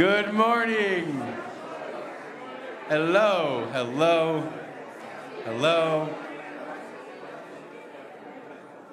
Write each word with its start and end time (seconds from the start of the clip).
Good 0.00 0.32
morning. 0.32 1.22
Hello, 2.88 3.68
hello, 3.70 4.50
hello, 5.44 6.16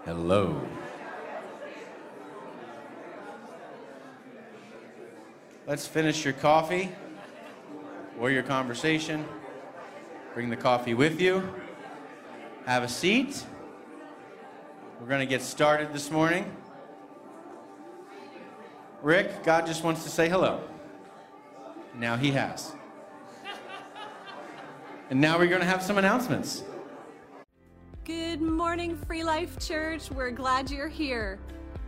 hello. 0.04 0.68
Let's 5.66 5.88
finish 5.88 6.26
your 6.26 6.34
coffee 6.34 6.92
or 8.20 8.30
your 8.30 8.44
conversation. 8.44 9.24
Bring 10.34 10.50
the 10.50 10.58
coffee 10.58 10.94
with 10.94 11.22
you. 11.22 11.54
Have 12.66 12.84
a 12.84 12.90
seat. 12.90 13.46
We're 15.00 15.08
going 15.08 15.22
to 15.22 15.26
get 15.26 15.42
started 15.42 15.94
this 15.94 16.12
morning. 16.12 16.54
Rick, 19.02 19.46
God 19.46 19.66
just 19.68 19.86
wants 19.86 20.04
to 20.04 20.10
say 20.10 20.28
hello. 20.28 20.62
Now 21.98 22.16
he 22.16 22.30
has. 22.32 22.74
And 25.10 25.20
now 25.20 25.40
we're 25.40 25.48
going 25.48 25.62
to 25.62 25.68
have 25.68 25.82
some 25.82 25.98
announcements. 25.98 26.64
Good 28.06 28.40
morning, 28.40 28.96
Free 29.08 29.24
Life 29.24 29.58
Church. 29.60 30.12
We're 30.12 30.30
glad 30.30 30.70
you're 30.70 30.90
here. 30.90 31.40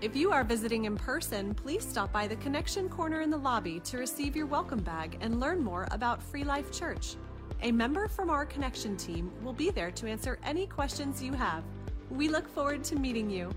If 0.01 0.15
you 0.15 0.31
are 0.31 0.43
visiting 0.43 0.85
in 0.85 0.97
person, 0.97 1.53
please 1.53 1.87
stop 1.87 2.11
by 2.11 2.27
the 2.27 2.37
Connection 2.37 2.89
Corner 2.89 3.21
in 3.21 3.29
the 3.29 3.37
lobby 3.37 3.81
to 3.81 3.99
receive 3.99 4.35
your 4.35 4.47
welcome 4.47 4.79
bag 4.79 5.17
and 5.21 5.39
learn 5.39 5.63
more 5.63 5.87
about 5.91 6.23
Free 6.23 6.43
Life 6.43 6.71
Church. 6.71 7.15
A 7.61 7.71
member 7.71 8.07
from 8.07 8.31
our 8.31 8.45
Connection 8.45 8.97
team 8.97 9.31
will 9.43 9.53
be 9.53 9.69
there 9.69 9.91
to 9.91 10.07
answer 10.07 10.39
any 10.43 10.65
questions 10.65 11.21
you 11.21 11.33
have. 11.33 11.63
We 12.09 12.29
look 12.29 12.47
forward 12.47 12.83
to 12.85 12.95
meeting 12.95 13.29
you. 13.29 13.51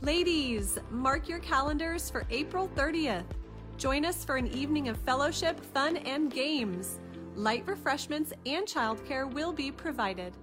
Ladies, 0.00 0.78
mark 0.90 1.28
your 1.28 1.38
calendars 1.38 2.10
for 2.10 2.24
April 2.30 2.68
30th. 2.74 3.24
Join 3.78 4.04
us 4.04 4.24
for 4.24 4.34
an 4.34 4.48
evening 4.48 4.88
of 4.88 4.96
fellowship, 4.96 5.64
fun, 5.72 5.98
and 5.98 6.32
games. 6.32 6.98
Light 7.36 7.62
refreshments 7.64 8.32
and 8.44 8.66
childcare 8.66 9.32
will 9.32 9.52
be 9.52 9.70
provided. 9.70 10.36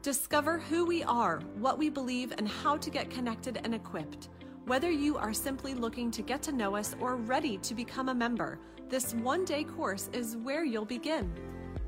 Discover 0.00 0.58
who 0.58 0.86
we 0.86 1.02
are, 1.02 1.40
what 1.58 1.76
we 1.76 1.90
believe, 1.90 2.32
and 2.38 2.48
how 2.48 2.78
to 2.78 2.88
get 2.88 3.10
connected 3.10 3.60
and 3.62 3.74
equipped. 3.74 4.30
Whether 4.64 4.90
you 4.90 5.18
are 5.18 5.34
simply 5.34 5.74
looking 5.74 6.10
to 6.12 6.22
get 6.22 6.40
to 6.44 6.52
know 6.52 6.74
us 6.74 6.96
or 6.98 7.16
ready 7.16 7.58
to 7.58 7.74
become 7.74 8.08
a 8.08 8.14
member, 8.14 8.58
this 8.88 9.12
one 9.16 9.44
day 9.44 9.64
course 9.64 10.08
is 10.14 10.38
where 10.38 10.64
you'll 10.64 10.86
begin. 10.86 11.30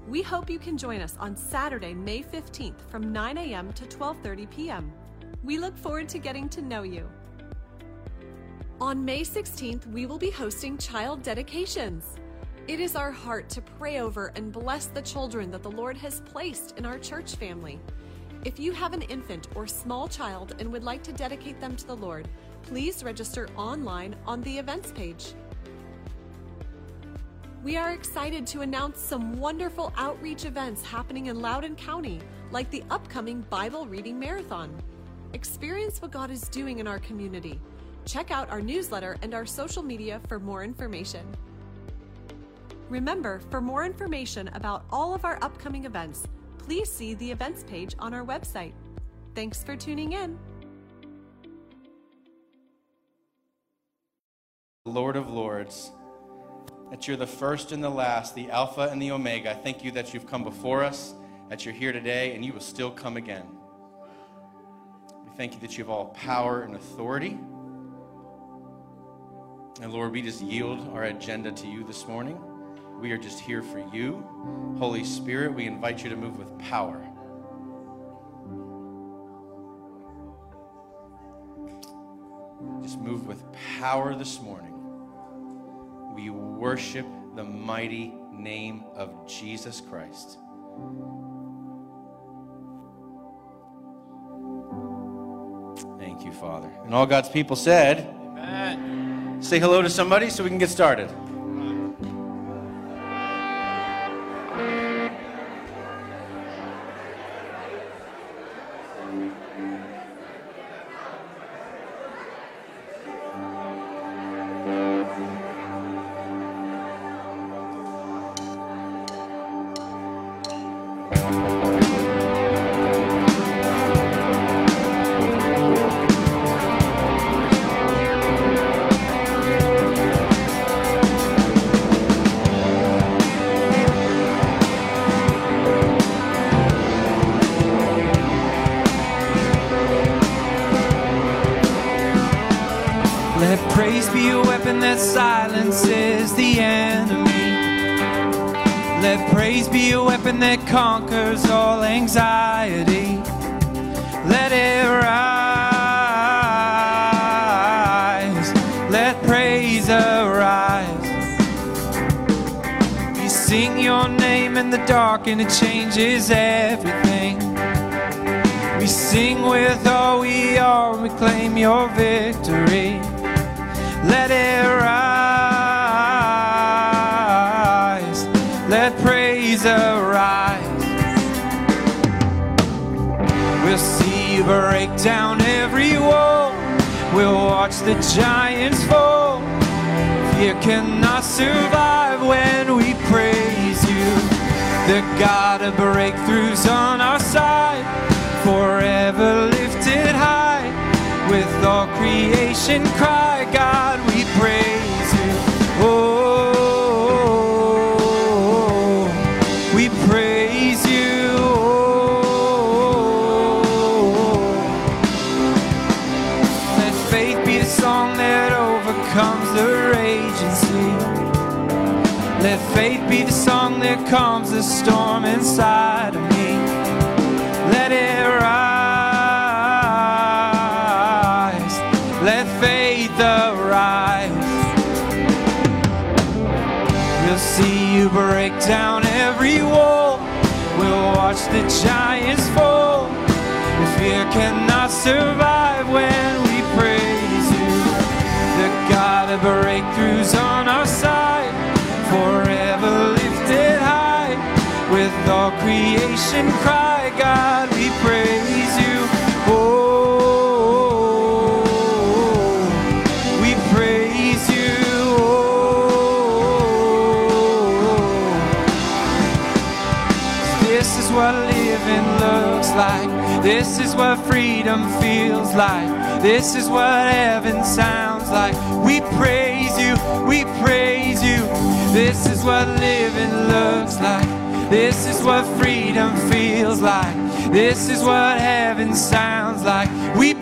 We 0.06 0.20
hope 0.20 0.50
you 0.50 0.58
can 0.58 0.76
join 0.76 1.00
us 1.00 1.16
on 1.18 1.34
Saturday, 1.34 1.94
May 1.94 2.22
15th 2.22 2.82
from 2.90 3.10
9 3.10 3.38
a.m. 3.38 3.72
to 3.72 3.86
12:30 3.86 4.50
p.m. 4.50 4.92
We 5.42 5.56
look 5.56 5.78
forward 5.78 6.10
to 6.10 6.18
getting 6.18 6.50
to 6.50 6.60
know 6.60 6.82
you. 6.82 7.08
On 8.80 9.04
May 9.04 9.22
16th, 9.22 9.88
we 9.88 10.06
will 10.06 10.18
be 10.18 10.30
hosting 10.30 10.78
child 10.78 11.24
dedications. 11.24 12.14
It 12.68 12.78
is 12.78 12.94
our 12.94 13.10
heart 13.10 13.48
to 13.50 13.60
pray 13.60 13.98
over 13.98 14.30
and 14.36 14.52
bless 14.52 14.86
the 14.86 15.02
children 15.02 15.50
that 15.50 15.64
the 15.64 15.70
Lord 15.70 15.96
has 15.96 16.20
placed 16.20 16.78
in 16.78 16.86
our 16.86 16.96
church 16.96 17.34
family. 17.34 17.80
If 18.44 18.60
you 18.60 18.70
have 18.70 18.92
an 18.92 19.02
infant 19.02 19.48
or 19.56 19.66
small 19.66 20.06
child 20.06 20.54
and 20.60 20.70
would 20.70 20.84
like 20.84 21.02
to 21.02 21.12
dedicate 21.12 21.58
them 21.60 21.74
to 21.74 21.86
the 21.88 21.96
Lord, 21.96 22.28
please 22.62 23.02
register 23.02 23.48
online 23.56 24.14
on 24.28 24.42
the 24.42 24.56
events 24.56 24.92
page. 24.92 25.34
We 27.64 27.76
are 27.76 27.94
excited 27.94 28.46
to 28.46 28.60
announce 28.60 29.00
some 29.00 29.40
wonderful 29.40 29.92
outreach 29.96 30.44
events 30.44 30.84
happening 30.84 31.26
in 31.26 31.42
Loudoun 31.42 31.74
County, 31.74 32.20
like 32.52 32.70
the 32.70 32.84
upcoming 32.90 33.40
Bible 33.50 33.86
Reading 33.86 34.20
Marathon. 34.20 34.72
Experience 35.32 36.00
what 36.00 36.12
God 36.12 36.30
is 36.30 36.42
doing 36.42 36.78
in 36.78 36.86
our 36.86 37.00
community. 37.00 37.60
Check 38.08 38.30
out 38.30 38.48
our 38.48 38.62
newsletter 38.62 39.18
and 39.20 39.34
our 39.34 39.44
social 39.44 39.82
media 39.82 40.18
for 40.28 40.38
more 40.38 40.64
information. 40.64 41.26
Remember, 42.88 43.42
for 43.50 43.60
more 43.60 43.84
information 43.84 44.48
about 44.54 44.86
all 44.90 45.12
of 45.12 45.26
our 45.26 45.38
upcoming 45.42 45.84
events, 45.84 46.26
please 46.56 46.90
see 46.90 47.12
the 47.12 47.30
events 47.30 47.64
page 47.64 47.94
on 47.98 48.14
our 48.14 48.24
website. 48.24 48.72
Thanks 49.34 49.62
for 49.62 49.76
tuning 49.76 50.14
in. 50.14 50.38
Lord 54.86 55.16
of 55.16 55.28
Lords, 55.28 55.90
that 56.90 57.06
you're 57.06 57.18
the 57.18 57.26
first 57.26 57.72
and 57.72 57.84
the 57.84 57.90
last, 57.90 58.34
the 58.34 58.50
Alpha 58.50 58.88
and 58.90 59.02
the 59.02 59.10
Omega. 59.10 59.50
I 59.50 59.54
thank 59.54 59.84
you 59.84 59.90
that 59.90 60.14
you've 60.14 60.26
come 60.26 60.44
before 60.44 60.82
us, 60.82 61.12
that 61.50 61.66
you're 61.66 61.74
here 61.74 61.92
today, 61.92 62.34
and 62.34 62.42
you 62.42 62.54
will 62.54 62.60
still 62.60 62.90
come 62.90 63.18
again. 63.18 63.44
We 65.26 65.30
thank 65.36 65.52
you 65.52 65.60
that 65.60 65.76
you 65.76 65.84
have 65.84 65.90
all 65.90 66.06
power 66.06 66.62
and 66.62 66.74
authority. 66.74 67.38
And 69.80 69.92
Lord, 69.92 70.10
we 70.10 70.22
just 70.22 70.40
yield 70.40 70.88
our 70.92 71.04
agenda 71.04 71.52
to 71.52 71.66
you 71.68 71.84
this 71.84 72.08
morning. 72.08 72.40
We 73.00 73.12
are 73.12 73.18
just 73.18 73.38
here 73.38 73.62
for 73.62 73.78
you. 73.94 74.24
Holy 74.76 75.04
Spirit, 75.04 75.54
we 75.54 75.66
invite 75.66 76.02
you 76.02 76.10
to 76.10 76.16
move 76.16 76.36
with 76.36 76.58
power. 76.58 77.00
Just 82.82 82.98
move 82.98 83.28
with 83.28 83.44
power 83.78 84.16
this 84.16 84.40
morning. 84.40 84.74
We 86.12 86.30
worship 86.30 87.06
the 87.36 87.44
mighty 87.44 88.14
name 88.32 88.82
of 88.96 89.28
Jesus 89.28 89.80
Christ. 89.80 90.38
Thank 96.00 96.24
you, 96.24 96.32
Father. 96.32 96.72
And 96.84 96.92
all 96.92 97.06
God's 97.06 97.28
people 97.28 97.54
said, 97.54 98.08
Amen. 98.36 98.97
Say 99.40 99.60
hello 99.60 99.82
to 99.82 99.88
somebody 99.88 100.30
so 100.30 100.42
we 100.42 100.50
can 100.50 100.58
get 100.58 100.68
started. 100.68 101.08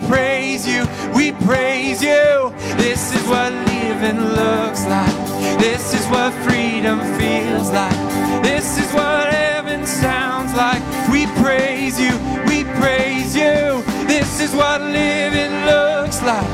Praise 0.07 0.67
you, 0.67 0.85
we 1.15 1.31
praise 1.45 2.01
you. 2.01 2.53
This 2.77 3.13
is 3.13 3.27
what 3.27 3.51
living 3.51 4.19
looks 4.19 4.85
like. 4.85 5.17
This 5.59 5.93
is 5.93 6.05
what 6.07 6.31
freedom 6.45 6.99
feels 7.17 7.71
like. 7.71 7.97
This 8.43 8.77
is 8.77 8.91
what 8.93 9.33
heaven 9.33 9.85
sounds 9.85 10.53
like. 10.53 10.81
We 11.11 11.25
praise 11.41 11.99
you, 11.99 12.13
we 12.47 12.63
praise 12.79 13.35
you. 13.35 13.83
This 14.07 14.39
is 14.39 14.53
what 14.53 14.81
living 14.81 15.53
looks 15.65 16.21
like. 16.21 16.47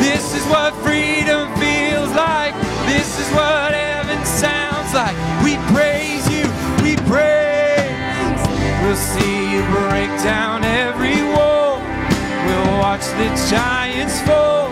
This 0.00 0.34
is 0.34 0.44
what 0.46 0.74
freedom 0.84 1.48
feels 1.56 2.10
like. 2.14 2.54
This 2.86 3.18
is 3.18 3.28
what 3.34 3.72
heaven 3.72 4.24
sounds 4.24 4.92
like. 4.94 5.16
We 5.42 5.56
praise 5.72 6.24
you, 6.30 6.44
we 6.82 6.96
praise. 7.08 7.40
We'll 8.82 8.96
see 8.96 9.52
you 9.52 9.62
break 9.70 10.10
down 10.22 10.64
every 10.64 11.09
watch 12.90 13.06
the 13.22 13.30
giants 13.48 14.18
fall. 14.22 14.66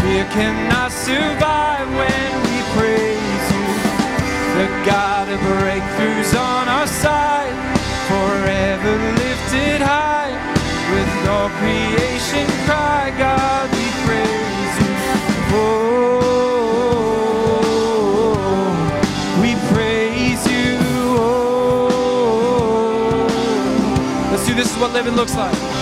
Fear 0.00 0.24
cannot 0.34 0.90
survive 0.90 1.88
when 2.00 2.30
we 2.46 2.56
praise 2.74 3.46
you. 3.54 3.68
The 4.58 4.66
God 4.90 5.26
of 5.34 5.38
breakthroughs 5.60 6.32
on 6.34 6.64
our 6.68 6.88
side, 6.88 7.54
forever 8.10 8.94
lifted 9.22 9.80
high. 9.80 10.34
With 10.92 11.12
all 11.34 11.50
creation 11.60 12.46
cry, 12.66 13.04
God, 13.16 13.66
we 13.70 13.86
praise 14.06 14.74
you. 14.82 14.90
Oh, 15.62 15.94
we 19.40 19.50
praise 19.72 20.44
you. 20.54 20.70
Oh. 21.22 21.96
Let's 24.32 24.44
do 24.44 24.52
this 24.56 24.68
is 24.72 24.78
what 24.80 24.90
living 24.92 25.14
looks 25.14 25.36
like. 25.36 25.81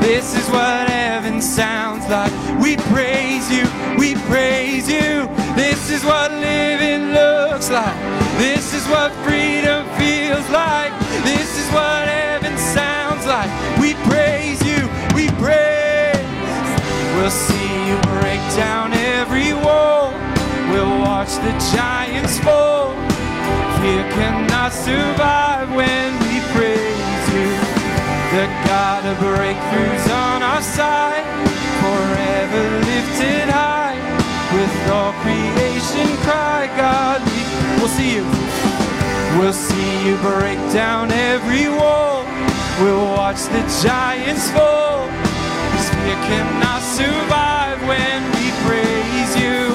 This 0.00 0.34
is 0.34 0.48
what 0.50 0.88
heaven 0.88 1.40
sounds 1.42 2.08
like. 2.08 2.32
We 2.60 2.76
praise 2.92 3.50
you, 3.50 3.64
we 3.98 4.14
praise 4.26 4.88
you. 4.88 5.28
This 5.54 5.90
is 5.90 6.04
what 6.04 6.32
living 6.32 7.12
looks 7.12 7.70
like. 7.70 7.96
This 8.38 8.72
is 8.72 8.86
what 8.88 9.12
freedom 9.26 9.86
feels 9.98 10.48
like. 10.50 10.92
This 11.22 11.58
is 11.58 11.68
what 11.72 12.08
heaven 12.08 12.56
sounds 12.56 13.26
like. 13.26 13.50
We 13.78 13.94
praise 14.08 14.60
you, 14.64 14.88
we 15.14 15.28
praise. 15.36 16.16
We'll 17.16 17.30
see 17.30 17.70
you 17.88 17.96
break 18.20 18.40
down 18.56 18.94
every 18.94 19.52
wall. 19.52 20.12
We'll 20.70 20.98
watch 21.00 21.34
the 21.46 21.52
giants 21.74 22.38
fall. 22.40 22.94
Fear 23.80 24.04
cannot 24.16 24.72
survive 24.72 25.68
when 25.74 26.12
we 26.20 26.40
praise. 26.54 26.89
God 28.70 29.04
of 29.04 29.16
breakthroughs 29.18 30.06
on 30.14 30.44
our 30.44 30.62
side, 30.62 31.26
forever 31.82 32.62
lifted 32.86 33.50
high. 33.50 33.98
With 34.54 34.90
all 34.94 35.12
creation 35.26 36.06
cry, 36.22 36.70
God, 36.78 37.18
we 37.26 37.82
will 37.82 37.88
see 37.88 38.14
you. 38.14 38.26
We'll 39.40 39.52
see 39.52 40.06
you 40.06 40.14
break 40.18 40.60
down 40.72 41.10
every 41.10 41.66
wall. 41.66 42.22
We'll 42.80 43.10
watch 43.10 43.42
the 43.50 43.62
giants 43.82 44.48
fall. 44.52 45.08
Fear 45.90 46.18
cannot 46.30 46.82
survive 46.82 47.78
when 47.90 48.22
we 48.38 48.46
praise 48.62 49.32
you. 49.34 49.66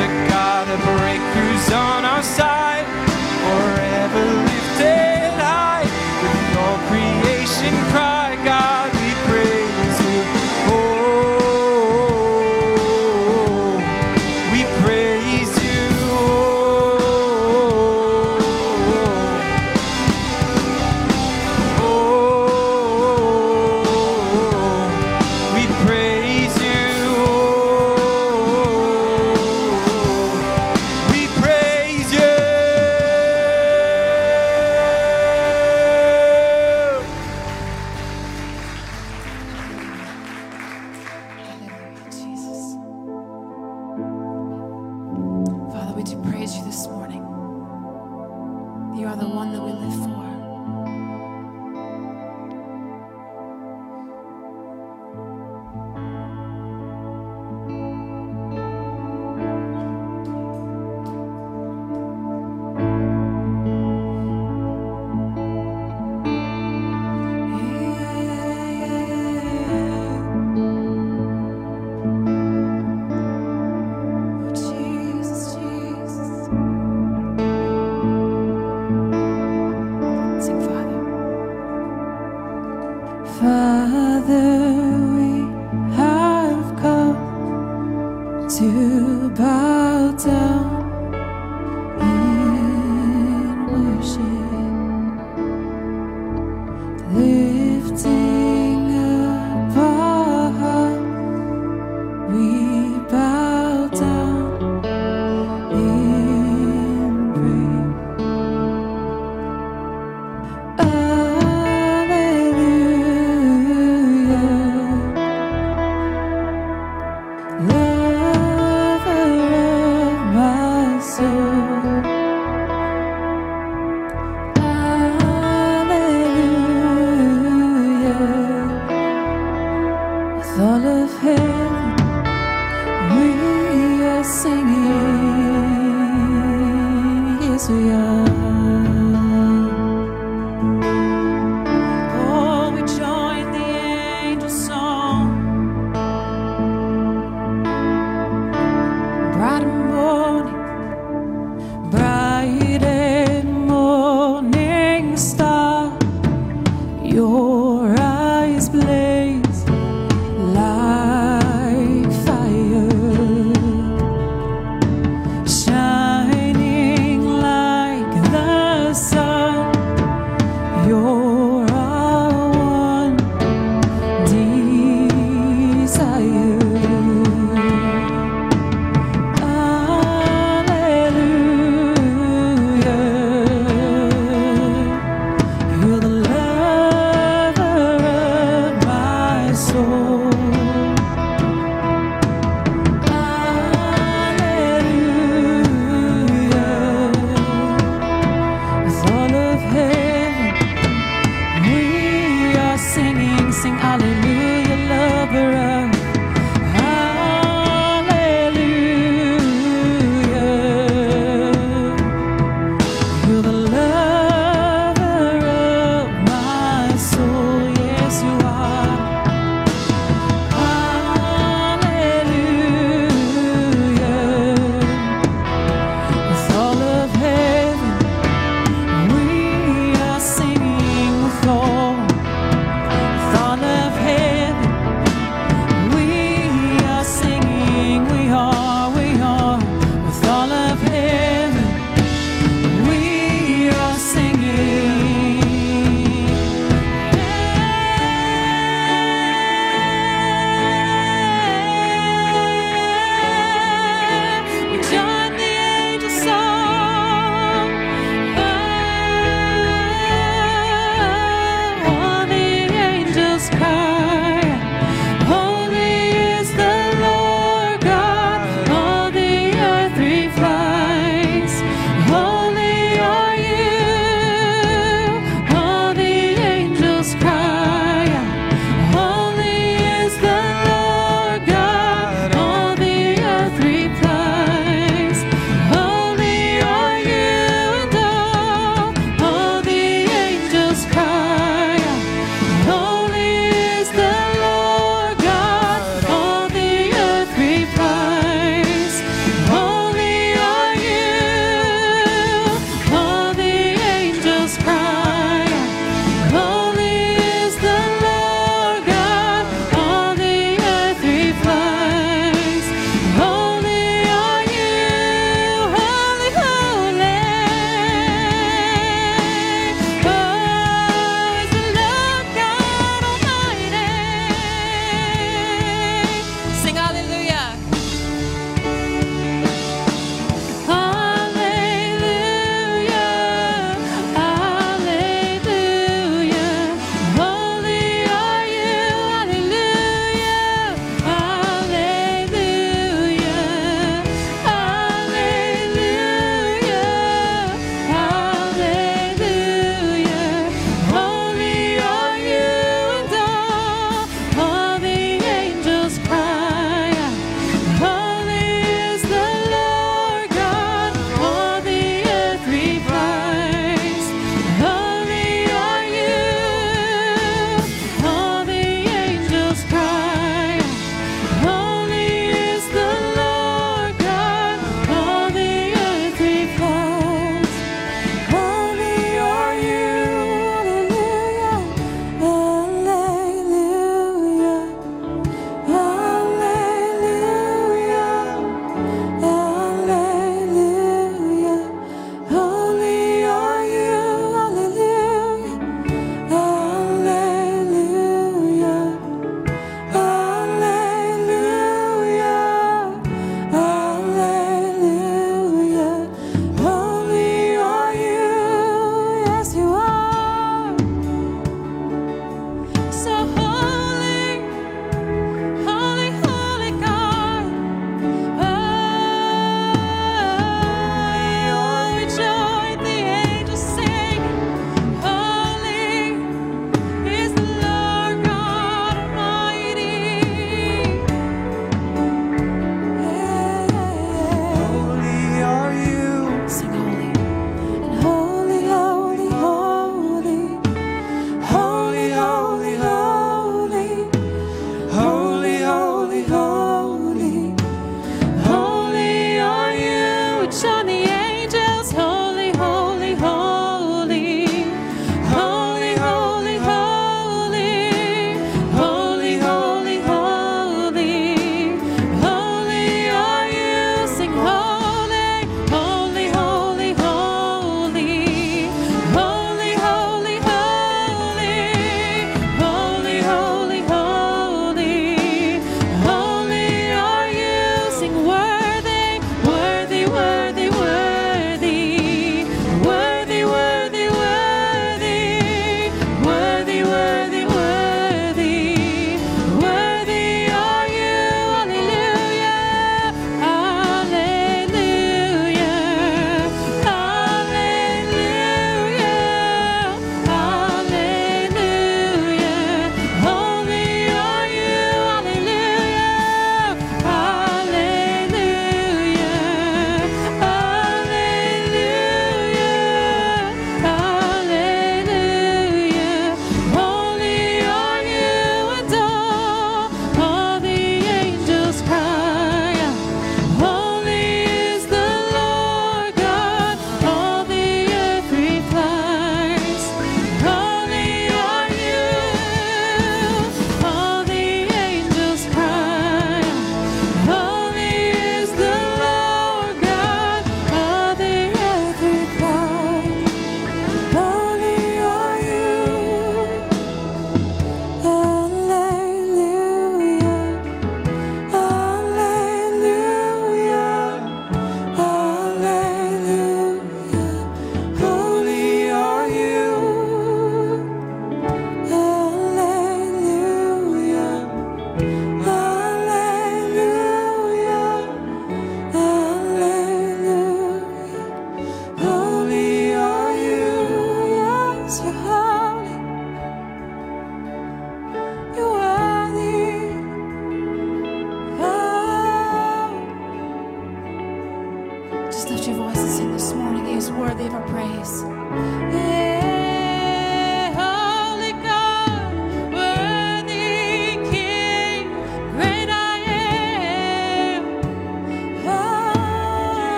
The 0.00 0.08
God 0.32 0.66
of 0.72 0.80
breakthroughs 0.96 1.68
on 1.76 2.06
our 2.06 2.22
side, 2.22 2.86
forever 3.44 4.24
lifted 4.48 5.03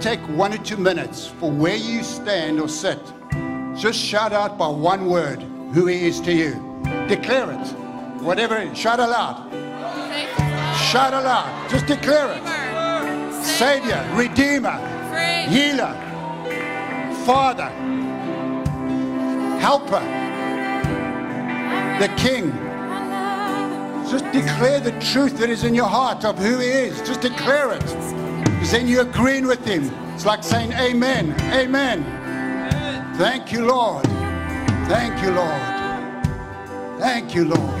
take 0.00 0.20
one 0.30 0.54
or 0.54 0.58
two 0.58 0.78
minutes 0.78 1.26
for 1.26 1.50
where 1.50 1.76
you 1.76 2.02
stand 2.02 2.58
or 2.58 2.68
sit. 2.68 2.98
Just 3.76 3.98
shout 3.98 4.32
out 4.32 4.56
by 4.56 4.66
one 4.66 5.06
word 5.06 5.42
who 5.72 5.86
He 5.86 6.06
is 6.06 6.20
to 6.22 6.32
you. 6.32 6.54
Declare 7.06 7.52
it. 7.52 8.22
Whatever 8.22 8.56
it 8.56 8.72
is. 8.72 8.78
Shout 8.78 8.98
aloud. 8.98 9.50
Shout 10.90 11.12
aloud. 11.12 11.70
Just 11.70 11.86
declare 11.86 12.32
it. 12.32 13.44
Savior, 13.44 14.02
Redeemer, 14.14 14.78
Healer, 15.48 15.94
Father, 17.26 17.68
Helper, 19.60 20.00
the 22.00 22.08
King. 22.16 22.50
Just 24.10 24.24
declare 24.32 24.80
the 24.80 24.98
truth 25.12 25.36
that 25.38 25.50
is 25.50 25.62
in 25.62 25.74
your 25.74 25.86
heart 25.86 26.24
of 26.24 26.38
who 26.38 26.58
He 26.58 26.68
is. 26.68 27.00
Just 27.02 27.20
declare 27.20 27.72
it. 27.72 28.09
Then 28.70 28.86
you're 28.86 29.02
agreeing 29.02 29.48
with 29.48 29.64
Him. 29.64 29.90
It's 30.14 30.24
like 30.24 30.44
saying, 30.44 30.72
Amen, 30.74 31.34
Amen. 31.52 32.04
Thank 33.16 33.50
you, 33.50 33.66
Lord. 33.66 34.04
Thank 34.86 35.20
you, 35.22 35.32
Lord. 35.32 35.60
Thank 37.00 37.34
you, 37.34 37.46
Lord. 37.46 37.79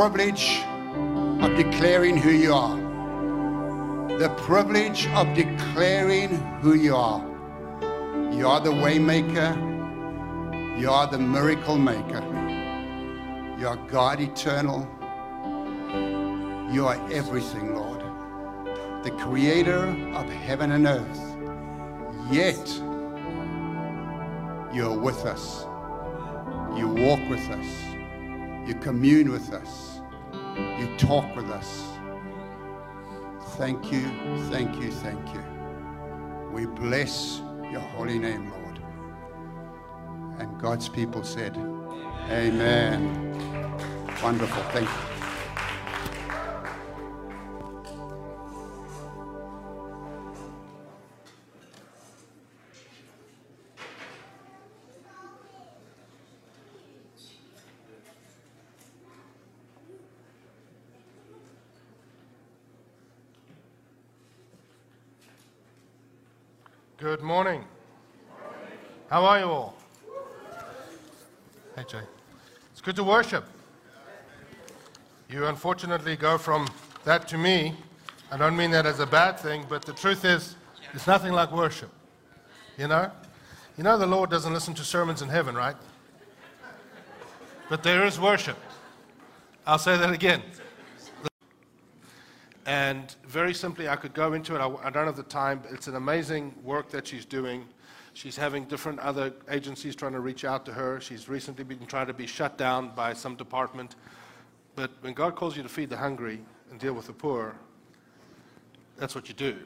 Privilege 0.00 0.62
of 1.42 1.54
declaring 1.58 2.16
who 2.16 2.30
you 2.30 2.54
are. 2.54 2.78
The 4.18 4.30
privilege 4.38 5.06
of 5.08 5.34
declaring 5.34 6.36
who 6.62 6.72
you 6.72 6.96
are. 6.96 7.22
You 8.32 8.48
are 8.48 8.60
the 8.60 8.70
waymaker. 8.70 9.52
You 10.80 10.90
are 10.90 11.06
the 11.06 11.18
miracle 11.18 11.76
maker. 11.76 12.22
You 13.58 13.68
are 13.68 13.76
God 13.88 14.22
eternal. 14.22 14.88
You 16.72 16.86
are 16.86 16.98
everything, 17.12 17.74
Lord. 17.74 18.00
The 19.04 19.10
creator 19.10 19.84
of 20.14 20.26
heaven 20.30 20.72
and 20.72 20.86
earth. 20.86 21.20
Yet, 22.30 22.66
you 24.74 24.86
are 24.92 24.98
with 24.98 25.26
us. 25.26 25.66
You 26.74 26.88
walk 26.88 27.20
with 27.28 27.46
us. 27.50 27.90
You 28.66 28.74
commune 28.76 29.30
with 29.30 29.52
us. 29.52 29.89
You 30.78 30.96
talk 30.96 31.34
with 31.36 31.50
us. 31.50 31.86
Thank 33.56 33.92
you, 33.92 34.08
thank 34.50 34.76
you, 34.80 34.90
thank 34.90 35.34
you. 35.34 35.44
We 36.52 36.66
bless 36.66 37.42
your 37.70 37.80
holy 37.80 38.18
name, 38.18 38.50
Lord. 38.50 38.80
And 40.38 40.60
God's 40.60 40.88
people 40.88 41.22
said, 41.22 41.56
Amen. 42.30 43.00
Wonderful. 44.22 44.62
Thank 44.72 44.88
you. 44.88 45.09
Good 67.00 67.22
morning. 67.22 67.64
How 69.08 69.24
are 69.24 69.38
you 69.38 69.46
all? 69.46 69.74
Hey, 71.74 71.84
Jay. 71.88 72.02
It's 72.72 72.82
good 72.82 72.94
to 72.96 73.04
worship. 73.04 73.46
You 75.30 75.46
unfortunately 75.46 76.16
go 76.16 76.36
from 76.36 76.68
that 77.06 77.26
to 77.28 77.38
me. 77.38 77.74
I 78.30 78.36
don't 78.36 78.54
mean 78.54 78.70
that 78.72 78.84
as 78.84 79.00
a 79.00 79.06
bad 79.06 79.40
thing, 79.40 79.64
but 79.66 79.80
the 79.86 79.94
truth 79.94 80.26
is, 80.26 80.56
it's 80.92 81.06
nothing 81.06 81.32
like 81.32 81.50
worship. 81.52 81.88
You 82.76 82.88
know? 82.88 83.10
You 83.78 83.84
know 83.84 83.96
the 83.96 84.06
Lord 84.06 84.28
doesn't 84.28 84.52
listen 84.52 84.74
to 84.74 84.84
sermons 84.84 85.22
in 85.22 85.30
heaven, 85.30 85.54
right? 85.54 85.76
But 87.70 87.82
there 87.82 88.04
is 88.04 88.20
worship. 88.20 88.58
I'll 89.66 89.78
say 89.78 89.96
that 89.96 90.10
again. 90.10 90.42
And 92.70 93.16
very 93.26 93.52
simply, 93.52 93.88
I 93.88 93.96
could 93.96 94.14
go 94.14 94.34
into 94.34 94.54
it. 94.54 94.60
I, 94.60 94.68
I 94.84 94.90
don't 94.90 95.04
have 95.04 95.16
the 95.16 95.24
time. 95.24 95.60
It's 95.72 95.88
an 95.88 95.96
amazing 95.96 96.54
work 96.62 96.88
that 96.90 97.04
she's 97.04 97.24
doing. 97.24 97.66
She's 98.12 98.36
having 98.36 98.64
different 98.64 99.00
other 99.00 99.32
agencies 99.50 99.96
trying 99.96 100.12
to 100.12 100.20
reach 100.20 100.44
out 100.44 100.64
to 100.66 100.72
her. 100.72 101.00
She's 101.00 101.28
recently 101.28 101.64
been 101.64 101.84
trying 101.86 102.06
to 102.06 102.14
be 102.14 102.28
shut 102.28 102.56
down 102.56 102.94
by 102.94 103.12
some 103.12 103.34
department. 103.34 103.96
But 104.76 104.92
when 105.00 105.14
God 105.14 105.34
calls 105.34 105.56
you 105.56 105.64
to 105.64 105.68
feed 105.68 105.90
the 105.90 105.96
hungry 105.96 106.38
and 106.70 106.78
deal 106.78 106.92
with 106.92 107.08
the 107.08 107.12
poor, 107.12 107.56
that's 108.96 109.16
what 109.16 109.26
you 109.26 109.34
do. 109.34 109.56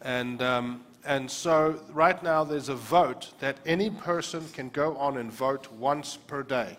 And, 0.00 0.40
um, 0.40 0.84
and 1.04 1.30
so 1.30 1.78
right 1.92 2.22
now 2.22 2.42
there's 2.42 2.70
a 2.70 2.74
vote 2.74 3.32
that 3.38 3.58
any 3.66 3.90
person 3.90 4.48
can 4.54 4.70
go 4.70 4.96
on 4.96 5.18
and 5.18 5.30
vote 5.30 5.70
once 5.72 6.16
per 6.16 6.42
day. 6.42 6.78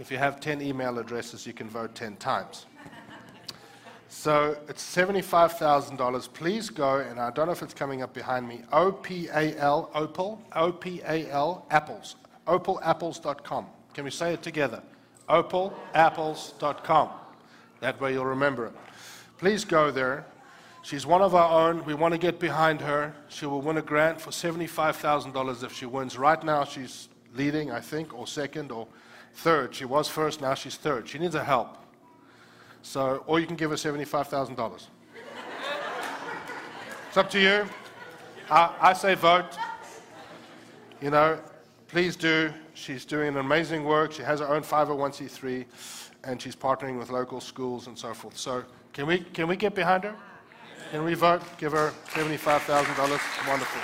If 0.00 0.10
you 0.10 0.18
have 0.18 0.40
10 0.40 0.60
email 0.60 0.98
addresses, 0.98 1.46
you 1.46 1.52
can 1.52 1.68
vote 1.68 1.94
10 1.94 2.16
times. 2.16 2.66
So 4.14 4.56
it's 4.68 4.82
$75,000. 4.96 6.32
Please 6.32 6.70
go, 6.70 6.98
and 7.00 7.18
I 7.18 7.30
don't 7.32 7.46
know 7.46 7.52
if 7.52 7.62
it's 7.62 7.74
coming 7.74 8.00
up 8.00 8.14
behind 8.14 8.48
me. 8.48 8.62
Opal, 8.72 10.40
O 10.54 10.72
P 10.72 11.00
A 11.04 11.28
L, 11.30 11.66
apples. 11.68 12.14
OpalApples.com. 12.46 13.66
Can 13.92 14.04
we 14.04 14.10
say 14.10 14.32
it 14.32 14.40
together? 14.40 14.82
OpalApples.com. 15.28 17.10
That 17.80 18.00
way 18.00 18.12
you'll 18.12 18.24
remember 18.24 18.66
it. 18.66 18.72
Please 19.36 19.64
go 19.64 19.90
there. 19.90 20.24
She's 20.82 21.04
one 21.04 21.20
of 21.20 21.34
our 21.34 21.68
own. 21.68 21.84
We 21.84 21.94
want 21.94 22.12
to 22.12 22.18
get 22.18 22.38
behind 22.38 22.80
her. 22.82 23.14
She 23.28 23.46
will 23.46 23.62
win 23.62 23.78
a 23.78 23.82
grant 23.82 24.20
for 24.20 24.30
$75,000 24.30 25.64
if 25.64 25.72
she 25.72 25.86
wins. 25.86 26.16
Right 26.16 26.42
now, 26.44 26.64
she's 26.64 27.08
leading, 27.34 27.72
I 27.72 27.80
think, 27.80 28.14
or 28.14 28.28
second 28.28 28.70
or 28.70 28.86
third. 29.34 29.74
She 29.74 29.84
was 29.84 30.08
first, 30.08 30.40
now 30.40 30.54
she's 30.54 30.76
third. 30.76 31.08
She 31.08 31.18
needs 31.18 31.34
a 31.34 31.42
help. 31.42 31.78
So, 32.84 33.24
or 33.26 33.40
you 33.40 33.46
can 33.46 33.56
give 33.56 33.70
her 33.70 33.76
$75,000. 33.76 34.86
it's 37.08 37.16
up 37.16 37.30
to 37.30 37.40
you. 37.40 37.66
I, 38.50 38.74
I 38.78 38.92
say 38.92 39.14
vote. 39.14 39.56
You 41.00 41.10
know, 41.10 41.38
please 41.88 42.14
do. 42.14 42.52
She's 42.74 43.06
doing 43.06 43.28
an 43.28 43.38
amazing 43.38 43.84
work. 43.84 44.12
She 44.12 44.22
has 44.22 44.40
her 44.40 44.48
own 44.48 44.62
501c3, 44.62 45.64
and 46.24 46.40
she's 46.40 46.54
partnering 46.54 46.98
with 46.98 47.10
local 47.10 47.40
schools 47.40 47.86
and 47.86 47.98
so 47.98 48.12
forth. 48.12 48.36
So, 48.36 48.62
can 48.92 49.06
we, 49.06 49.20
can 49.20 49.48
we 49.48 49.56
get 49.56 49.74
behind 49.74 50.04
her? 50.04 50.14
Can 50.90 51.04
we 51.04 51.14
vote? 51.14 51.40
Give 51.56 51.72
her 51.72 51.90
$75,000. 52.10 53.48
Wonderful. 53.48 53.80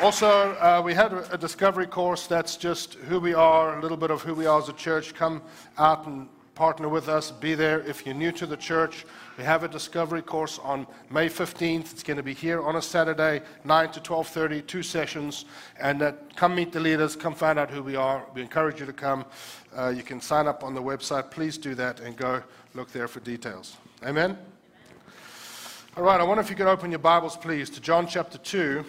Also, 0.00 0.52
uh, 0.54 0.80
we 0.82 0.94
had 0.94 1.12
a, 1.12 1.34
a 1.34 1.36
discovery 1.36 1.88
course 1.88 2.28
that's 2.28 2.56
just 2.56 2.94
who 2.94 3.18
we 3.18 3.34
are, 3.34 3.76
a 3.76 3.82
little 3.82 3.96
bit 3.96 4.12
of 4.12 4.22
who 4.22 4.34
we 4.34 4.46
are 4.46 4.60
as 4.60 4.68
a 4.68 4.72
church. 4.72 5.14
Come 5.14 5.42
out 5.76 6.06
and 6.06 6.28
partner 6.54 6.88
with 6.88 7.08
us. 7.08 7.30
Be 7.30 7.54
there. 7.54 7.80
If 7.80 8.04
you're 8.04 8.14
new 8.14 8.32
to 8.32 8.46
the 8.46 8.56
church, 8.56 9.04
we 9.38 9.44
have 9.44 9.64
a 9.64 9.68
discovery 9.68 10.22
course 10.22 10.58
on 10.62 10.86
May 11.10 11.28
15th. 11.28 11.92
It's 11.92 12.02
going 12.02 12.18
to 12.18 12.22
be 12.22 12.34
here 12.34 12.62
on 12.62 12.76
a 12.76 12.82
Saturday, 12.82 13.42
9 13.64 13.90
to 13.92 14.00
12:30, 14.00 14.66
two 14.66 14.82
sessions. 14.82 15.46
And 15.80 16.02
uh, 16.02 16.12
come 16.36 16.54
meet 16.54 16.72
the 16.72 16.80
leaders. 16.80 17.16
Come 17.16 17.34
find 17.34 17.58
out 17.58 17.70
who 17.70 17.82
we 17.82 17.96
are. 17.96 18.24
We 18.34 18.42
encourage 18.42 18.80
you 18.80 18.86
to 18.86 18.92
come. 18.92 19.24
Uh, 19.76 19.88
you 19.88 20.02
can 20.02 20.20
sign 20.20 20.46
up 20.46 20.62
on 20.62 20.74
the 20.74 20.82
website. 20.82 21.30
Please 21.30 21.56
do 21.56 21.74
that 21.76 22.00
and 22.00 22.16
go 22.16 22.42
look 22.74 22.92
there 22.92 23.08
for 23.08 23.20
details. 23.20 23.76
Amen. 24.04 24.36
All 25.96 26.04
right. 26.04 26.20
I 26.20 26.24
wonder 26.24 26.42
if 26.42 26.50
you 26.50 26.56
could 26.56 26.66
open 26.66 26.90
your 26.90 26.98
Bibles, 26.98 27.36
please, 27.36 27.70
to 27.70 27.80
John 27.80 28.06
chapter 28.06 28.38
2. 28.38 28.84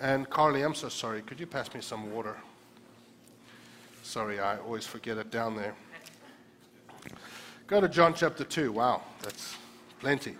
And 0.00 0.30
Carly, 0.30 0.62
I'm 0.62 0.74
so 0.74 0.88
sorry. 0.88 1.22
Could 1.22 1.40
you 1.40 1.46
pass 1.46 1.74
me 1.74 1.80
some 1.80 2.12
water? 2.12 2.36
Sorry, 4.02 4.40
I 4.40 4.56
always 4.58 4.86
forget 4.86 5.18
it 5.18 5.30
down 5.30 5.54
there. 5.54 5.74
Go 7.68 7.82
to 7.82 7.88
John 7.88 8.14
chapter 8.14 8.44
2. 8.44 8.72
Wow, 8.72 9.02
that's 9.20 9.54
plenty. 10.00 10.34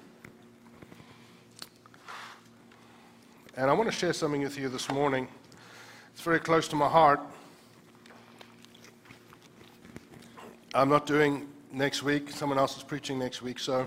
And 3.54 3.70
I 3.70 3.74
want 3.74 3.86
to 3.90 3.94
share 3.94 4.14
something 4.14 4.40
with 4.40 4.58
you 4.58 4.70
this 4.70 4.90
morning. 4.90 5.28
It's 6.14 6.22
very 6.22 6.40
close 6.40 6.68
to 6.68 6.76
my 6.76 6.88
heart. 6.88 7.20
I'm 10.74 10.88
not 10.88 11.04
doing 11.04 11.46
next 11.70 12.02
week, 12.02 12.30
someone 12.30 12.58
else 12.58 12.78
is 12.78 12.82
preaching 12.82 13.18
next 13.18 13.42
week, 13.42 13.58
so 13.58 13.86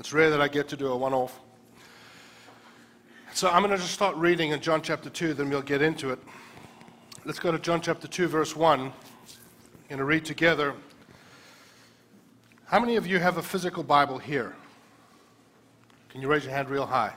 it's 0.00 0.12
rare 0.12 0.28
that 0.28 0.40
I 0.40 0.48
get 0.48 0.66
to 0.70 0.76
do 0.76 0.88
a 0.88 0.96
one 0.96 1.14
off. 1.14 1.38
So 3.34 3.50
I'm 3.50 3.62
going 3.62 3.70
to 3.70 3.80
just 3.80 3.94
start 3.94 4.16
reading 4.16 4.50
in 4.50 4.60
John 4.60 4.82
chapter 4.82 5.10
2, 5.10 5.34
then 5.34 5.48
we'll 5.48 5.62
get 5.62 5.80
into 5.80 6.10
it. 6.10 6.18
Let's 7.24 7.38
go 7.38 7.52
to 7.52 7.58
John 7.60 7.80
chapter 7.80 8.08
2, 8.08 8.26
verse 8.26 8.56
1. 8.56 8.80
I'm 8.80 8.92
going 9.88 9.98
to 9.98 10.04
read 10.04 10.24
together. 10.24 10.74
How 12.72 12.80
many 12.80 12.96
of 12.96 13.06
you 13.06 13.18
have 13.18 13.36
a 13.36 13.42
physical 13.42 13.82
Bible 13.82 14.16
here? 14.16 14.56
Can 16.08 16.22
you 16.22 16.28
raise 16.28 16.44
your 16.44 16.54
hand 16.54 16.70
real 16.70 16.86
high? 16.86 17.12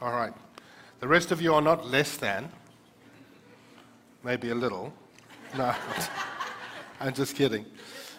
All 0.00 0.10
right. 0.10 0.32
The 1.00 1.06
rest 1.06 1.32
of 1.32 1.42
you 1.42 1.52
are 1.52 1.60
not 1.60 1.90
less 1.90 2.16
than, 2.16 2.50
maybe 4.24 4.48
a 4.48 4.54
little. 4.54 4.90
No, 5.54 5.74
I'm 7.00 7.12
just 7.12 7.36
kidding. 7.36 7.66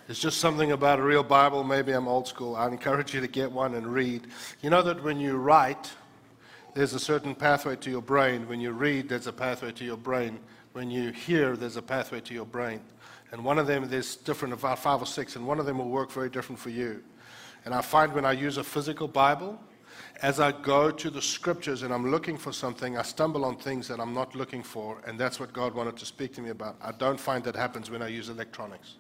It's 0.08 0.20
just 0.20 0.38
something 0.38 0.72
about 0.72 1.00
a 1.00 1.02
real 1.02 1.24
Bible. 1.24 1.64
Maybe 1.64 1.94
I'm 1.94 2.08
old 2.08 2.28
school. 2.28 2.56
I 2.56 2.68
encourage 2.68 3.16
you 3.16 3.22
to 3.22 3.28
get 3.28 3.52
one 3.52 3.74
and 3.74 3.88
read. 3.88 4.28
You 4.62 4.70
know 4.70 4.84
that 4.84 5.02
when 5.04 5.20
you 5.20 5.38
write, 5.38 5.92
there's 6.76 6.94
a 6.94 7.00
certain 7.00 7.34
pathway 7.34 7.76
to 7.78 7.90
your 7.90 8.04
brain. 8.04 8.48
When 8.48 8.62
you 8.62 8.70
read, 8.70 9.10
there's 9.10 9.26
a 9.26 9.34
pathway 9.34 9.72
to 9.72 9.84
your 9.84 9.98
brain. 9.98 10.38
When 10.74 10.92
you 10.92 11.12
hear, 11.12 11.58
there's 11.58 11.78
a 11.78 11.82
pathway 11.82 12.20
to 12.22 12.36
your 12.36 12.46
brain. 12.46 12.82
And 13.32 13.46
one 13.46 13.58
of 13.58 13.68
them, 13.68 13.88
there's 13.90 14.16
different, 14.16 14.54
about 14.54 14.80
five 14.80 15.02
or 15.02 15.06
six, 15.06 15.36
and 15.36 15.48
one 15.48 15.60
of 15.60 15.66
them 15.66 15.78
will 15.78 15.90
work 15.90 16.12
very 16.12 16.30
different 16.30 16.60
for 16.60 16.70
you. 16.70 17.02
And 17.64 17.74
I 17.74 17.82
find 17.82 18.14
when 18.14 18.26
I 18.26 18.34
use 18.34 18.58
a 18.58 18.64
physical 18.64 19.08
Bible, 19.08 19.60
as 20.22 20.40
I 20.40 20.52
go 20.52 20.92
to 20.92 21.10
the 21.10 21.22
scriptures 21.22 21.84
and 21.84 21.94
I'm 21.94 22.12
looking 22.12 22.38
for 22.38 22.52
something, 22.52 22.98
I 22.98 23.02
stumble 23.02 23.46
on 23.46 23.56
things 23.56 23.88
that 23.88 24.00
I'm 24.00 24.14
not 24.14 24.36
looking 24.36 24.64
for, 24.64 25.02
and 25.08 25.20
that's 25.20 25.40
what 25.40 25.54
God 25.54 25.74
wanted 25.74 25.98
to 25.98 26.06
speak 26.06 26.34
to 26.36 26.42
me 26.42 26.50
about. 26.50 26.76
I 26.82 26.92
don't 26.92 27.20
find 27.20 27.44
that 27.46 27.56
happens 27.56 27.90
when 27.90 28.02
I 28.02 28.08
use 28.08 28.30
electronics 28.30 28.96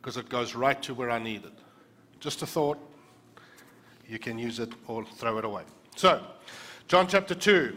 because 0.00 0.16
it 0.16 0.28
goes 0.28 0.54
right 0.54 0.82
to 0.82 0.94
where 0.94 1.10
I 1.10 1.18
need 1.18 1.44
it. 1.44 1.52
Just 2.18 2.42
a 2.42 2.46
thought. 2.46 2.78
You 4.08 4.18
can 4.18 4.38
use 4.38 4.58
it 4.58 4.72
or 4.88 5.04
throw 5.04 5.38
it 5.38 5.44
away. 5.44 5.62
So, 5.96 6.24
John 6.88 7.06
chapter 7.06 7.34
2. 7.34 7.76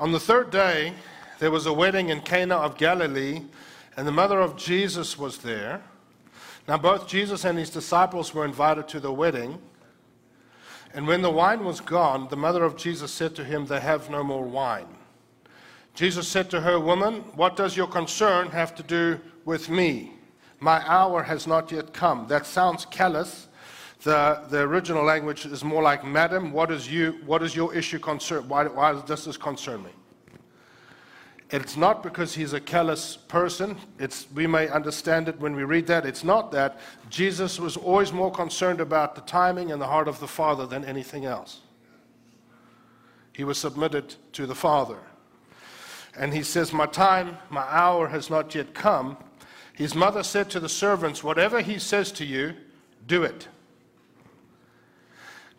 On 0.00 0.12
the 0.12 0.20
third 0.20 0.50
day, 0.50 0.94
there 1.38 1.50
was 1.50 1.66
a 1.66 1.72
wedding 1.72 2.08
in 2.08 2.20
Cana 2.20 2.56
of 2.56 2.78
Galilee, 2.78 3.42
and 3.96 4.06
the 4.06 4.12
mother 4.12 4.40
of 4.40 4.56
Jesus 4.56 5.18
was 5.18 5.38
there. 5.38 5.82
Now, 6.66 6.78
both 6.78 7.08
Jesus 7.08 7.44
and 7.44 7.58
his 7.58 7.70
disciples 7.70 8.32
were 8.32 8.44
invited 8.44 8.88
to 8.88 9.00
the 9.00 9.12
wedding. 9.12 9.58
And 10.94 11.06
when 11.06 11.22
the 11.22 11.30
wine 11.30 11.64
was 11.64 11.80
gone, 11.80 12.28
the 12.28 12.36
mother 12.36 12.64
of 12.64 12.76
Jesus 12.76 13.12
said 13.12 13.34
to 13.36 13.44
him, 13.44 13.66
They 13.66 13.80
have 13.80 14.10
no 14.10 14.22
more 14.22 14.44
wine. 14.44 14.86
Jesus 15.94 16.26
said 16.28 16.50
to 16.50 16.60
her, 16.60 16.78
Woman, 16.78 17.20
what 17.34 17.56
does 17.56 17.76
your 17.76 17.86
concern 17.86 18.48
have 18.48 18.74
to 18.76 18.82
do 18.82 19.20
with 19.44 19.68
me? 19.68 20.12
My 20.60 20.86
hour 20.88 21.22
has 21.22 21.46
not 21.46 21.72
yet 21.72 21.92
come. 21.92 22.26
That 22.28 22.46
sounds 22.46 22.86
callous. 22.86 23.48
The, 24.02 24.42
the 24.48 24.60
original 24.60 25.04
language 25.04 25.44
is 25.44 25.64
more 25.64 25.82
like, 25.82 26.04
Madam, 26.04 26.52
what 26.52 26.70
is, 26.70 26.90
you, 26.90 27.20
what 27.26 27.42
is 27.42 27.54
your 27.54 27.74
issue 27.74 27.98
concern? 27.98 28.48
Why, 28.48 28.66
why 28.66 29.00
does 29.04 29.24
this 29.24 29.36
concern 29.36 29.82
me? 29.82 29.90
It's 31.52 31.76
not 31.76 32.02
because 32.02 32.34
he's 32.34 32.54
a 32.54 32.60
callous 32.60 33.14
person. 33.16 33.76
It's, 33.98 34.26
we 34.34 34.46
may 34.46 34.68
understand 34.68 35.28
it 35.28 35.38
when 35.38 35.54
we 35.54 35.64
read 35.64 35.86
that. 35.88 36.06
It's 36.06 36.24
not 36.24 36.50
that. 36.52 36.80
Jesus 37.10 37.60
was 37.60 37.76
always 37.76 38.10
more 38.10 38.32
concerned 38.32 38.80
about 38.80 39.14
the 39.14 39.20
timing 39.20 39.70
and 39.70 39.80
the 39.80 39.86
heart 39.86 40.08
of 40.08 40.18
the 40.18 40.26
Father 40.26 40.66
than 40.66 40.82
anything 40.82 41.26
else. 41.26 41.60
He 43.34 43.44
was 43.44 43.58
submitted 43.58 44.14
to 44.32 44.46
the 44.46 44.54
Father. 44.54 44.96
And 46.16 46.32
he 46.32 46.42
says, 46.42 46.72
My 46.72 46.86
time, 46.86 47.36
my 47.50 47.64
hour 47.68 48.08
has 48.08 48.30
not 48.30 48.54
yet 48.54 48.72
come. 48.72 49.18
His 49.74 49.94
mother 49.94 50.22
said 50.22 50.48
to 50.50 50.60
the 50.60 50.70
servants, 50.70 51.22
Whatever 51.22 51.60
he 51.60 51.78
says 51.78 52.12
to 52.12 52.24
you, 52.24 52.54
do 53.06 53.24
it. 53.24 53.46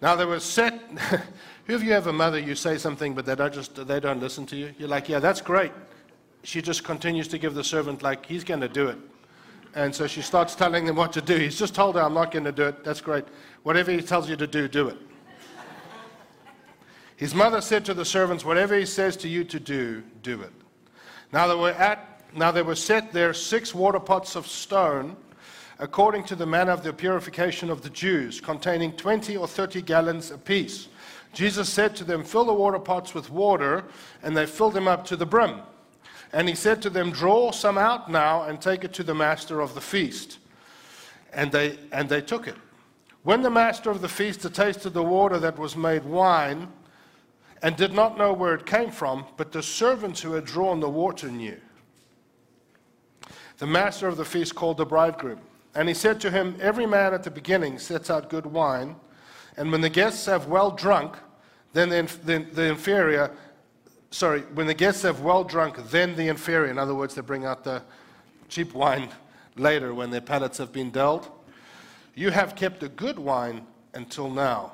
Now 0.02 0.16
there 0.16 0.28
was 0.28 0.44
set. 0.44 0.82
Who 1.66 1.76
of 1.76 1.84
you 1.84 1.94
have 1.94 2.08
a 2.08 2.14
mother? 2.14 2.40
You 2.40 2.56
say 2.56 2.78
something, 2.78 3.14
but 3.14 3.26
they 3.26 3.36
don't 3.36 3.54
just 3.54 3.88
they 3.88 4.00
don't 4.00 4.20
listen 4.20 4.46
to 4.48 4.56
you. 4.56 4.74
You're 4.78 4.90
like, 4.90 5.08
yeah, 5.08 5.20
that's 5.20 5.42
great. 5.42 5.72
She 6.44 6.62
just 6.62 6.84
continues 6.84 7.28
to 7.30 7.38
give 7.38 7.54
the 7.54 7.64
servant 7.64 8.04
like 8.04 8.26
he's 8.26 8.44
going 8.44 8.60
to 8.60 8.68
do 8.68 8.88
it, 8.88 8.98
and 9.74 9.96
so 9.96 10.06
she 10.08 10.22
starts 10.22 10.56
telling 10.56 10.86
him 10.86 10.96
what 10.96 11.14
to 11.14 11.22
do. 11.22 11.38
He's 11.38 11.58
just 11.58 11.74
told 11.74 11.96
her, 11.96 12.02
I'm 12.02 12.14
not 12.14 12.32
going 12.32 12.44
to 12.44 12.52
do 12.52 12.64
it. 12.64 12.84
That's 12.84 13.00
great. 13.00 13.24
Whatever 13.64 13.92
he 13.92 14.02
tells 14.02 14.30
you 14.30 14.36
to 14.36 14.48
do, 14.48 14.68
do 14.68 14.90
it. 14.90 14.98
His 17.16 17.34
mother 17.34 17.62
said 17.62 17.86
to 17.86 17.94
the 17.94 18.04
servants, 18.04 18.44
Whatever 18.44 18.78
he 18.78 18.86
says 18.86 19.16
to 19.18 19.30
you 19.30 19.46
to 19.46 19.60
do, 19.60 20.04
do 20.22 20.42
it. 20.42 20.52
Now 21.32 21.48
there 21.48 21.58
were 21.58 21.72
at 21.72 22.10
now 22.36 22.52
they 22.52 22.62
were 22.62 22.76
set 22.76 23.14
there 23.14 23.34
six 23.34 23.74
water 23.74 24.00
pots 24.00 24.36
of 24.36 24.48
stone 24.48 25.16
according 25.80 26.24
to 26.24 26.36
the 26.36 26.46
manner 26.46 26.72
of 26.72 26.84
the 26.84 26.94
purification 26.94 27.70
of 27.70 27.82
the 27.82 27.90
Jews, 27.90 28.40
containing 28.40 28.94
20 28.94 29.38
or 29.38 29.48
30 29.48 29.82
gallons 29.82 30.32
apiece. 30.32 30.88
Jesus 31.34 31.68
said 31.68 31.96
to 31.98 32.04
them, 32.04 32.24
Fill 32.24 32.46
the 32.46 32.54
water 32.54 32.80
pots 32.80 33.14
with 33.14 33.30
water, 33.30 33.84
and 34.22 34.38
they 34.38 34.46
filled 34.46 34.74
them 34.74 34.88
up 34.88 35.06
to 35.06 35.16
the 35.16 35.26
brim. 35.26 35.62
And 36.32 36.48
he 36.48 36.56
said 36.56 36.82
to 36.84 36.90
them, 36.90 37.12
Draw 37.12 37.52
some 37.52 37.78
out 37.78 38.10
now 38.10 38.44
and 38.44 38.62
take 38.62 38.84
it 38.84 38.94
to 38.94 39.04
the 39.04 39.14
master 39.14 39.60
of 39.60 39.76
the 39.76 39.82
feast. 39.82 40.40
And 41.34 41.52
they, 41.52 41.80
and 41.92 42.08
they 42.08 42.22
took 42.22 42.48
it. 42.48 42.56
When 43.24 43.42
the 43.42 43.50
master 43.50 43.90
of 43.90 44.02
the 44.02 44.10
feast 44.10 44.44
had 44.44 44.54
tasted 44.54 44.92
the 44.92 45.04
water 45.04 45.40
that 45.40 45.58
was 45.58 45.76
made 45.76 46.04
wine, 46.04 46.68
and 47.62 47.76
did 47.76 47.94
not 47.94 48.18
know 48.18 48.34
where 48.34 48.54
it 48.54 48.66
came 48.66 48.92
from, 48.92 49.26
but 49.38 49.52
the 49.52 49.64
servants 49.64 50.22
who 50.22 50.34
had 50.34 50.44
drawn 50.44 50.82
the 50.82 50.90
water 50.90 51.30
knew. 51.30 51.58
The 53.58 53.68
master 53.68 54.08
of 54.08 54.18
the 54.18 54.26
feast 54.26 54.54
called 54.54 54.78
the 54.78 54.86
bridegroom 54.86 55.40
and 55.76 55.88
he 55.88 55.94
said 55.94 56.22
to 56.22 56.32
him, 56.32 56.56
Every 56.60 56.86
man 56.86 57.14
at 57.14 57.24
the 57.24 57.32
beginning 57.32 57.80
sets 57.80 58.10
out 58.10 58.30
good 58.30 58.46
wine, 58.46 58.96
and 59.58 59.72
when 59.72 59.82
the 59.82 59.90
guests 59.90 60.26
have 60.26 60.48
well 60.48 60.72
drunk, 60.72 61.16
then 61.74 61.90
the, 61.90 62.04
the, 62.24 62.40
the 62.54 62.64
inferior, 62.64 63.32
sorry, 64.12 64.42
when 64.54 64.68
the 64.68 64.74
guests 64.74 65.02
have 65.04 65.22
well 65.22 65.44
drunk, 65.44 65.90
then 65.90 66.16
the 66.16 66.28
inferior. 66.28 66.70
In 66.70 66.78
other 66.78 66.96
words, 66.96 67.16
they 67.16 67.22
bring 67.22 67.46
out 67.46 67.64
the 67.64 67.82
cheap 68.50 68.74
wine 68.74 69.10
later 69.56 69.94
when 69.94 70.10
their 70.10 70.22
palates 70.22 70.58
have 70.58 70.72
been 70.72 70.92
dulled. 70.92 71.30
You 72.16 72.30
have 72.30 72.56
kept 72.56 72.80
the 72.80 72.90
good 72.90 73.18
wine 73.18 73.66
until 73.94 74.30
now. 74.30 74.74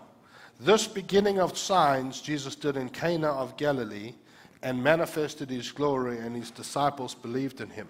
This 0.60 0.88
beginning 0.88 1.40
of 1.40 1.58
signs 1.58 2.22
Jesus 2.22 2.56
did 2.56 2.76
in 2.76 2.90
Cana 2.90 3.30
of 3.30 3.56
Galilee 3.56 4.14
and 4.62 4.84
manifested 4.84 5.50
his 5.50 5.72
glory, 5.72 6.20
and 6.20 6.36
his 6.36 6.52
disciples 6.52 7.16
believed 7.16 7.62
in 7.62 7.70
him. 7.70 7.88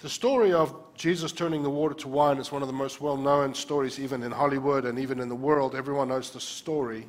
The 0.00 0.08
story 0.08 0.54
of 0.54 0.74
Jesus 0.94 1.30
turning 1.30 1.62
the 1.62 1.68
water 1.68 1.94
to 1.96 2.08
wine 2.08 2.38
is 2.38 2.50
one 2.50 2.62
of 2.62 2.68
the 2.68 2.74
most 2.74 3.02
well 3.02 3.18
known 3.18 3.54
stories, 3.54 4.00
even 4.00 4.22
in 4.22 4.32
Hollywood 4.32 4.86
and 4.86 4.98
even 4.98 5.20
in 5.20 5.28
the 5.28 5.34
world. 5.34 5.74
Everyone 5.74 6.08
knows 6.08 6.30
the 6.30 6.40
story. 6.40 7.06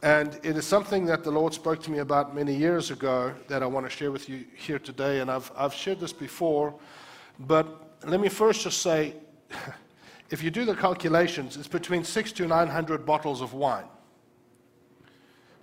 And 0.00 0.38
it 0.44 0.56
is 0.56 0.64
something 0.64 1.06
that 1.06 1.24
the 1.24 1.32
Lord 1.32 1.54
spoke 1.54 1.82
to 1.82 1.90
me 1.90 1.98
about 1.98 2.32
many 2.32 2.54
years 2.54 2.92
ago 2.92 3.34
that 3.48 3.64
I 3.64 3.66
want 3.66 3.84
to 3.86 3.90
share 3.90 4.12
with 4.12 4.28
you 4.28 4.44
here 4.54 4.78
today. 4.78 5.20
And 5.20 5.30
I've, 5.30 5.50
I've 5.56 5.74
shared 5.74 5.98
this 5.98 6.12
before. 6.12 6.78
But 7.40 7.98
let 8.06 8.20
me 8.20 8.28
first 8.28 8.62
just 8.62 8.80
say 8.80 9.16
if 10.30 10.40
you 10.40 10.52
do 10.52 10.64
the 10.64 10.76
calculations, 10.76 11.56
it's 11.56 11.66
between 11.66 12.04
six 12.04 12.30
to 12.32 12.46
900 12.46 13.04
bottles 13.04 13.40
of 13.40 13.54
wine. 13.54 13.86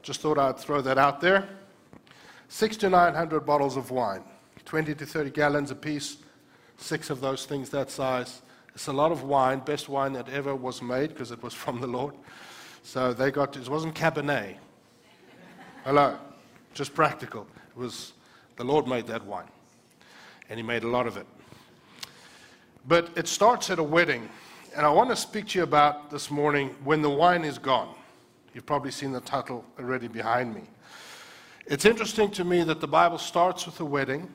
Just 0.01 0.19
thought 0.19 0.37
I'd 0.37 0.59
throw 0.59 0.81
that 0.81 0.97
out 0.97 1.21
there. 1.21 1.47
Six 2.49 2.75
to 2.77 2.89
900 2.89 3.39
bottles 3.45 3.77
of 3.77 3.89
wine, 3.89 4.25
20 4.65 4.95
to 4.95 5.05
30 5.05 5.29
gallons 5.29 5.71
apiece 5.71 6.17
six 6.81 7.09
of 7.09 7.21
those 7.21 7.45
things 7.45 7.69
that 7.69 7.89
size. 7.89 8.41
It's 8.73 8.87
a 8.87 8.93
lot 8.93 9.11
of 9.11 9.23
wine, 9.23 9.59
best 9.59 9.89
wine 9.89 10.13
that 10.13 10.29
ever 10.29 10.55
was 10.55 10.81
made 10.81 11.09
because 11.09 11.31
it 11.31 11.41
was 11.43 11.53
from 11.53 11.81
the 11.81 11.87
Lord. 11.87 12.15
So 12.83 13.13
they 13.13 13.31
got, 13.31 13.55
it 13.55 13.69
wasn't 13.69 13.95
Cabernet. 13.95 14.55
Hello, 15.83 16.17
just 16.73 16.93
practical. 16.93 17.47
It 17.69 17.77
was, 17.77 18.13
the 18.55 18.63
Lord 18.63 18.87
made 18.87 19.07
that 19.07 19.25
wine. 19.25 19.47
And 20.49 20.57
He 20.57 20.63
made 20.63 20.83
a 20.83 20.87
lot 20.87 21.07
of 21.07 21.17
it. 21.17 21.27
But 22.87 23.09
it 23.15 23.27
starts 23.27 23.69
at 23.69 23.79
a 23.79 23.83
wedding. 23.83 24.27
And 24.75 24.85
I 24.85 24.89
want 24.89 25.09
to 25.09 25.15
speak 25.15 25.49
to 25.49 25.59
you 25.59 25.63
about 25.63 26.09
this 26.09 26.31
morning 26.31 26.75
when 26.83 27.01
the 27.01 27.09
wine 27.09 27.43
is 27.43 27.57
gone. 27.57 27.93
You've 28.53 28.65
probably 28.65 28.91
seen 28.91 29.11
the 29.11 29.21
title 29.21 29.65
already 29.79 30.07
behind 30.07 30.53
me. 30.53 30.63
It's 31.67 31.85
interesting 31.85 32.31
to 32.31 32.43
me 32.43 32.63
that 32.63 32.81
the 32.81 32.87
Bible 32.87 33.17
starts 33.17 33.65
with 33.65 33.79
a 33.79 33.85
wedding 33.85 34.33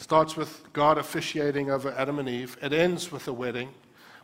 Starts 0.00 0.34
with 0.34 0.64
God 0.72 0.96
officiating 0.96 1.70
over 1.70 1.92
Adam 1.92 2.18
and 2.18 2.28
Eve. 2.28 2.56
It 2.62 2.72
ends 2.72 3.12
with 3.12 3.28
a 3.28 3.32
wedding, 3.34 3.68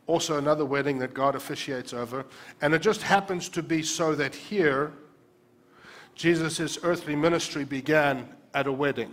also 0.07 0.39
another 0.39 0.64
wedding 0.64 0.99
that 1.01 1.12
God 1.12 1.35
officiates 1.35 1.93
over. 1.93 2.24
And 2.62 2.72
it 2.72 2.81
just 2.81 3.03
happens 3.03 3.51
to 3.51 3.62
be 3.62 3.83
so 3.83 4.14
that 4.14 4.35
here, 4.35 4.95
Jesus' 6.14 6.79
earthly 6.83 7.14
ministry 7.14 7.62
began 7.62 8.27
at 8.55 8.66
a 8.66 8.72
wedding. 8.72 9.12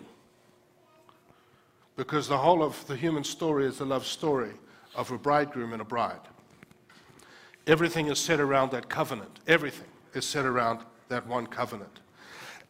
Because 1.97 2.29
the 2.29 2.37
whole 2.37 2.63
of 2.63 2.87
the 2.87 2.95
human 2.95 3.25
story 3.25 3.65
is 3.65 3.79
the 3.79 3.85
love 3.85 4.05
story 4.05 4.53
of 4.95 5.11
a 5.11 5.17
bridegroom 5.17 5.73
and 5.73 5.81
a 5.81 5.85
bride. 5.85 6.21
Everything 7.67 8.07
is 8.07 8.19
set 8.19 8.39
around 8.39 8.71
that 8.71 8.87
covenant. 8.87 9.41
Everything 9.47 9.89
is 10.13 10.25
set 10.25 10.45
around 10.45 10.79
that 11.09 11.27
one 11.27 11.45
covenant. 11.45 11.99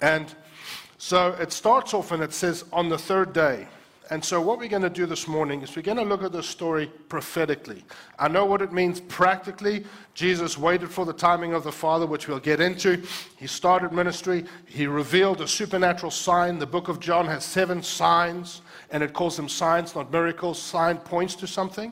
And 0.01 0.33
so 0.97 1.33
it 1.33 1.51
starts 1.51 1.93
off 1.93 2.11
and 2.11 2.23
it 2.23 2.33
says, 2.33 2.65
on 2.73 2.89
the 2.89 2.97
third 2.97 3.33
day, 3.33 3.67
and 4.13 4.23
so, 4.23 4.39
what 4.39 4.59
we're 4.59 4.67
going 4.67 4.83
to 4.83 4.91
do 4.91 5.07
this 5.07 5.27
morning 5.27 5.63
is 5.63 5.75
we're 5.75 5.81
going 5.81 5.97
to 5.97 6.03
look 6.03 6.21
at 6.21 6.31
this 6.31 6.45
story 6.45 6.85
prophetically. 7.09 7.83
I 8.19 8.27
know 8.27 8.45
what 8.45 8.61
it 8.61 8.71
means 8.71 8.99
practically. 8.99 9.85
Jesus 10.13 10.55
waited 10.55 10.91
for 10.91 11.03
the 11.03 11.13
timing 11.13 11.53
of 11.53 11.63
the 11.63 11.71
Father, 11.71 12.05
which 12.05 12.27
we'll 12.27 12.37
get 12.37 12.61
into. 12.61 13.01
He 13.37 13.47
started 13.47 13.91
ministry, 13.91 14.45
he 14.67 14.85
revealed 14.85 15.41
a 15.41 15.47
supernatural 15.47 16.11
sign. 16.11 16.59
The 16.59 16.67
book 16.67 16.89
of 16.89 16.99
John 16.99 17.25
has 17.25 17.43
seven 17.43 17.81
signs, 17.81 18.61
and 18.91 19.01
it 19.01 19.13
calls 19.13 19.35
them 19.35 19.49
signs, 19.49 19.95
not 19.95 20.11
miracles. 20.11 20.61
Sign 20.61 20.97
points 20.97 21.33
to 21.37 21.47
something. 21.47 21.91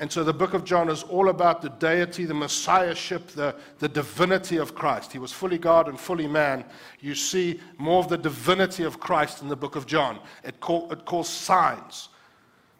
And 0.00 0.10
so 0.10 0.24
the 0.24 0.32
book 0.32 0.54
of 0.54 0.64
John 0.64 0.88
is 0.88 1.02
all 1.02 1.28
about 1.28 1.60
the 1.60 1.68
deity, 1.68 2.24
the 2.24 2.32
messiahship, 2.32 3.28
the, 3.28 3.54
the 3.80 3.88
divinity 3.88 4.56
of 4.56 4.74
Christ. 4.74 5.12
He 5.12 5.18
was 5.18 5.30
fully 5.30 5.58
God 5.58 5.88
and 5.88 6.00
fully 6.00 6.26
man. 6.26 6.64
You 7.00 7.14
see 7.14 7.60
more 7.76 8.00
of 8.00 8.08
the 8.08 8.16
divinity 8.16 8.84
of 8.84 8.98
Christ 8.98 9.42
in 9.42 9.48
the 9.48 9.56
book 9.56 9.76
of 9.76 9.84
John. 9.86 10.18
It, 10.42 10.58
call, 10.58 10.90
it 10.90 11.04
calls 11.04 11.28
signs. 11.28 12.08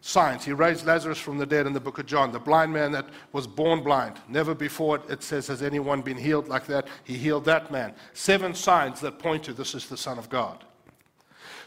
Signs. 0.01 0.43
He 0.43 0.51
raised 0.51 0.87
Lazarus 0.87 1.19
from 1.19 1.37
the 1.37 1.45
dead 1.45 1.67
in 1.67 1.73
the 1.73 1.79
book 1.79 1.99
of 1.99 2.07
John. 2.07 2.31
The 2.31 2.39
blind 2.39 2.73
man 2.73 2.91
that 2.93 3.05
was 3.33 3.45
born 3.45 3.83
blind. 3.83 4.17
Never 4.27 4.55
before, 4.55 4.99
it 5.07 5.21
says, 5.21 5.45
has 5.45 5.61
anyone 5.61 6.01
been 6.01 6.17
healed 6.17 6.47
like 6.47 6.65
that. 6.65 6.87
He 7.03 7.19
healed 7.19 7.45
that 7.45 7.71
man. 7.71 7.93
Seven 8.13 8.55
signs 8.55 8.99
that 9.01 9.19
point 9.19 9.43
to 9.43 9.53
this 9.53 9.75
is 9.75 9.85
the 9.85 9.95
Son 9.95 10.17
of 10.17 10.27
God. 10.27 10.65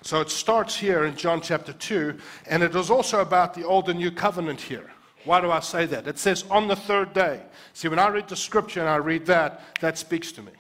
So 0.02 0.20
it 0.20 0.30
starts 0.30 0.76
here 0.76 1.04
in 1.04 1.14
John 1.14 1.40
chapter 1.40 1.72
2, 1.72 2.18
and 2.46 2.64
it 2.64 2.74
is 2.74 2.90
also 2.90 3.20
about 3.20 3.54
the 3.54 3.62
Old 3.62 3.88
and 3.88 4.00
New 4.00 4.10
Covenant 4.10 4.60
here. 4.60 4.90
Why 5.24 5.40
do 5.40 5.50
I 5.50 5.60
say 5.60 5.86
that? 5.86 6.06
It 6.06 6.18
says 6.18 6.44
on 6.50 6.68
the 6.68 6.76
third 6.76 7.12
day. 7.12 7.40
See, 7.72 7.88
when 7.88 7.98
I 7.98 8.08
read 8.08 8.28
the 8.28 8.36
scripture 8.36 8.80
and 8.80 8.88
I 8.88 8.96
read 8.96 9.26
that, 9.26 9.62
that 9.80 9.98
speaks 9.98 10.32
to 10.32 10.42
me. 10.42 10.52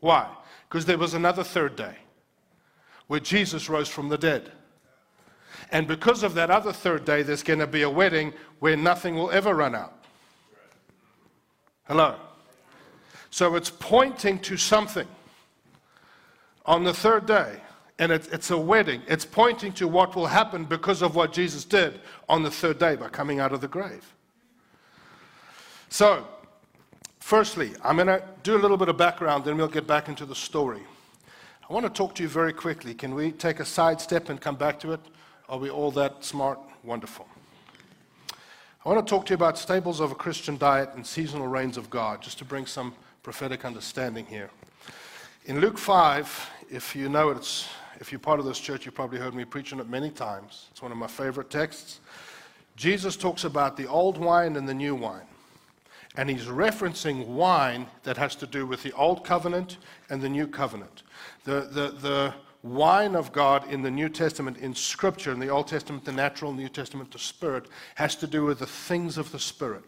Why? 0.00 0.28
Because 0.68 0.86
there 0.86 0.98
was 0.98 1.14
another 1.14 1.44
third 1.44 1.76
day 1.76 1.96
where 3.06 3.20
Jesus 3.20 3.68
rose 3.68 3.88
from 3.88 4.08
the 4.08 4.18
dead. 4.18 4.50
And 5.70 5.86
because 5.86 6.22
of 6.22 6.34
that 6.34 6.50
other 6.50 6.72
third 6.72 7.04
day, 7.04 7.22
there's 7.22 7.42
going 7.42 7.58
to 7.58 7.66
be 7.66 7.82
a 7.82 7.90
wedding 7.90 8.32
where 8.60 8.76
nothing 8.76 9.16
will 9.16 9.30
ever 9.30 9.54
run 9.54 9.74
out. 9.74 10.04
Hello? 11.84 12.16
So 13.30 13.54
it's 13.54 13.70
pointing 13.70 14.38
to 14.40 14.56
something 14.56 15.06
on 16.64 16.84
the 16.84 16.94
third 16.94 17.26
day 17.26 17.60
and 17.98 18.12
it's, 18.12 18.28
it's 18.28 18.50
a 18.50 18.58
wedding. 18.58 19.02
It's 19.08 19.24
pointing 19.24 19.72
to 19.74 19.88
what 19.88 20.14
will 20.14 20.26
happen 20.26 20.64
because 20.64 21.02
of 21.02 21.14
what 21.14 21.32
Jesus 21.32 21.64
did 21.64 22.00
on 22.28 22.42
the 22.42 22.50
third 22.50 22.78
day 22.78 22.96
by 22.96 23.08
coming 23.08 23.40
out 23.40 23.52
of 23.52 23.60
the 23.60 23.68
grave. 23.68 24.14
So, 25.88 26.26
firstly, 27.20 27.72
I'm 27.82 27.96
going 27.96 28.08
to 28.08 28.22
do 28.42 28.56
a 28.56 28.60
little 28.60 28.76
bit 28.76 28.88
of 28.88 28.96
background, 28.96 29.44
then 29.44 29.56
we'll 29.56 29.68
get 29.68 29.86
back 29.86 30.08
into 30.08 30.26
the 30.26 30.34
story. 30.34 30.82
I 31.68 31.72
want 31.72 31.84
to 31.86 31.90
talk 31.90 32.14
to 32.16 32.22
you 32.22 32.28
very 32.28 32.52
quickly. 32.52 32.94
Can 32.94 33.14
we 33.14 33.32
take 33.32 33.60
a 33.60 33.64
side 33.64 34.00
step 34.00 34.28
and 34.28 34.40
come 34.40 34.56
back 34.56 34.78
to 34.80 34.92
it? 34.92 35.00
Are 35.48 35.58
we 35.58 35.70
all 35.70 35.90
that 35.92 36.24
smart? 36.24 36.58
Wonderful. 36.84 37.26
I 38.84 38.88
want 38.88 39.04
to 39.04 39.10
talk 39.10 39.26
to 39.26 39.30
you 39.30 39.34
about 39.34 39.58
staples 39.58 39.98
of 39.98 40.12
a 40.12 40.14
Christian 40.14 40.58
diet 40.58 40.90
and 40.94 41.04
seasonal 41.04 41.48
rains 41.48 41.76
of 41.76 41.90
God, 41.90 42.22
just 42.22 42.38
to 42.38 42.44
bring 42.44 42.66
some 42.66 42.94
prophetic 43.24 43.64
understanding 43.64 44.26
here. 44.26 44.50
In 45.46 45.60
Luke 45.60 45.78
5, 45.78 46.50
if 46.70 46.94
you 46.94 47.08
know 47.08 47.30
it, 47.30 47.38
it's 47.38 47.68
if 48.00 48.12
you're 48.12 48.18
part 48.18 48.40
of 48.40 48.46
this 48.46 48.58
church, 48.58 48.84
you've 48.84 48.94
probably 48.94 49.18
heard 49.18 49.34
me 49.34 49.44
preaching 49.44 49.78
it 49.78 49.88
many 49.88 50.10
times. 50.10 50.68
It's 50.70 50.82
one 50.82 50.92
of 50.92 50.98
my 50.98 51.06
favorite 51.06 51.50
texts. 51.50 52.00
Jesus 52.76 53.16
talks 53.16 53.44
about 53.44 53.76
the 53.76 53.86
old 53.86 54.18
wine 54.18 54.56
and 54.56 54.68
the 54.68 54.74
new 54.74 54.94
wine. 54.94 55.26
And 56.16 56.30
he's 56.30 56.46
referencing 56.46 57.26
wine 57.26 57.86
that 58.02 58.16
has 58.16 58.36
to 58.36 58.46
do 58.46 58.66
with 58.66 58.82
the 58.82 58.92
old 58.92 59.24
covenant 59.24 59.78
and 60.08 60.20
the 60.20 60.28
new 60.28 60.46
covenant. 60.46 61.02
The, 61.44 61.68
the, 61.70 61.90
the 62.00 62.34
wine 62.62 63.14
of 63.14 63.32
God 63.32 63.70
in 63.70 63.82
the 63.82 63.90
New 63.90 64.08
Testament, 64.08 64.58
in 64.58 64.74
Scripture, 64.74 65.32
in 65.32 65.40
the 65.40 65.48
Old 65.48 65.68
Testament, 65.68 66.04
the 66.04 66.12
natural, 66.12 66.52
New 66.52 66.68
Testament, 66.68 67.12
the 67.12 67.18
Spirit, 67.18 67.68
has 67.94 68.16
to 68.16 68.26
do 68.26 68.44
with 68.44 68.58
the 68.58 68.66
things 68.66 69.18
of 69.18 69.30
the 69.30 69.38
Spirit 69.38 69.84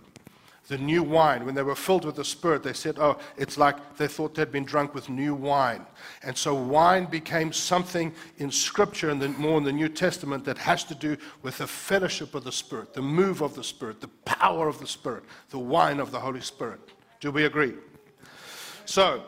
the 0.69 0.79
new 0.79 1.03
wine. 1.03 1.45
When 1.45 1.55
they 1.55 1.63
were 1.63 1.75
filled 1.75 2.05
with 2.05 2.17
the 2.17 2.25
Spirit, 2.25 2.63
they 2.63 2.75
said, 2.75 2.99
Oh, 2.99 3.19
it's 3.37 3.59
like 3.59 3.97
they 3.97 4.07
thought 4.07 4.35
they'd 4.35 4.53
been 4.53 4.65
drunk 4.65 4.95
with 4.95 5.09
new 5.09 5.35
wine. 5.35 5.85
And 6.23 6.37
so 6.37 6.55
wine 6.55 7.07
became 7.07 7.53
something 7.53 8.15
in 8.37 8.51
Scripture 8.51 9.11
and 9.11 9.39
more 9.39 9.59
in 9.59 9.65
the 9.65 9.73
New 9.73 9.89
Testament 9.89 10.45
that 10.45 10.59
has 10.59 10.85
to 10.85 10.95
do 10.95 11.17
with 11.43 11.59
the 11.59 11.67
fellowship 11.67 12.35
of 12.35 12.45
the 12.45 12.53
Spirit, 12.53 12.93
the 12.93 13.03
move 13.03 13.41
of 13.41 13.55
the 13.55 13.65
Spirit, 13.65 14.01
the 14.01 14.09
power 14.25 14.69
of 14.69 14.79
the 14.79 14.87
Spirit, 14.87 15.25
the 15.51 15.59
wine 15.59 16.01
of 16.01 16.11
the 16.11 16.21
Holy 16.21 16.43
Spirit. 16.43 16.81
Do 17.21 17.33
we 17.33 17.47
agree? 17.47 17.75
So, 18.85 19.25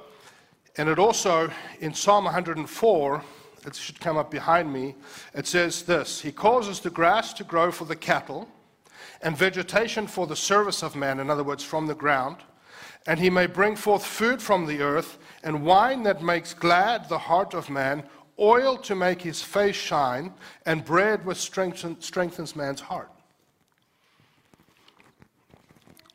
and 0.76 0.88
it 0.88 0.98
also, 0.98 1.50
in 1.80 1.94
Psalm 1.94 2.24
104, 2.24 3.24
it 3.66 3.74
should 3.74 4.00
come 4.00 4.16
up 4.16 4.30
behind 4.30 4.72
me, 4.72 4.94
it 5.34 5.46
says 5.46 5.82
this 5.82 6.20
He 6.20 6.32
causes 6.32 6.80
the 6.80 6.90
grass 6.90 7.32
to 7.34 7.44
grow 7.44 7.72
for 7.72 7.86
the 7.86 7.96
cattle 7.96 8.48
and 9.22 9.36
vegetation 9.36 10.06
for 10.06 10.26
the 10.26 10.36
service 10.36 10.82
of 10.82 10.96
man, 10.96 11.20
in 11.20 11.30
other 11.30 11.44
words, 11.44 11.62
from 11.62 11.86
the 11.86 11.94
ground. 11.94 12.38
And 13.06 13.18
he 13.18 13.30
may 13.30 13.46
bring 13.46 13.76
forth 13.76 14.04
food 14.04 14.42
from 14.42 14.66
the 14.66 14.80
earth, 14.82 15.18
and 15.42 15.64
wine 15.64 16.02
that 16.04 16.22
makes 16.22 16.54
glad 16.54 17.08
the 17.08 17.18
heart 17.18 17.54
of 17.54 17.70
man, 17.70 18.04
oil 18.38 18.76
to 18.78 18.94
make 18.94 19.22
his 19.22 19.42
face 19.42 19.76
shine, 19.76 20.32
and 20.66 20.84
bread 20.84 21.24
which 21.24 21.38
strengthens 21.38 22.56
man's 22.56 22.80
heart. 22.80 23.10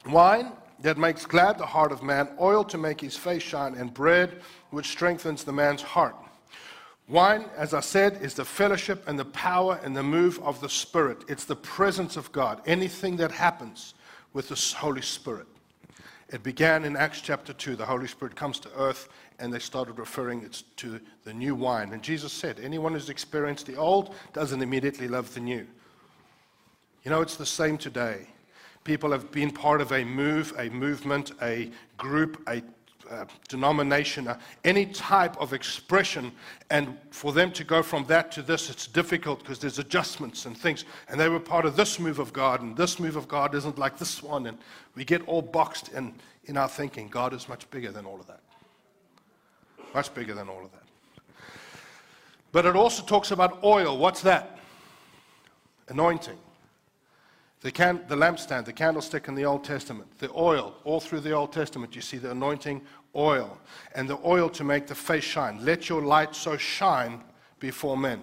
Wine 0.08 0.52
that 0.82 0.98
makes 0.98 1.26
glad 1.26 1.58
the 1.58 1.66
heart 1.66 1.92
of 1.92 2.04
man, 2.04 2.30
oil 2.40 2.64
to 2.64 2.78
make 2.78 3.02
his 3.02 3.18
face 3.18 3.42
shine, 3.42 3.74
and 3.76 3.94
bread 3.94 4.42
which 4.70 4.88
strengthens 4.88 5.44
the 5.44 5.54
man's 5.54 5.82
heart. 5.82 6.16
Wine, 7.08 7.46
as 7.56 7.74
I 7.74 7.82
said, 7.82 8.20
is 8.22 8.34
the 8.34 8.46
fellowship 8.46 9.08
and 9.08 9.18
the 9.18 9.26
power 9.26 9.80
and 9.84 9.96
the 9.96 10.04
move 10.04 10.40
of 10.40 10.60
the 10.60 10.70
Spirit. 10.70 11.24
It's 11.28 11.46
the 11.46 11.56
presence 11.56 12.18
of 12.18 12.32
God. 12.32 12.62
Anything 12.66 13.18
that 13.18 13.32
happens 13.32 13.94
with 14.34 14.50
the 14.50 14.78
Holy 14.78 15.04
Spirit. 15.04 15.46
It 16.30 16.42
began 16.42 16.84
in 16.84 16.98
Acts 16.98 17.22
chapter 17.22 17.54
2. 17.54 17.76
The 17.76 17.86
Holy 17.86 18.08
Spirit 18.08 18.36
comes 18.36 18.60
to 18.62 18.70
earth, 18.76 19.10
and 19.38 19.54
they 19.54 19.60
started 19.60 20.00
referring 20.00 20.42
it 20.42 20.64
to 20.78 21.00
the 21.24 21.34
new 21.34 21.54
wine. 21.54 21.94
And 21.94 22.02
Jesus 22.02 22.34
said, 22.34 22.60
Anyone 22.60 22.94
who's 22.94 23.10
experienced 23.10 23.68
the 23.68 23.76
old 23.76 24.16
doesn't 24.34 24.62
immediately 24.62 25.08
love 25.08 25.32
the 25.36 25.42
new. 25.42 25.68
You 27.04 27.12
know, 27.12 27.22
it's 27.22 27.38
the 27.38 27.46
same 27.46 27.78
today. 27.78 28.28
People 28.84 29.12
have 29.12 29.32
been 29.32 29.52
part 29.52 29.80
of 29.80 29.92
a 29.92 30.04
move, 30.04 30.54
a 30.58 30.70
movement, 30.70 31.32
a 31.42 31.70
group, 31.98 32.42
a 32.48 32.64
uh, 33.10 33.26
denomination, 33.48 34.28
uh, 34.28 34.38
any 34.64 34.86
type 34.86 35.36
of 35.38 35.54
expression. 35.54 36.32
And 36.70 36.98
for 37.12 37.32
them 37.32 37.52
to 37.54 37.64
go 37.64 37.84
from 37.84 38.06
that 38.06 38.32
to 38.34 38.42
this, 38.42 38.70
it's 38.70 38.88
difficult 38.88 39.40
because 39.40 39.60
there's 39.60 39.80
adjustments 39.80 40.46
and 40.46 40.58
things. 40.58 40.86
And 41.10 41.20
they 41.20 41.30
were 41.30 41.40
part 41.40 41.66
of 41.66 41.76
this 41.76 42.00
move 42.00 42.20
of 42.20 42.34
God, 42.34 42.62
and 42.62 42.76
this 42.76 43.00
move 43.00 43.16
of 43.16 43.28
God 43.28 43.56
isn't 43.56 43.78
like 43.78 43.98
this 43.98 44.22
one. 44.24 44.48
And 44.48 44.58
we 44.96 45.06
get 45.06 45.28
all 45.28 45.42
boxed 45.42 45.90
in, 45.90 46.14
in 46.46 46.58
our 46.58 46.70
thinking. 46.70 47.08
God 47.08 47.34
is 47.34 47.50
much 47.50 47.70
bigger 47.70 47.92
than 47.92 48.06
all 48.06 48.20
of 48.20 48.28
that. 48.28 48.42
Much 49.94 50.14
bigger 50.14 50.34
than 50.34 50.50
all 50.50 50.64
of 50.64 50.72
that. 50.72 50.84
But 52.52 52.66
it 52.66 52.76
also 52.76 53.04
talks 53.04 53.32
about 53.32 53.64
oil. 53.64 53.98
What's 53.98 54.22
that? 54.22 54.60
Anointing. 55.90 56.38
The, 57.66 57.72
can, 57.72 58.02
the 58.08 58.16
lampstand, 58.16 58.66
the 58.66 58.74
candlestick 58.74 59.28
in 59.28 59.34
the 59.34 59.46
Old 59.46 59.64
Testament, 59.64 60.20
the 60.20 60.30
oil, 60.36 60.76
all 60.84 61.00
through 61.00 61.22
the 61.22 61.32
Old 61.32 61.52
Testament, 61.52 61.96
you 61.96 62.02
see 62.02 62.20
the 62.20 62.30
anointing 62.30 62.80
oil, 63.16 63.58
and 63.96 64.08
the 64.08 64.20
oil 64.24 64.50
to 64.50 64.64
make 64.64 64.86
the 64.86 64.94
face 64.94 65.24
shine. 65.24 65.66
Let 65.66 65.90
your 65.90 66.04
light 66.04 66.36
so 66.36 66.58
shine 66.58 67.24
before 67.60 67.98
men. 67.98 68.22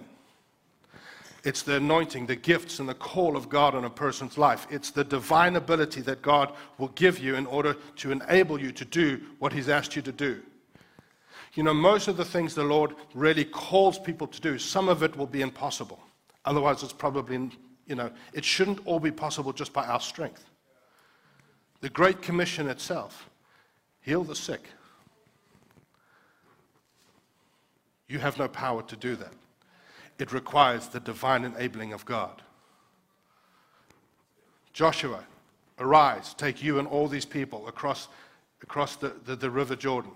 It's 1.43 1.61
the 1.61 1.75
anointing, 1.75 2.25
the 2.25 2.37
gifts, 2.37 2.79
and 2.79 2.87
the 2.87 2.93
call 2.93 3.35
of 3.35 3.49
God 3.49 3.75
on 3.75 3.83
a 3.83 3.89
person's 3.89 4.37
life. 4.37 4.65
It's 4.69 4.91
the 4.91 5.03
divine 5.03 5.57
ability 5.57 5.99
that 6.03 6.21
God 6.21 6.53
will 6.77 6.93
give 6.95 7.19
you 7.19 7.35
in 7.35 7.45
order 7.45 7.75
to 7.97 8.13
enable 8.13 8.57
you 8.57 8.71
to 8.71 8.85
do 8.85 9.19
what 9.39 9.51
He's 9.51 9.67
asked 9.67 9.93
you 9.93 10.01
to 10.03 10.13
do. 10.13 10.41
You 11.55 11.63
know, 11.63 11.73
most 11.73 12.07
of 12.07 12.15
the 12.15 12.23
things 12.23 12.55
the 12.55 12.63
Lord 12.63 12.95
really 13.13 13.43
calls 13.43 13.99
people 13.99 14.27
to 14.27 14.39
do, 14.39 14.57
some 14.57 14.87
of 14.87 15.03
it 15.03 15.17
will 15.17 15.27
be 15.27 15.41
impossible. 15.41 15.99
Otherwise, 16.45 16.81
it's 16.81 16.93
probably 16.93 17.49
you 17.87 17.95
know, 17.95 18.11
it 18.33 18.45
shouldn't 18.45 18.85
all 18.85 18.99
be 18.99 19.11
possible 19.11 19.53
just 19.53 19.73
by 19.73 19.85
our 19.85 19.99
strength. 19.99 20.45
The 21.81 21.89
Great 21.89 22.21
Commission 22.21 22.69
itself 22.69 23.29
heal 24.01 24.23
the 24.23 24.35
sick. 24.35 24.69
You 28.07 28.19
have 28.19 28.37
no 28.37 28.47
power 28.47 28.83
to 28.83 28.95
do 28.95 29.15
that. 29.15 29.33
It 30.19 30.31
requires 30.31 30.87
the 30.87 30.99
divine 30.99 31.43
enabling 31.43 31.93
of 31.93 32.05
God. 32.05 32.41
Joshua, 34.71 35.23
arise, 35.79 36.33
take 36.33 36.63
you 36.63 36.79
and 36.79 36.87
all 36.87 37.07
these 37.07 37.25
people 37.25 37.67
across, 37.67 38.07
across 38.61 38.95
the, 38.95 39.13
the, 39.25 39.35
the 39.35 39.49
river 39.49 39.75
Jordan. 39.75 40.11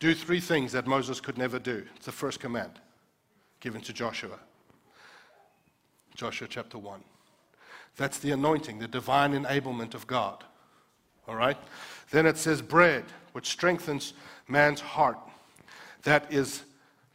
Do 0.00 0.14
three 0.14 0.40
things 0.40 0.72
that 0.72 0.86
Moses 0.86 1.20
could 1.20 1.38
never 1.38 1.58
do. 1.58 1.84
It's 1.96 2.06
the 2.06 2.12
first 2.12 2.40
command 2.40 2.80
given 3.60 3.80
to 3.82 3.92
Joshua. 3.92 4.38
Joshua 6.14 6.48
chapter 6.48 6.78
1. 6.78 7.00
That's 7.96 8.18
the 8.18 8.30
anointing, 8.30 8.78
the 8.78 8.88
divine 8.88 9.32
enablement 9.32 9.94
of 9.94 10.06
God. 10.06 10.44
All 11.28 11.36
right? 11.36 11.56
Then 12.10 12.26
it 12.26 12.36
says 12.36 12.62
bread, 12.62 13.04
which 13.32 13.48
strengthens 13.48 14.14
man's 14.48 14.80
heart. 14.80 15.18
That 16.02 16.32
is 16.32 16.62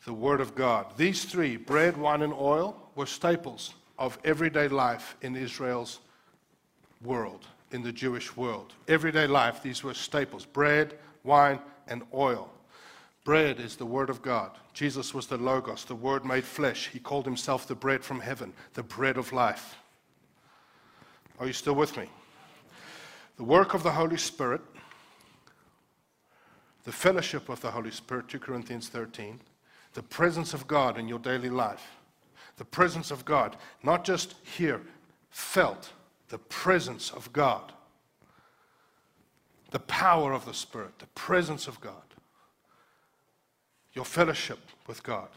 the 0.06 0.14
Word 0.14 0.40
of 0.40 0.56
God. 0.56 0.86
These 0.98 1.26
three, 1.26 1.58
bread, 1.58 1.98
wine, 1.98 2.22
and 2.22 2.34
oil, 2.34 2.76
were 2.96 3.06
staples 3.06 3.74
of 4.00 4.18
everyday 4.24 4.68
life 4.68 5.16
in 5.22 5.36
Israel's 5.36 6.00
world, 7.04 7.46
in 7.72 7.84
the 7.84 7.92
Jewish 7.92 8.36
world. 8.36 8.74
Everyday 8.88 9.28
life, 9.28 9.62
these 9.62 9.84
were 9.84 9.94
staples 9.94 10.46
bread, 10.46 10.94
wine, 11.24 11.60
and 11.88 12.04
oil. 12.14 12.50
Bread 13.28 13.60
is 13.60 13.76
the 13.76 13.86
Word 13.86 14.10
of 14.10 14.22
God. 14.22 14.52
Jesus 14.72 15.14
was 15.14 15.28
the 15.28 15.36
Logos, 15.36 15.84
the 15.84 15.94
Word 15.94 16.24
made 16.24 16.46
flesh. 16.46 16.88
He 16.94 16.98
called 16.98 17.26
himself 17.26 17.68
the 17.68 17.76
bread 17.76 18.02
from 18.02 18.22
heaven, 18.22 18.54
the 18.74 18.84
bread 18.84 19.18
of 19.18 19.34
life. 19.34 19.76
Are 21.38 21.46
you 21.46 21.52
still 21.52 21.76
with 21.76 21.98
me? 21.98 22.06
The 23.36 23.44
work 23.44 23.74
of 23.74 23.84
the 23.84 23.92
Holy 23.92 24.16
Spirit, 24.16 24.62
the 26.86 26.94
fellowship 26.94 27.50
of 27.50 27.60
the 27.60 27.70
Holy 27.70 27.92
Spirit, 27.92 28.30
2 28.30 28.40
Corinthians 28.40 28.88
13, 28.88 29.42
the 29.94 30.04
presence 30.04 30.54
of 30.54 30.66
God 30.66 30.98
in 30.98 31.10
your 31.10 31.20
daily 31.20 31.50
life, 31.50 31.98
the 32.56 32.64
presence 32.64 33.12
of 33.12 33.26
God, 33.26 33.58
not 33.84 34.06
just 34.06 34.36
here, 34.58 34.80
felt, 35.32 35.92
the 36.30 36.40
presence 36.40 37.12
of 37.12 37.34
God, 37.34 37.74
the 39.72 39.80
power 39.80 40.32
of 40.32 40.46
the 40.46 40.54
Spirit, 40.54 40.98
the 41.00 41.08
presence 41.08 41.68
of 41.68 41.82
God 41.82 42.07
your 43.98 44.06
fellowship 44.06 44.60
with 44.86 45.02
God, 45.02 45.28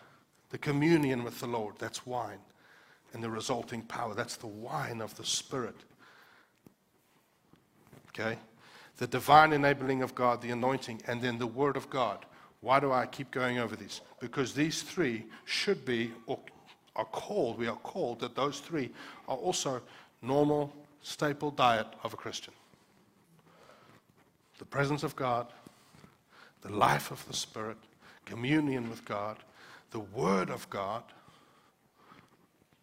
the 0.51 0.59
communion 0.59 1.25
with 1.25 1.41
the 1.41 1.47
Lord, 1.47 1.77
that's 1.79 2.07
wine. 2.07 2.39
And 3.15 3.25
the 3.25 3.31
resulting 3.31 3.81
power, 3.83 4.15
that's 4.15 4.37
the 4.37 4.47
wine 4.47 5.01
of 5.01 5.17
the 5.17 5.25
Spirit. 5.25 5.75
Okay? 8.11 8.37
The 8.99 9.07
divine 9.07 9.55
enabling 9.55 10.03
of 10.03 10.15
God, 10.15 10.43
the 10.43 10.51
anointing, 10.51 11.01
and 11.07 11.23
then 11.23 11.39
the 11.39 11.47
Word 11.47 11.77
of 11.77 11.89
God. 11.89 12.27
Why 12.61 12.79
do 12.81 12.93
I 12.93 13.07
keep 13.07 13.31
going 13.31 13.59
over 13.59 13.75
these? 13.77 14.03
Because 14.21 14.53
these 14.53 14.83
three 14.83 15.25
should 15.47 15.87
be, 15.87 16.13
or 16.27 16.39
are 16.97 17.07
called, 17.07 17.59
we 17.59 17.67
are 17.67 17.77
called 17.77 18.21
that 18.21 18.37
those 18.37 18.61
three 18.61 18.91
are 19.27 19.39
also 19.39 19.81
normal, 20.21 20.71
staple 21.01 21.51
diet 21.51 21.87
of 22.05 22.13
a 22.13 22.17
Christian. 22.17 22.53
The 24.59 24.67
presence 24.67 25.03
of 25.03 25.17
God, 25.17 25.47
the 26.61 26.73
life 26.73 27.11
of 27.11 27.27
the 27.27 27.35
Spirit, 27.35 27.79
communion 28.31 28.89
with 28.89 29.05
God, 29.05 29.37
the 29.91 30.01
Word 30.01 30.51
of 30.51 30.69
God. 30.71 31.03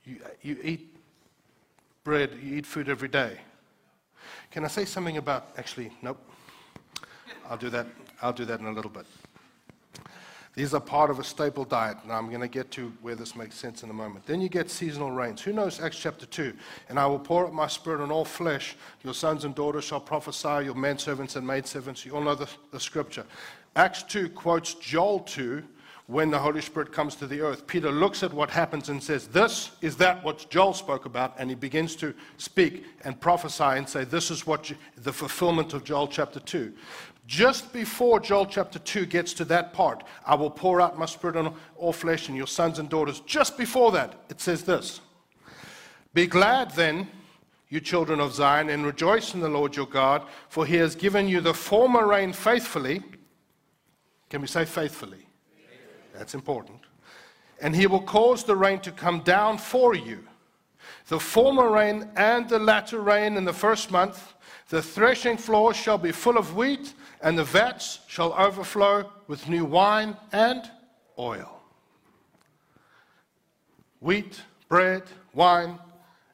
You, 0.06 0.18
uh, 0.24 0.30
you 0.42 0.58
eat 0.64 0.96
bread, 2.04 2.32
you 2.44 2.58
eat 2.58 2.66
food 2.66 2.90
every 2.90 3.08
day. 3.08 3.38
Can 4.52 4.66
I 4.66 4.68
say 4.68 4.86
something 4.86 5.18
about, 5.18 5.50
actually, 5.58 5.92
nope. 6.02 6.20
I'll 7.50 7.58
do 7.58 7.70
that, 7.70 7.88
I'll 8.22 8.34
do 8.34 8.46
that 8.46 8.60
in 8.60 8.66
a 8.66 8.72
little 8.72 8.92
bit. 8.92 9.06
These 10.58 10.74
are 10.74 10.82
part 10.82 11.12
of 11.12 11.20
a 11.20 11.24
staple 11.24 11.66
diet. 11.66 11.98
Now, 12.08 12.16
I'm 12.16 12.30
going 12.30 12.42
to 12.42 12.48
get 12.48 12.72
to 12.72 12.92
where 13.04 13.14
this 13.14 13.36
makes 13.36 13.56
sense 13.56 13.84
in 13.84 13.92
a 13.92 13.94
moment. 13.94 14.26
Then 14.26 14.42
you 14.42 14.50
get 14.50 14.72
seasonal 14.72 15.12
rains. 15.12 15.40
Who 15.44 15.54
knows 15.54 15.80
Acts 15.80 16.00
chapter 16.00 16.26
2? 16.26 16.52
And 16.90 16.98
I 16.98 17.06
will 17.06 17.20
pour 17.20 17.46
out 17.46 17.54
my 17.54 17.68
spirit 17.68 18.02
on 18.02 18.10
all 18.10 18.26
flesh. 18.26 18.76
Your 19.04 19.14
sons 19.14 19.46
and 19.46 19.54
daughters 19.54 19.84
shall 19.84 20.00
prophesy, 20.00 20.66
your 20.66 20.74
menservants 20.74 21.36
and 21.36 21.46
maidservants. 21.46 22.08
You 22.08 22.16
all 22.16 22.24
know 22.24 22.34
the, 22.34 22.50
the 22.72 22.80
scripture. 22.80 23.24
Acts 23.78 24.02
2 24.02 24.30
quotes 24.30 24.74
Joel 24.74 25.20
2 25.20 25.64
when 26.08 26.32
the 26.32 26.40
Holy 26.40 26.62
Spirit 26.62 26.92
comes 26.92 27.14
to 27.18 27.28
the 27.28 27.42
earth. 27.42 27.68
Peter 27.68 27.92
looks 27.92 28.24
at 28.24 28.34
what 28.34 28.50
happens 28.50 28.90
and 28.90 29.02
says, 29.02 29.28
This 29.28 29.70
is 29.82 29.96
that 29.98 30.24
what 30.24 30.50
Joel 30.50 30.74
spoke 30.74 31.06
about. 31.06 31.36
And 31.38 31.48
he 31.48 31.56
begins 31.56 31.96
to 31.98 32.16
speak 32.38 32.86
and 33.02 33.22
prophesy 33.22 33.64
and 33.64 33.88
say, 33.88 34.04
This 34.04 34.32
is 34.32 34.48
what 34.48 34.72
you, 34.72 34.78
the 34.96 35.14
fulfillment 35.14 35.76
of 35.76 35.84
Joel 35.84 36.08
chapter 36.08 36.40
2. 36.40 36.74
Just 37.28 37.72
before 37.72 38.20
Joel 38.20 38.48
chapter 38.48 38.80
2 38.80 39.06
gets 39.06 39.32
to 39.34 39.46
that 39.46 39.74
part, 39.74 40.04
I 40.26 40.34
will 40.34 40.50
pour 40.50 40.82
out 40.82 40.98
my 40.98 41.06
spirit 41.06 41.36
on 41.36 41.54
all 41.76 41.94
flesh 41.94 42.30
and 42.30 42.36
your 42.36 42.48
sons 42.48 42.80
and 42.80 42.90
daughters. 42.90 43.20
Just 43.28 43.60
before 43.60 43.92
that, 43.92 44.16
it 44.30 44.42
says 44.42 44.64
this 44.64 45.02
Be 46.16 46.26
glad 46.26 46.72
then, 46.72 47.10
you 47.70 47.80
children 47.80 48.20
of 48.20 48.34
Zion, 48.34 48.70
and 48.70 48.88
rejoice 48.88 49.36
in 49.36 49.40
the 49.40 49.50
Lord 49.50 49.76
your 49.76 49.86
God, 49.86 50.24
for 50.50 50.66
he 50.66 50.78
has 50.78 50.96
given 50.96 51.28
you 51.28 51.42
the 51.42 51.54
former 51.54 52.08
rain 52.08 52.34
faithfully 52.34 53.04
can 54.30 54.42
we 54.42 54.48
say 54.48 54.66
faithfully? 54.66 55.26
That's 56.14 56.34
important. 56.34 56.80
And 57.62 57.76
he 57.76 57.88
will 57.88 58.02
cause 58.02 58.44
the 58.44 58.56
rain 58.56 58.80
to 58.82 58.92
come 58.92 59.22
down 59.22 59.58
for 59.58 59.96
you. 59.96 60.24
The 61.08 61.20
former 61.20 61.70
rain 61.70 62.10
and 62.16 62.48
the 62.50 62.60
latter 62.60 63.00
rain 63.00 63.38
in 63.38 63.46
the 63.46 63.54
first 63.54 63.92
month. 63.92 64.34
The 64.70 64.82
threshing 64.82 65.38
floor 65.38 65.74
shall 65.74 65.98
be 65.98 66.12
full 66.12 66.38
of 66.38 66.56
wheat, 66.56 66.94
and 67.22 67.38
the 67.38 67.44
vats 67.44 68.00
shall 68.08 68.34
overflow 68.34 69.10
with 69.28 69.48
new 69.48 69.64
wine 69.64 70.18
and 70.34 70.70
oil. 71.18 71.62
Wheat, 74.00 74.42
bread, 74.68 75.04
wine, 75.34 75.80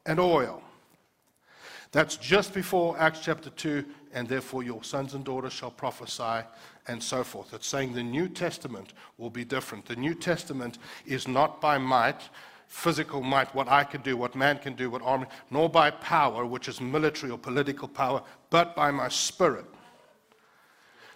and 0.05 0.19
oil. 0.19 0.61
That's 1.91 2.17
just 2.17 2.53
before 2.53 2.99
Acts 2.99 3.19
chapter 3.19 3.51
2, 3.51 3.85
and 4.13 4.27
therefore 4.27 4.63
your 4.63 4.83
sons 4.83 5.13
and 5.13 5.23
daughters 5.23 5.53
shall 5.53 5.71
prophesy 5.71 6.45
and 6.87 7.01
so 7.01 7.23
forth. 7.23 7.53
It's 7.53 7.67
saying 7.67 7.93
the 7.93 8.03
New 8.03 8.27
Testament 8.27 8.93
will 9.17 9.29
be 9.29 9.45
different. 9.45 9.85
The 9.85 9.95
New 9.95 10.13
Testament 10.13 10.77
is 11.05 11.27
not 11.27 11.61
by 11.61 11.77
might, 11.77 12.21
physical 12.67 13.21
might, 13.21 13.53
what 13.55 13.67
I 13.69 13.83
can 13.83 14.01
do, 14.01 14.17
what 14.17 14.35
man 14.35 14.57
can 14.57 14.73
do, 14.73 14.89
what 14.89 15.01
army, 15.01 15.27
nor 15.49 15.69
by 15.69 15.91
power, 15.91 16.45
which 16.45 16.67
is 16.67 16.81
military 16.81 17.31
or 17.31 17.37
political 17.37 17.87
power, 17.87 18.21
but 18.49 18.75
by 18.75 18.91
my 18.91 19.07
spirit. 19.07 19.65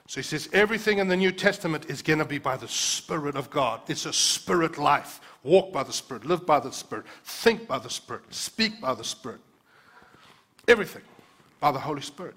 So 0.07 0.21
he 0.21 0.23
says 0.23 0.47
everything 0.53 0.99
in 0.99 1.09
the 1.09 1.17
New 1.17 1.33
Testament 1.33 1.89
is 1.89 2.01
going 2.01 2.19
to 2.19 2.25
be 2.25 2.37
by 2.37 2.55
the 2.55 2.67
Spirit 2.69 3.35
of 3.35 3.49
God. 3.49 3.81
It's 3.87 4.05
a 4.05 4.13
spirit 4.13 4.77
life. 4.77 5.19
Walk 5.43 5.73
by 5.73 5.83
the 5.83 5.91
Spirit, 5.91 6.25
live 6.25 6.45
by 6.45 6.61
the 6.61 6.71
Spirit, 6.71 7.05
think 7.25 7.67
by 7.67 7.77
the 7.77 7.89
Spirit, 7.89 8.23
speak 8.29 8.79
by 8.79 8.93
the 8.93 9.03
Spirit. 9.03 9.41
Everything 10.67 11.01
by 11.59 11.71
the 11.73 11.79
Holy 11.79 12.01
Spirit 12.01 12.35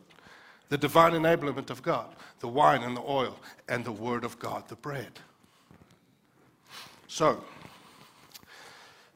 the 0.70 0.78
divine 0.78 1.12
enablement 1.12 1.68
of 1.68 1.82
God, 1.82 2.14
the 2.38 2.48
wine 2.48 2.82
and 2.82 2.96
the 2.96 3.02
oil, 3.02 3.38
and 3.68 3.84
the 3.84 3.92
Word 3.92 4.24
of 4.24 4.38
God, 4.38 4.66
the 4.68 4.76
bread. 4.76 5.20
So, 7.06 7.44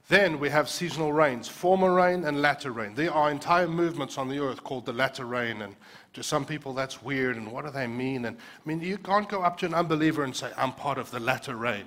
Then 0.09 0.39
we 0.39 0.51
have 0.51 0.69
seasonal 0.69 1.13
rains, 1.13 1.49
former 1.49 1.95
rain 1.95 2.25
and 2.25 2.43
latter 2.43 2.73
rain. 2.73 2.95
There 2.95 3.11
are 3.11 3.31
entire 3.31 3.67
movements 3.67 4.19
on 4.19 4.29
the 4.29 4.39
earth 4.39 4.63
called 4.63 4.85
the 4.85 4.93
latter 4.93 5.25
rain, 5.25 5.63
and 5.63 5.75
to 6.13 6.23
some 6.23 6.45
people 6.45 6.75
that's 6.75 7.03
weird, 7.03 7.37
and 7.37 7.51
what 7.51 7.65
do 7.65 7.71
they 7.71 7.87
mean? 7.87 8.27
And 8.27 8.37
I 8.37 8.69
mean, 8.69 8.83
you 8.83 8.99
can't 8.99 9.29
go 9.29 9.43
up 9.43 9.57
to 9.59 9.67
an 9.67 9.73
unbeliever 9.73 10.23
and 10.23 10.37
say, 10.37 10.51
I'm 10.59 10.73
part 10.73 10.99
of 10.99 11.11
the 11.11 11.21
latter 11.21 11.57
rain. 11.57 11.87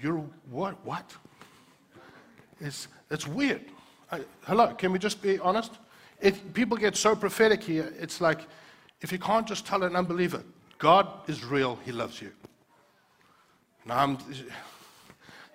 You're 0.00 0.24
what? 0.50 0.74
What? 0.84 1.14
It's, 2.60 2.88
it's 3.10 3.28
weird. 3.28 3.62
I, 4.10 4.22
hello, 4.42 4.74
can 4.74 4.90
we 4.90 4.98
just 4.98 5.22
be 5.22 5.38
honest? 5.38 5.72
People 6.52 6.76
get 6.76 6.96
so 6.96 7.16
prophetic 7.16 7.62
here, 7.62 7.92
it's 7.98 8.20
like 8.20 8.40
if 9.00 9.10
you 9.10 9.18
can't 9.18 9.46
just 9.46 9.66
tell 9.66 9.82
an 9.82 9.96
unbeliever, 9.96 10.42
God 10.78 11.08
is 11.28 11.44
real, 11.44 11.78
He 11.84 11.92
loves 11.92 12.20
you. 12.20 12.30
Now, 13.86 14.18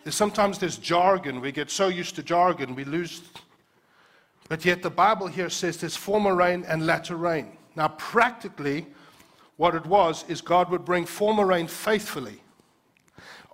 there's 0.03 0.15
sometimes 0.15 0.57
there's 0.57 0.77
jargon. 0.77 1.41
We 1.41 1.51
get 1.51 1.69
so 1.71 1.87
used 1.87 2.15
to 2.15 2.23
jargon, 2.23 2.75
we 2.75 2.83
lose. 2.83 3.21
But 4.49 4.65
yet 4.65 4.81
the 4.83 4.89
Bible 4.89 5.27
here 5.27 5.49
says 5.49 5.77
there's 5.77 5.95
former 5.95 6.35
rain 6.35 6.63
and 6.67 6.85
latter 6.85 7.15
rain. 7.15 7.57
Now, 7.75 7.89
practically, 7.89 8.85
what 9.57 9.75
it 9.75 9.85
was 9.85 10.25
is 10.27 10.41
God 10.41 10.69
would 10.69 10.85
bring 10.85 11.05
former 11.05 11.45
rain 11.45 11.67
faithfully 11.67 12.41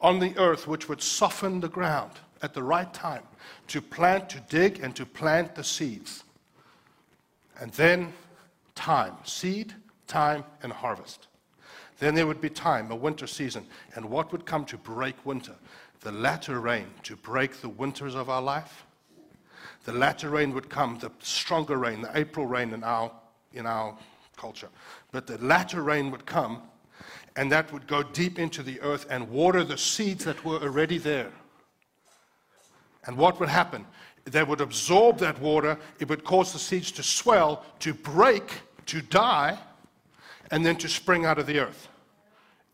on 0.01 0.19
the 0.19 0.37
earth, 0.37 0.67
which 0.67 0.89
would 0.89 1.01
soften 1.01 1.59
the 1.59 1.69
ground 1.69 2.11
at 2.41 2.53
the 2.53 2.63
right 2.63 2.91
time 2.93 3.23
to 3.67 3.81
plant, 3.81 4.29
to 4.29 4.39
dig, 4.49 4.79
and 4.79 4.95
to 4.95 5.05
plant 5.05 5.55
the 5.55 5.63
seeds. 5.63 6.23
And 7.61 7.71
then 7.73 8.11
time 8.75 9.13
seed, 9.23 9.73
time, 10.07 10.43
and 10.61 10.73
harvest. 10.73 11.27
Then 11.99 12.15
there 12.15 12.27
would 12.27 12.41
be 12.41 12.49
time, 12.49 12.91
a 12.91 12.95
winter 12.95 13.27
season. 13.27 13.65
And 13.95 14.03
what 14.05 14.33
would 14.33 14.45
come 14.45 14.65
to 14.65 14.77
break 14.77 15.15
winter? 15.25 15.55
the 16.01 16.11
latter 16.11 16.59
rain 16.59 16.87
to 17.03 17.15
break 17.15 17.61
the 17.61 17.69
winters 17.69 18.15
of 18.15 18.29
our 18.29 18.41
life. 18.41 18.85
The 19.85 19.93
latter 19.93 20.29
rain 20.29 20.53
would 20.53 20.69
come, 20.69 20.97
the 20.99 21.11
stronger 21.19 21.77
rain, 21.77 22.01
the 22.01 22.11
April 22.17 22.45
rain 22.45 22.73
in 22.73 22.83
our, 22.83 23.11
in 23.53 23.65
our 23.65 23.95
culture. 24.35 24.69
But 25.11 25.27
the 25.27 25.37
latter 25.37 25.81
rain 25.81 26.11
would 26.11 26.25
come, 26.25 26.63
and 27.35 27.51
that 27.51 27.71
would 27.71 27.87
go 27.87 28.03
deep 28.03 28.37
into 28.37 28.61
the 28.63 28.79
earth 28.81 29.05
and 29.09 29.29
water 29.29 29.63
the 29.63 29.77
seeds 29.77 30.25
that 30.25 30.43
were 30.43 30.59
already 30.59 30.97
there. 30.97 31.31
And 33.05 33.17
what 33.17 33.39
would 33.39 33.49
happen? 33.49 33.85
They 34.25 34.43
would 34.43 34.61
absorb 34.61 35.17
that 35.19 35.39
water, 35.39 35.77
it 35.99 36.07
would 36.09 36.23
cause 36.23 36.53
the 36.53 36.59
seeds 36.59 36.91
to 36.93 37.03
swell, 37.03 37.65
to 37.79 37.93
break, 37.93 38.61
to 38.87 39.01
die, 39.01 39.57
and 40.51 40.65
then 40.65 40.75
to 40.77 40.87
spring 40.87 41.25
out 41.25 41.39
of 41.39 41.47
the 41.47 41.59
earth 41.59 41.87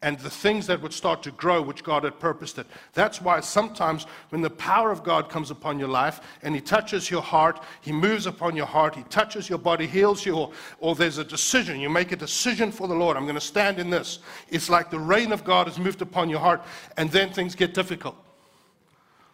and 0.03 0.19
the 0.19 0.29
things 0.29 0.67
that 0.67 0.79
would 0.81 0.93
start 0.93 1.23
to 1.23 1.31
grow 1.31 1.61
which 1.61 1.83
God 1.83 2.03
had 2.03 2.19
purposed 2.19 2.59
it. 2.59 2.67
That's 2.93 3.19
why 3.19 3.39
sometimes 3.39 4.05
when 4.29 4.41
the 4.41 4.49
power 4.49 4.91
of 4.91 5.03
God 5.03 5.27
comes 5.27 5.49
upon 5.49 5.79
your 5.79 5.87
life 5.87 6.21
and 6.43 6.53
He 6.53 6.61
touches 6.61 7.09
your 7.09 7.23
heart, 7.23 7.63
He 7.81 7.91
moves 7.91 8.27
upon 8.27 8.55
your 8.55 8.67
heart, 8.67 8.95
He 8.95 9.03
touches 9.03 9.49
your 9.49 9.57
body, 9.57 9.87
heals 9.87 10.23
you, 10.25 10.35
or, 10.35 10.51
or 10.79 10.93
there's 10.93 11.17
a 11.17 11.23
decision. 11.23 11.79
You 11.79 11.89
make 11.89 12.11
a 12.11 12.15
decision 12.15 12.71
for 12.71 12.87
the 12.87 12.93
Lord. 12.93 13.17
I'm 13.17 13.23
going 13.23 13.35
to 13.35 13.41
stand 13.41 13.79
in 13.79 13.89
this. 13.89 14.19
It's 14.49 14.69
like 14.69 14.91
the 14.91 14.99
rain 14.99 15.31
of 15.31 15.43
God 15.43 15.65
has 15.67 15.79
moved 15.79 16.03
upon 16.03 16.29
your 16.29 16.39
heart, 16.39 16.61
and 16.97 17.09
then 17.09 17.33
things 17.33 17.55
get 17.55 17.73
difficult. 17.73 18.15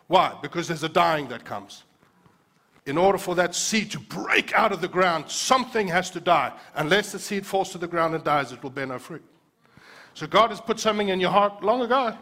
Why? 0.07 0.37
Because 0.41 0.69
there's 0.69 0.83
a 0.83 0.89
dying 0.89 1.27
that 1.27 1.43
comes. 1.43 1.83
In 2.85 2.97
order 2.97 3.17
for 3.17 3.33
that 3.35 3.55
seed 3.55 3.91
to 3.91 3.99
break 3.99 4.53
out 4.53 4.73
of 4.73 4.81
the 4.81 4.87
ground, 4.87 5.29
something 5.29 5.87
has 5.87 6.09
to 6.11 6.19
die. 6.19 6.51
Unless 6.75 7.13
the 7.13 7.19
seed 7.19 7.45
falls 7.45 7.69
to 7.69 7.77
the 7.77 7.87
ground 7.87 8.13
and 8.13 8.23
dies, 8.23 8.51
it 8.51 8.61
will 8.61 8.69
bear 8.69 8.85
no 8.85 8.99
fruit. 8.99 9.23
So 10.13 10.27
God 10.27 10.49
has 10.49 10.59
put 10.59 10.79
something 10.79 11.07
in 11.07 11.19
your 11.19 11.31
heart 11.31 11.63
long 11.63 11.81
ago, 11.81 12.17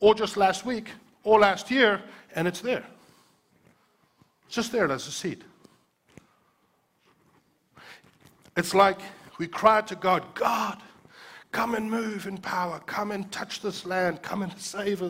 or 0.00 0.14
just 0.14 0.36
last 0.36 0.64
week, 0.64 0.88
or 1.24 1.38
last 1.38 1.70
year, 1.70 2.02
and 2.34 2.48
it's 2.48 2.60
there. 2.60 2.84
It's 4.46 4.56
just 4.56 4.72
there 4.72 4.90
as 4.90 5.06
a 5.06 5.12
seed. 5.12 5.44
It's 8.56 8.74
like 8.74 8.98
we 9.38 9.46
cry 9.46 9.82
to 9.82 9.94
God, 9.94 10.34
God, 10.34 10.78
come 11.52 11.74
and 11.74 11.90
move 11.90 12.26
in 12.26 12.38
power. 12.38 12.80
Come 12.86 13.12
and 13.12 13.30
touch 13.30 13.60
this 13.60 13.84
land. 13.86 14.22
Come 14.22 14.42
and 14.42 14.58
save 14.58 15.02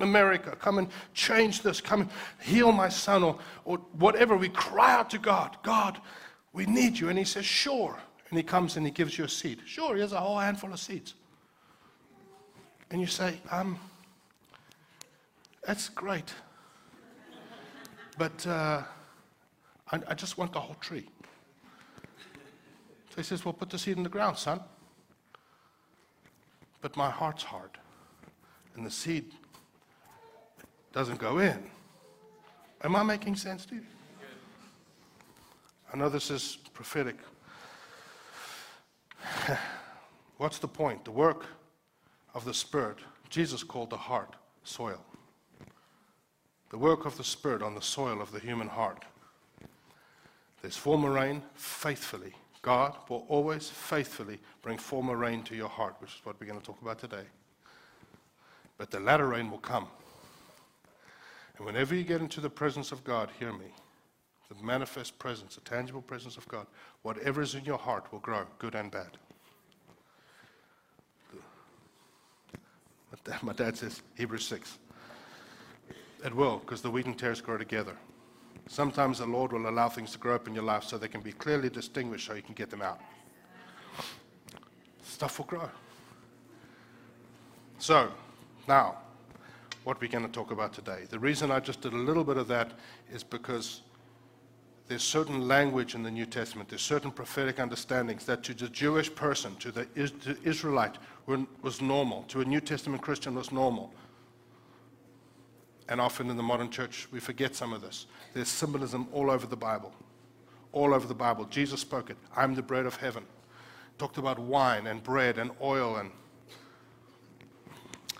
America. 0.00 0.56
Come 0.58 0.78
and 0.78 0.88
change 1.12 1.62
this. 1.62 1.80
Come 1.80 2.02
and 2.02 2.10
heal 2.40 2.72
my 2.72 2.88
son 2.88 3.24
or, 3.24 3.38
or 3.64 3.78
whatever. 3.98 4.36
We 4.36 4.48
cry 4.48 4.94
out 4.94 5.10
to 5.10 5.18
God, 5.18 5.56
God, 5.62 6.00
we 6.52 6.66
need 6.66 6.98
you. 6.98 7.08
And 7.08 7.18
he 7.18 7.24
says, 7.24 7.44
sure. 7.44 7.98
And 8.30 8.38
he 8.38 8.42
comes 8.42 8.76
and 8.76 8.86
he 8.86 8.92
gives 8.92 9.18
you 9.18 9.24
a 9.24 9.28
seed. 9.28 9.60
Sure, 9.66 9.94
he 9.94 10.00
has 10.00 10.12
a 10.12 10.20
whole 10.20 10.38
handful 10.38 10.72
of 10.72 10.78
seeds. 10.78 11.14
And 12.90 13.00
you 13.00 13.06
say, 13.06 13.40
um, 13.50 13.78
that's 15.66 15.88
great. 15.88 16.32
But 18.18 18.46
uh, 18.46 18.82
I, 19.90 20.00
I 20.08 20.14
just 20.14 20.38
want 20.38 20.52
the 20.52 20.60
whole 20.60 20.76
tree. 20.76 21.08
So 23.10 23.16
he 23.16 23.22
says, 23.22 23.44
Well, 23.44 23.52
put 23.52 23.68
the 23.70 23.78
seed 23.78 23.96
in 23.96 24.02
the 24.02 24.08
ground, 24.08 24.38
son. 24.38 24.60
But 26.82 26.96
my 26.96 27.08
heart's 27.08 27.44
hard, 27.44 27.70
and 28.74 28.84
the 28.84 28.90
seed 28.90 29.32
doesn't 30.92 31.18
go 31.18 31.38
in. 31.38 31.62
Am 32.84 32.96
I 32.96 33.04
making 33.04 33.36
sense 33.36 33.64
to 33.66 33.76
you? 33.76 33.86
I 35.92 35.96
know 35.96 36.08
this 36.08 36.30
is 36.30 36.58
prophetic. 36.74 37.16
What's 40.38 40.58
the 40.58 40.68
point? 40.68 41.04
The 41.04 41.12
work 41.12 41.46
of 42.34 42.44
the 42.44 42.54
Spirit, 42.54 42.98
Jesus 43.30 43.62
called 43.62 43.90
the 43.90 43.96
heart 43.96 44.34
soil. 44.64 45.04
The 46.70 46.78
work 46.78 47.06
of 47.06 47.16
the 47.16 47.24
Spirit 47.24 47.62
on 47.62 47.74
the 47.74 47.82
soil 47.82 48.20
of 48.20 48.32
the 48.32 48.40
human 48.40 48.68
heart. 48.68 49.04
There's 50.62 50.76
former 50.76 51.12
rain 51.12 51.42
faithfully. 51.54 52.34
God 52.62 52.94
will 53.08 53.26
always 53.28 53.68
faithfully 53.68 54.38
bring 54.62 54.78
former 54.78 55.16
rain 55.16 55.42
to 55.44 55.56
your 55.56 55.68
heart, 55.68 55.96
which 55.98 56.14
is 56.14 56.20
what 56.24 56.40
we're 56.40 56.46
going 56.46 56.60
to 56.60 56.64
talk 56.64 56.80
about 56.80 56.98
today. 56.98 57.24
But 58.78 58.90
the 58.90 59.00
latter 59.00 59.26
rain 59.26 59.50
will 59.50 59.58
come. 59.58 59.88
And 61.56 61.66
whenever 61.66 61.94
you 61.94 62.04
get 62.04 62.20
into 62.20 62.40
the 62.40 62.48
presence 62.48 62.92
of 62.92 63.04
God, 63.04 63.30
hear 63.38 63.52
me. 63.52 63.66
The 64.48 64.64
manifest 64.64 65.18
presence, 65.18 65.56
the 65.56 65.60
tangible 65.62 66.02
presence 66.02 66.36
of 66.36 66.46
God, 66.46 66.66
whatever 67.02 67.42
is 67.42 67.54
in 67.54 67.64
your 67.64 67.78
heart 67.78 68.12
will 68.12 68.20
grow, 68.20 68.44
good 68.58 68.74
and 68.74 68.90
bad. 68.90 69.18
My 73.42 73.52
dad 73.52 73.76
says 73.76 74.02
Hebrews 74.16 74.44
6. 74.46 74.78
It 76.24 76.34
will, 76.34 76.58
because 76.58 76.82
the 76.82 76.90
wheat 76.90 77.06
and 77.06 77.18
tares 77.18 77.40
grow 77.40 77.56
together. 77.56 77.96
Sometimes 78.68 79.18
the 79.18 79.26
Lord 79.26 79.52
will 79.52 79.68
allow 79.68 79.88
things 79.88 80.12
to 80.12 80.18
grow 80.18 80.34
up 80.34 80.48
in 80.48 80.54
your 80.54 80.64
life 80.64 80.84
so 80.84 80.96
they 80.96 81.08
can 81.08 81.20
be 81.20 81.32
clearly 81.32 81.68
distinguished 81.68 82.26
so 82.26 82.34
you 82.34 82.42
can 82.42 82.54
get 82.54 82.70
them 82.70 82.82
out. 82.82 83.00
Stuff 85.02 85.38
will 85.38 85.46
grow. 85.46 85.68
So, 87.78 88.10
now, 88.66 88.98
what 89.84 90.00
we're 90.00 90.08
going 90.08 90.24
to 90.24 90.30
talk 90.30 90.52
about 90.52 90.72
today. 90.72 91.04
The 91.10 91.18
reason 91.18 91.50
I 91.50 91.60
just 91.60 91.80
did 91.80 91.92
a 91.92 91.96
little 91.96 92.24
bit 92.24 92.36
of 92.36 92.48
that 92.48 92.72
is 93.12 93.24
because 93.24 93.82
there's 94.88 95.02
certain 95.02 95.48
language 95.48 95.94
in 95.94 96.02
the 96.02 96.10
New 96.10 96.26
Testament, 96.26 96.68
there's 96.68 96.82
certain 96.82 97.10
prophetic 97.10 97.58
understandings 97.58 98.24
that 98.26 98.42
to 98.44 98.54
the 98.54 98.68
Jewish 98.68 99.12
person, 99.12 99.56
to 99.56 99.72
the 99.72 99.86
Israelite, 100.44 100.96
was 101.26 101.80
normal, 101.80 102.22
to 102.24 102.40
a 102.40 102.44
New 102.44 102.60
Testament 102.60 103.02
Christian 103.02 103.34
was 103.34 103.52
normal. 103.52 103.92
And 105.88 106.00
often 106.00 106.30
in 106.30 106.36
the 106.36 106.42
modern 106.42 106.70
church, 106.70 107.08
we 107.10 107.20
forget 107.20 107.54
some 107.54 107.72
of 107.72 107.82
this. 107.82 108.06
There's 108.34 108.48
symbolism 108.48 109.08
all 109.12 109.30
over 109.30 109.46
the 109.46 109.56
Bible. 109.56 109.92
All 110.72 110.94
over 110.94 111.06
the 111.06 111.14
Bible. 111.14 111.44
Jesus 111.46 111.80
spoke 111.80 112.10
it. 112.10 112.16
I'm 112.36 112.54
the 112.54 112.62
bread 112.62 112.86
of 112.86 112.96
heaven. 112.96 113.24
Talked 113.98 114.18
about 114.18 114.38
wine 114.38 114.86
and 114.86 115.02
bread 115.02 115.38
and 115.38 115.50
oil 115.60 115.96
and 115.96 116.10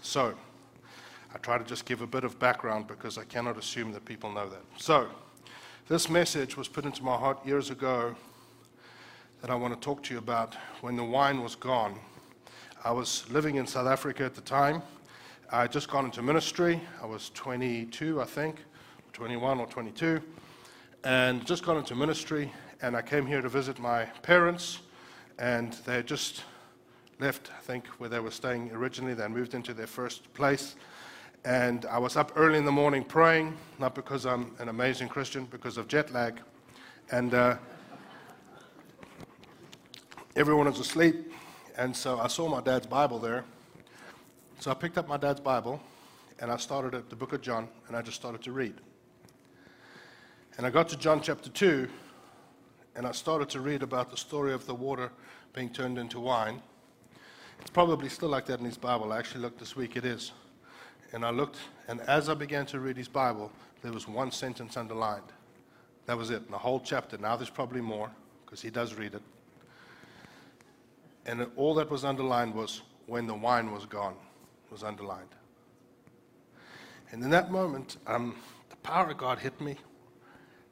so 0.01 0.35
I 1.33 1.39
try 1.39 1.59
to 1.59 1.65
just 1.65 1.87
give 1.87 2.03
a 2.03 2.07
bit 2.07 2.25
of 2.25 2.39
background 2.39 2.89
because 2.89 3.17
I 3.17 3.25
cannot 3.25 3.57
assume 3.57 3.93
that 3.93 4.05
people 4.05 4.33
know 4.33 4.49
that. 4.49 4.63
So 4.77 5.09
this 5.89 6.11
message 6.11 6.57
was 6.57 6.69
put 6.69 6.85
into 6.85 7.03
my 7.05 7.17
heart 7.17 7.45
years 7.47 7.71
ago 7.71 8.15
that 9.41 9.51
I 9.51 9.55
want 9.55 9.73
to 9.73 9.81
talk 9.81 10.03
to 10.05 10.15
you 10.15 10.19
about 10.19 10.57
when 10.81 10.97
the 10.97 11.05
wine 11.05 11.43
was 11.43 11.55
gone 11.55 11.99
I 12.85 12.91
was 12.91 13.31
living 13.31 13.57
in 13.57 13.67
South 13.69 13.87
Africa 13.87 14.25
at 14.25 14.35
the 14.35 14.41
time. 14.41 14.83
I 15.55 15.61
had 15.61 15.73
just 15.73 15.91
gone 15.91 16.07
into 16.07 16.23
ministry. 16.23 16.81
I 17.03 17.05
was 17.05 17.29
22, 17.35 18.23
I 18.23 18.25
think, 18.25 18.65
21 19.13 19.61
or 19.61 19.67
22, 19.67 20.23
and 21.05 21.47
just 21.47 21.63
gone 21.63 21.77
into 21.77 21.95
ministry. 21.95 22.51
And 22.81 22.97
I 22.97 23.03
came 23.03 23.27
here 23.27 23.43
to 23.43 23.51
visit 23.51 23.79
my 23.79 24.07
parents, 24.23 24.79
and 25.39 25.75
they 25.85 25.97
had 25.97 26.07
just 26.07 26.45
left, 27.21 27.51
I 27.55 27.61
think, 27.61 27.87
where 27.99 28.09
they 28.09 28.19
were 28.19 28.31
staying 28.31 28.71
originally. 28.73 29.13
They 29.13 29.29
moved 29.29 29.53
into 29.53 29.75
their 29.75 29.87
first 29.87 30.33
place. 30.33 30.75
And 31.45 31.85
I 31.85 31.99
was 31.99 32.17
up 32.17 32.33
early 32.35 32.57
in 32.57 32.65
the 32.65 32.73
morning 32.73 33.05
praying, 33.05 33.55
not 33.79 33.95
because 33.95 34.25
I'm 34.25 34.55
an 34.59 34.71
amazing 34.71 35.11
Christian, 35.11 35.45
because 35.45 35.77
of 35.77 35.87
jet 35.87 36.15
lag. 36.15 36.41
And 37.11 37.35
uh, 37.35 37.59
everyone 40.35 40.65
was 40.65 40.81
asleep. 40.81 41.31
And 41.77 41.95
so 41.95 42.19
I 42.21 42.29
saw 42.29 42.49
my 42.49 42.63
dad's 42.63 42.87
Bible 42.87 43.19
there. 43.19 43.45
So 44.63 44.71
I 44.71 44.75
picked 44.75 44.97
up 44.97 45.09
my 45.09 45.17
dad's 45.17 45.41
Bible 45.41 45.81
and 46.39 46.49
I 46.49 46.57
started 46.57 46.95
at 46.95 47.11
the 47.11 47.17
book 47.17 47.33
of 47.33 47.41
John, 47.41 47.67
and 47.89 47.97
I 47.97 48.01
just 48.01 48.17
started 48.17 48.43
to 48.43 48.53
read. 48.53 48.75
And 50.57 50.65
I 50.65 50.71
got 50.71 50.89
to 50.91 50.97
John 50.97 51.21
chapter 51.21 51.51
2, 51.51 51.89
and 52.95 53.05
I 53.05 53.11
started 53.11 53.49
to 53.51 53.61
read 53.61 53.83
about 53.83 54.13
the 54.13 54.17
story 54.17 54.53
of 54.53 54.65
the 54.67 54.75
water 54.75 55.11
being 55.53 55.69
turned 55.69 55.99
into 55.99 56.21
wine. 56.21 56.63
It's 57.61 57.71
probably 57.71 58.09
still 58.09 58.29
like 58.29 58.47
that 58.47 58.61
in 58.61 58.65
his 58.65 58.79
Bible. 58.79 59.13
I 59.13 59.19
actually 59.19 59.41
looked 59.41 59.59
this 59.59 59.75
week, 59.75 59.97
it 59.97 60.05
is. 60.05 60.31
And 61.13 61.25
I 61.25 61.31
looked, 61.31 61.59
and 61.89 62.01
as 62.03 62.29
I 62.29 62.35
began 62.35 62.65
to 62.67 62.79
read 62.79 62.97
his 62.97 63.09
Bible, 63.09 63.51
there 63.83 63.91
was 63.91 64.07
one 64.07 64.31
sentence 64.31 64.77
underlined. 64.77 65.33
That 66.07 66.17
was 66.17 66.31
it, 66.31 66.49
the 66.49 66.59
whole 66.59 66.79
chapter. 66.79 67.19
Now 67.19 67.35
there's 67.35 67.51
probably 67.51 67.81
more, 67.81 68.13
because 68.47 68.63
he 68.63 68.71
does 68.71 68.95
read 68.95 69.17
it. 69.17 69.23
And 71.27 71.49
all 71.57 71.75
that 71.75 71.91
was 71.91 72.05
underlined 72.05 72.55
was 72.55 72.83
when 73.07 73.27
the 73.27 73.35
wine 73.35 73.73
was 73.73 73.87
gone, 73.87 74.15
was 74.73 74.83
underlined. 74.83 75.29
And 77.13 77.23
in 77.23 77.31
that 77.31 77.53
moment, 77.53 77.99
um, 78.07 78.35
the 78.71 78.77
power 78.77 79.11
of 79.11 79.19
God 79.19 79.39
hit 79.39 79.61
me, 79.61 79.77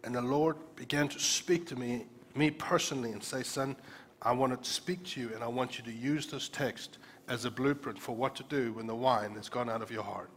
and 0.03 0.14
the 0.14 0.22
Lord 0.22 0.57
began 0.74 1.07
to 1.09 1.20
speak 1.20 1.66
to 1.66 1.76
me, 1.76 2.07
me 2.34 2.51
personally, 2.51 3.12
and 3.12 3.22
say, 3.22 3.42
Son, 3.42 3.76
I 4.22 4.32
want 4.32 4.62
to 4.62 4.70
speak 4.70 5.05
to 5.05 5.20
you, 5.20 5.30
and 5.34 5.44
I 5.44 5.48
want 5.48 5.78
you 5.78 5.84
to 5.84 5.92
use 5.92 6.26
this 6.26 6.48
text 6.48 6.96
as 7.28 7.44
a 7.44 7.51
blueprint 7.51 7.98
for 7.98 8.16
what 8.16 8.34
to 8.36 8.42
do 8.44 8.72
when 8.72 8.86
the 8.86 8.94
wine 8.94 9.34
has 9.34 9.48
gone 9.48 9.68
out 9.68 9.82
of 9.82 9.90
your 9.90 10.03
heart 10.03 10.30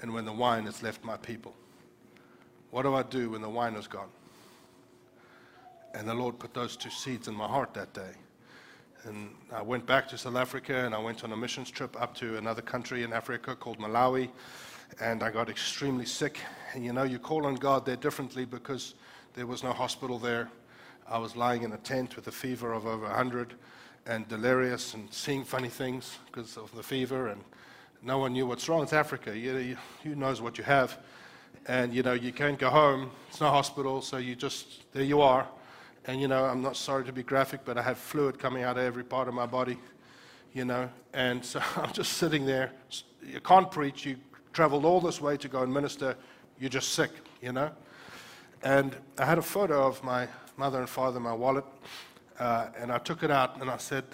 and 0.00 0.12
when 0.12 0.24
the 0.24 0.32
wine 0.32 0.64
has 0.64 0.82
left 0.82 1.04
my 1.04 1.16
people. 1.16 1.54
What 2.70 2.82
do 2.82 2.94
I 2.94 3.02
do 3.02 3.30
when 3.30 3.42
the 3.42 3.48
wine 3.48 3.74
is 3.74 3.86
gone? 3.86 4.08
And 5.94 6.08
the 6.08 6.14
Lord 6.14 6.38
put 6.38 6.54
those 6.54 6.76
two 6.76 6.90
seeds 6.90 7.28
in 7.28 7.34
my 7.34 7.46
heart 7.46 7.74
that 7.74 7.92
day. 7.92 8.12
And 9.04 9.30
I 9.52 9.62
went 9.62 9.84
back 9.84 10.06
to 10.08 10.18
South 10.18 10.36
Africa 10.36 10.84
and 10.84 10.94
I 10.94 10.98
went 10.98 11.24
on 11.24 11.32
a 11.32 11.36
missions 11.36 11.70
trip 11.70 12.00
up 12.00 12.14
to 12.16 12.36
another 12.36 12.62
country 12.62 13.02
in 13.02 13.12
Africa 13.12 13.56
called 13.56 13.78
Malawi. 13.78 14.30
And 15.00 15.24
I 15.24 15.30
got 15.30 15.48
extremely 15.48 16.06
sick. 16.06 16.38
And 16.72 16.84
you 16.84 16.92
know, 16.92 17.02
you 17.02 17.18
call 17.18 17.46
on 17.46 17.56
God 17.56 17.84
there 17.84 17.96
differently 17.96 18.44
because 18.44 18.94
there 19.34 19.46
was 19.46 19.64
no 19.64 19.72
hospital 19.72 20.18
there. 20.18 20.48
I 21.08 21.18
was 21.18 21.34
lying 21.34 21.64
in 21.64 21.72
a 21.72 21.78
tent 21.78 22.14
with 22.14 22.28
a 22.28 22.32
fever 22.32 22.72
of 22.72 22.86
over 22.86 23.06
100 23.06 23.54
and 24.06 24.28
delirious 24.28 24.94
and 24.94 25.12
seeing 25.12 25.44
funny 25.44 25.68
things 25.68 26.18
because 26.26 26.56
of 26.56 26.72
the 26.76 26.82
fever. 26.82 27.28
And 27.28 27.40
no 28.02 28.18
one 28.18 28.34
knew 28.34 28.46
what's 28.46 28.68
wrong. 28.68 28.84
It's 28.84 28.92
Africa. 28.92 29.36
You, 29.36 29.56
you, 29.56 29.76
who 30.04 30.14
knows 30.14 30.40
what 30.40 30.58
you 30.58 30.64
have? 30.64 30.96
And 31.66 31.92
you 31.92 32.04
know, 32.04 32.12
you 32.12 32.32
can't 32.32 32.58
go 32.58 32.70
home. 32.70 33.10
It's 33.28 33.40
no 33.40 33.48
hospital, 33.48 34.00
so 34.00 34.18
you 34.18 34.36
just, 34.36 34.92
there 34.92 35.02
you 35.02 35.20
are. 35.20 35.46
And, 36.06 36.20
you 36.20 36.28
know, 36.28 36.44
I'm 36.44 36.62
not 36.62 36.76
sorry 36.76 37.04
to 37.04 37.12
be 37.12 37.22
graphic, 37.22 37.60
but 37.64 37.78
I 37.78 37.82
have 37.82 37.96
fluid 37.96 38.38
coming 38.38 38.64
out 38.64 38.76
of 38.76 38.84
every 38.84 39.04
part 39.04 39.28
of 39.28 39.34
my 39.34 39.46
body, 39.46 39.78
you 40.52 40.64
know. 40.64 40.88
And 41.12 41.44
so 41.44 41.60
I'm 41.76 41.92
just 41.92 42.14
sitting 42.14 42.44
there. 42.44 42.72
You 43.24 43.40
can't 43.40 43.70
preach. 43.70 44.04
You 44.04 44.16
traveled 44.52 44.84
all 44.84 45.00
this 45.00 45.20
way 45.20 45.36
to 45.36 45.48
go 45.48 45.62
and 45.62 45.72
minister. 45.72 46.16
You're 46.58 46.70
just 46.70 46.90
sick, 46.90 47.10
you 47.40 47.52
know. 47.52 47.70
And 48.62 48.96
I 49.18 49.24
had 49.24 49.38
a 49.38 49.42
photo 49.42 49.86
of 49.86 50.02
my 50.02 50.28
mother 50.56 50.80
and 50.80 50.88
father 50.88 51.16
in 51.16 51.22
my 51.22 51.32
wallet. 51.32 51.64
Uh, 52.38 52.68
and 52.78 52.90
I 52.90 52.98
took 52.98 53.22
it 53.22 53.30
out 53.30 53.60
and 53.60 53.70
I 53.70 53.76
said, 53.76 54.04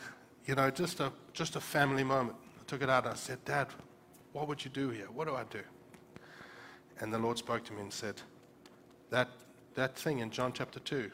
you 0.47 0.55
know, 0.55 0.71
just 0.71 1.01
a, 1.01 1.13
just 1.33 1.57
a 1.57 1.61
family 1.61 2.05
moment. 2.05 2.37
I 2.61 2.65
took 2.67 2.83
it 2.83 2.91
out 2.91 3.05
and 3.05 3.13
I 3.13 3.17
said, 3.17 3.43
Dad, 3.45 3.69
what 4.33 4.49
would 4.49 4.65
you 4.65 4.71
do 4.71 4.91
here? 4.91 5.07
What 5.13 5.27
do 5.27 5.35
I 5.35 5.45
do? 5.51 5.61
And 7.01 7.13
the 7.13 7.19
Lord 7.19 7.39
spoke 7.39 7.65
to 7.65 7.73
me 7.73 7.83
and 7.83 7.93
said, 7.93 8.21
that, 9.11 9.29
that 9.75 9.97
thing 9.97 10.19
in 10.19 10.31
John 10.31 10.53
chapter 10.53 10.81
2, 10.81 11.11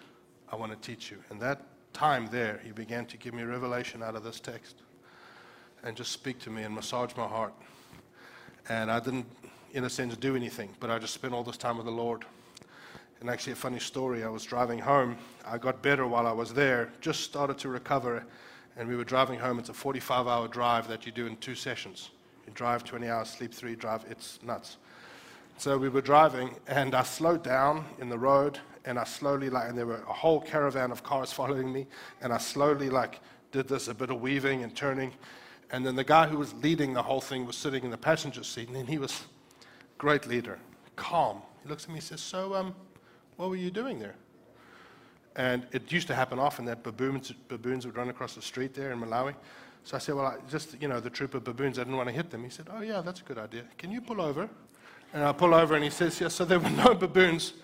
I 0.54 0.56
want 0.56 0.70
to 0.70 0.78
teach 0.88 1.10
you. 1.10 1.18
And 1.30 1.40
that 1.40 1.62
time 1.92 2.28
there, 2.30 2.60
he 2.62 2.70
began 2.70 3.06
to 3.06 3.16
give 3.16 3.34
me 3.34 3.42
revelation 3.42 4.04
out 4.04 4.14
of 4.14 4.22
this 4.22 4.38
text 4.38 4.76
and 5.82 5.96
just 5.96 6.12
speak 6.12 6.38
to 6.42 6.50
me 6.50 6.62
and 6.62 6.72
massage 6.72 7.10
my 7.16 7.26
heart. 7.26 7.52
And 8.68 8.88
I 8.88 9.00
didn't, 9.00 9.26
in 9.72 9.82
a 9.82 9.90
sense, 9.90 10.16
do 10.16 10.36
anything, 10.36 10.70
but 10.78 10.90
I 10.90 11.00
just 11.00 11.12
spent 11.12 11.34
all 11.34 11.42
this 11.42 11.56
time 11.56 11.76
with 11.76 11.86
the 11.86 11.92
Lord. 11.92 12.24
And 13.18 13.28
actually, 13.28 13.54
a 13.54 13.56
funny 13.56 13.80
story 13.80 14.22
I 14.22 14.28
was 14.28 14.44
driving 14.44 14.78
home. 14.78 15.16
I 15.44 15.58
got 15.58 15.82
better 15.82 16.06
while 16.06 16.28
I 16.28 16.32
was 16.32 16.54
there, 16.54 16.92
just 17.00 17.22
started 17.22 17.58
to 17.58 17.68
recover. 17.68 18.24
And 18.76 18.88
we 18.88 18.94
were 18.94 19.02
driving 19.02 19.40
home. 19.40 19.58
It's 19.58 19.70
a 19.70 19.74
45 19.74 20.28
hour 20.28 20.46
drive 20.46 20.86
that 20.86 21.04
you 21.04 21.10
do 21.10 21.26
in 21.26 21.36
two 21.38 21.56
sessions. 21.56 22.10
You 22.46 22.52
drive 22.54 22.84
20 22.84 23.08
hours, 23.08 23.28
sleep 23.28 23.52
three, 23.52 23.74
drive. 23.74 24.04
It's 24.08 24.38
nuts. 24.40 24.76
So 25.58 25.76
we 25.78 25.88
were 25.88 26.00
driving, 26.00 26.54
and 26.68 26.94
I 26.94 27.02
slowed 27.02 27.42
down 27.42 27.86
in 27.98 28.08
the 28.08 28.18
road, 28.18 28.60
and 28.84 28.98
I 28.98 29.04
slowly 29.04 29.50
like, 29.50 29.68
and 29.68 29.78
there 29.78 29.86
were 29.86 30.02
a 30.08 30.12
whole 30.12 30.40
caravan 30.40 30.90
of 30.90 31.02
cars 31.02 31.32
following 31.40 31.72
me, 31.72 31.86
and 32.20 32.32
I 32.32 32.38
slowly 32.38 32.90
like 32.90 33.20
did 33.52 33.68
this 33.68 33.88
a 33.88 33.94
bit 33.94 34.10
of 34.10 34.20
weaving 34.20 34.62
and 34.62 34.74
turning, 34.74 35.12
and 35.70 35.84
then 35.84 35.96
the 35.96 36.04
guy 36.04 36.26
who 36.26 36.38
was 36.38 36.54
leading 36.54 36.92
the 36.92 37.02
whole 37.02 37.20
thing 37.20 37.46
was 37.46 37.56
sitting 37.56 37.84
in 37.84 37.90
the 37.90 37.98
passenger 37.98 38.44
seat, 38.44 38.68
and 38.68 38.88
he 38.88 38.98
was 38.98 39.22
great 39.98 40.26
leader, 40.26 40.58
calm. 40.96 41.40
He 41.62 41.68
looks 41.68 41.84
at 41.84 41.88
me 41.90 41.96
and 41.96 42.04
says, 42.04 42.20
"So, 42.20 42.54
um, 42.54 42.74
what 43.36 43.48
were 43.48 43.56
you 43.56 43.70
doing 43.70 43.98
there?" 43.98 44.14
And 45.36 45.66
it 45.72 45.90
used 45.90 46.06
to 46.08 46.14
happen 46.14 46.38
often 46.38 46.64
that 46.66 46.82
baboons, 46.82 47.32
baboons 47.48 47.86
would 47.86 47.96
run 47.96 48.08
across 48.08 48.34
the 48.34 48.42
street 48.42 48.74
there 48.74 48.92
in 48.92 49.00
Malawi. 49.00 49.34
So 49.84 49.96
I 49.96 49.98
said, 49.98 50.14
Well, 50.14 50.26
I 50.26 50.36
just, 50.48 50.80
you 50.80 50.88
know, 50.88 51.00
the 51.00 51.10
troop 51.10 51.34
of 51.34 51.44
baboons, 51.44 51.78
I 51.78 51.82
didn't 51.82 51.96
want 51.96 52.08
to 52.08 52.14
hit 52.14 52.30
them. 52.30 52.42
He 52.44 52.50
said, 52.50 52.68
Oh, 52.72 52.80
yeah, 52.80 53.00
that's 53.00 53.20
a 53.20 53.24
good 53.24 53.38
idea. 53.38 53.64
Can 53.76 53.90
you 53.90 54.00
pull 54.00 54.20
over? 54.20 54.48
And 55.12 55.22
I 55.22 55.32
pull 55.32 55.54
over 55.54 55.74
and 55.74 55.84
he 55.84 55.90
says, 55.90 56.20
Yeah, 56.20 56.28
so 56.28 56.44
there 56.44 56.60
were 56.60 56.70
no 56.70 56.94
baboons. 56.94 57.54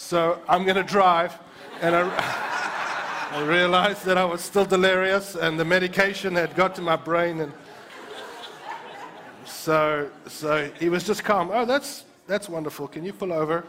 So 0.00 0.40
I'm 0.48 0.64
going 0.64 0.76
to 0.76 0.82
drive. 0.82 1.38
And 1.82 1.94
I, 1.94 3.30
I 3.32 3.44
realized 3.44 4.04
that 4.06 4.18
I 4.18 4.24
was 4.24 4.40
still 4.40 4.64
delirious 4.64 5.36
and 5.36 5.60
the 5.60 5.64
medication 5.64 6.34
had 6.34 6.56
got 6.56 6.74
to 6.76 6.82
my 6.82 6.96
brain. 6.96 7.40
And 7.40 7.52
so, 9.44 10.10
so 10.26 10.68
he 10.80 10.88
was 10.88 11.04
just 11.04 11.22
calm. 11.22 11.50
Oh, 11.52 11.64
that's, 11.64 12.04
that's 12.26 12.48
wonderful. 12.48 12.88
Can 12.88 13.04
you 13.04 13.12
pull 13.12 13.32
over? 13.32 13.64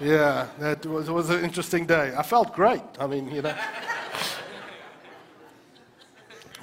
Yeah, 0.00 0.46
that 0.58 0.86
was, 0.86 1.10
was 1.10 1.28
an 1.28 1.44
interesting 1.44 1.84
day. 1.84 2.14
I 2.16 2.22
felt 2.22 2.54
great. 2.54 2.82
I 2.98 3.06
mean, 3.06 3.30
you 3.30 3.42
know. 3.42 3.54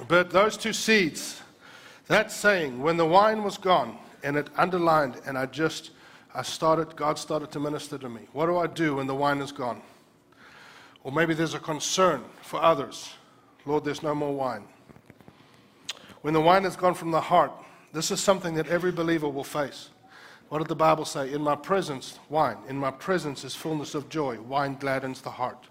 but 0.08 0.30
those 0.30 0.56
two 0.56 0.72
seeds, 0.72 1.42
that 2.08 2.32
saying, 2.32 2.82
when 2.82 2.96
the 2.96 3.06
wine 3.06 3.44
was 3.44 3.56
gone, 3.56 3.98
and 4.24 4.36
it 4.36 4.48
underlined, 4.56 5.20
and 5.26 5.38
I 5.38 5.46
just, 5.46 5.90
I 6.38 6.42
started, 6.42 6.94
God 6.94 7.18
started 7.18 7.50
to 7.50 7.58
minister 7.58 7.98
to 7.98 8.08
me. 8.08 8.20
What 8.32 8.46
do 8.46 8.58
I 8.58 8.68
do 8.68 8.94
when 8.94 9.08
the 9.08 9.14
wine 9.14 9.38
is 9.38 9.50
gone? 9.50 9.82
Or 11.02 11.10
maybe 11.10 11.34
there's 11.34 11.54
a 11.54 11.58
concern 11.58 12.22
for 12.42 12.62
others. 12.62 13.12
Lord, 13.66 13.84
there's 13.84 14.04
no 14.04 14.14
more 14.14 14.32
wine. 14.32 14.62
When 16.20 16.34
the 16.34 16.40
wine 16.40 16.64
is 16.64 16.76
gone 16.76 16.94
from 16.94 17.10
the 17.10 17.20
heart, 17.20 17.50
this 17.92 18.12
is 18.12 18.20
something 18.20 18.54
that 18.54 18.68
every 18.68 18.92
believer 18.92 19.28
will 19.28 19.42
face. 19.42 19.90
What 20.48 20.58
did 20.58 20.68
the 20.68 20.76
Bible 20.76 21.04
say? 21.04 21.32
In 21.32 21.42
my 21.42 21.56
presence, 21.56 22.20
wine. 22.28 22.58
In 22.68 22.78
my 22.78 22.92
presence 22.92 23.42
is 23.42 23.56
fullness 23.56 23.96
of 23.96 24.08
joy. 24.08 24.40
Wine 24.40 24.76
gladdens 24.78 25.20
the 25.20 25.30
heart. 25.30 25.66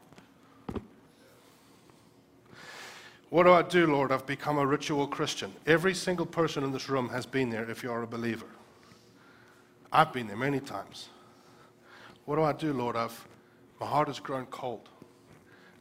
What 3.29 3.43
do 3.43 3.53
I 3.53 3.61
do, 3.61 3.87
Lord? 3.87 4.11
I've 4.11 4.25
become 4.25 4.57
a 4.57 4.65
ritual 4.65 5.07
Christian. 5.07 5.53
Every 5.65 5.93
single 5.93 6.25
person 6.25 6.65
in 6.65 6.73
this 6.73 6.89
room 6.89 7.07
has 7.07 7.25
been 7.25 7.49
there 7.49 7.71
if 7.71 7.83
you're 7.83 8.03
a 8.03 8.07
believer. 8.07 8.47
I've 9.91 10.11
been 10.11 10.27
there 10.27 10.37
many 10.37 10.59
times. 10.59 11.09
What 12.25 12.35
do 12.35 12.43
I 12.43 12.53
do, 12.53 12.73
Lord? 12.73 12.95
I've, 12.95 13.27
my 13.79 13.87
heart 13.87 14.07
has 14.07 14.19
grown 14.19 14.45
cold. 14.47 14.89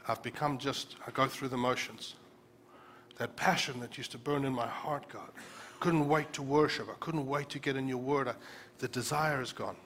I've 0.09 0.23
become 0.23 0.59
just, 0.59 0.97
I 1.07 1.11
go 1.11 1.27
through 1.27 1.49
the 1.49 1.57
motions. 1.57 2.15
That 3.19 3.35
passion 3.35 3.81
that 3.81 3.99
used 3.99 4.13
to 4.13 4.19
burn 4.19 4.45
in 4.45 4.53
my 4.53 4.67
heart, 4.67 5.09
God. 5.09 5.29
Couldn't 5.81 6.09
wait 6.09 6.33
to 6.35 6.43
worship. 6.43 6.89
I 6.89 6.95
couldn't 7.01 7.27
wait 7.27 7.49
to 7.51 7.59
get 7.59 7.77
in 7.77 7.89
your 7.89 7.99
word. 7.99 8.29
I, 8.29 8.35
the 8.79 8.89
desire 8.89 9.43
is 9.43 9.53
gone. 9.53 9.77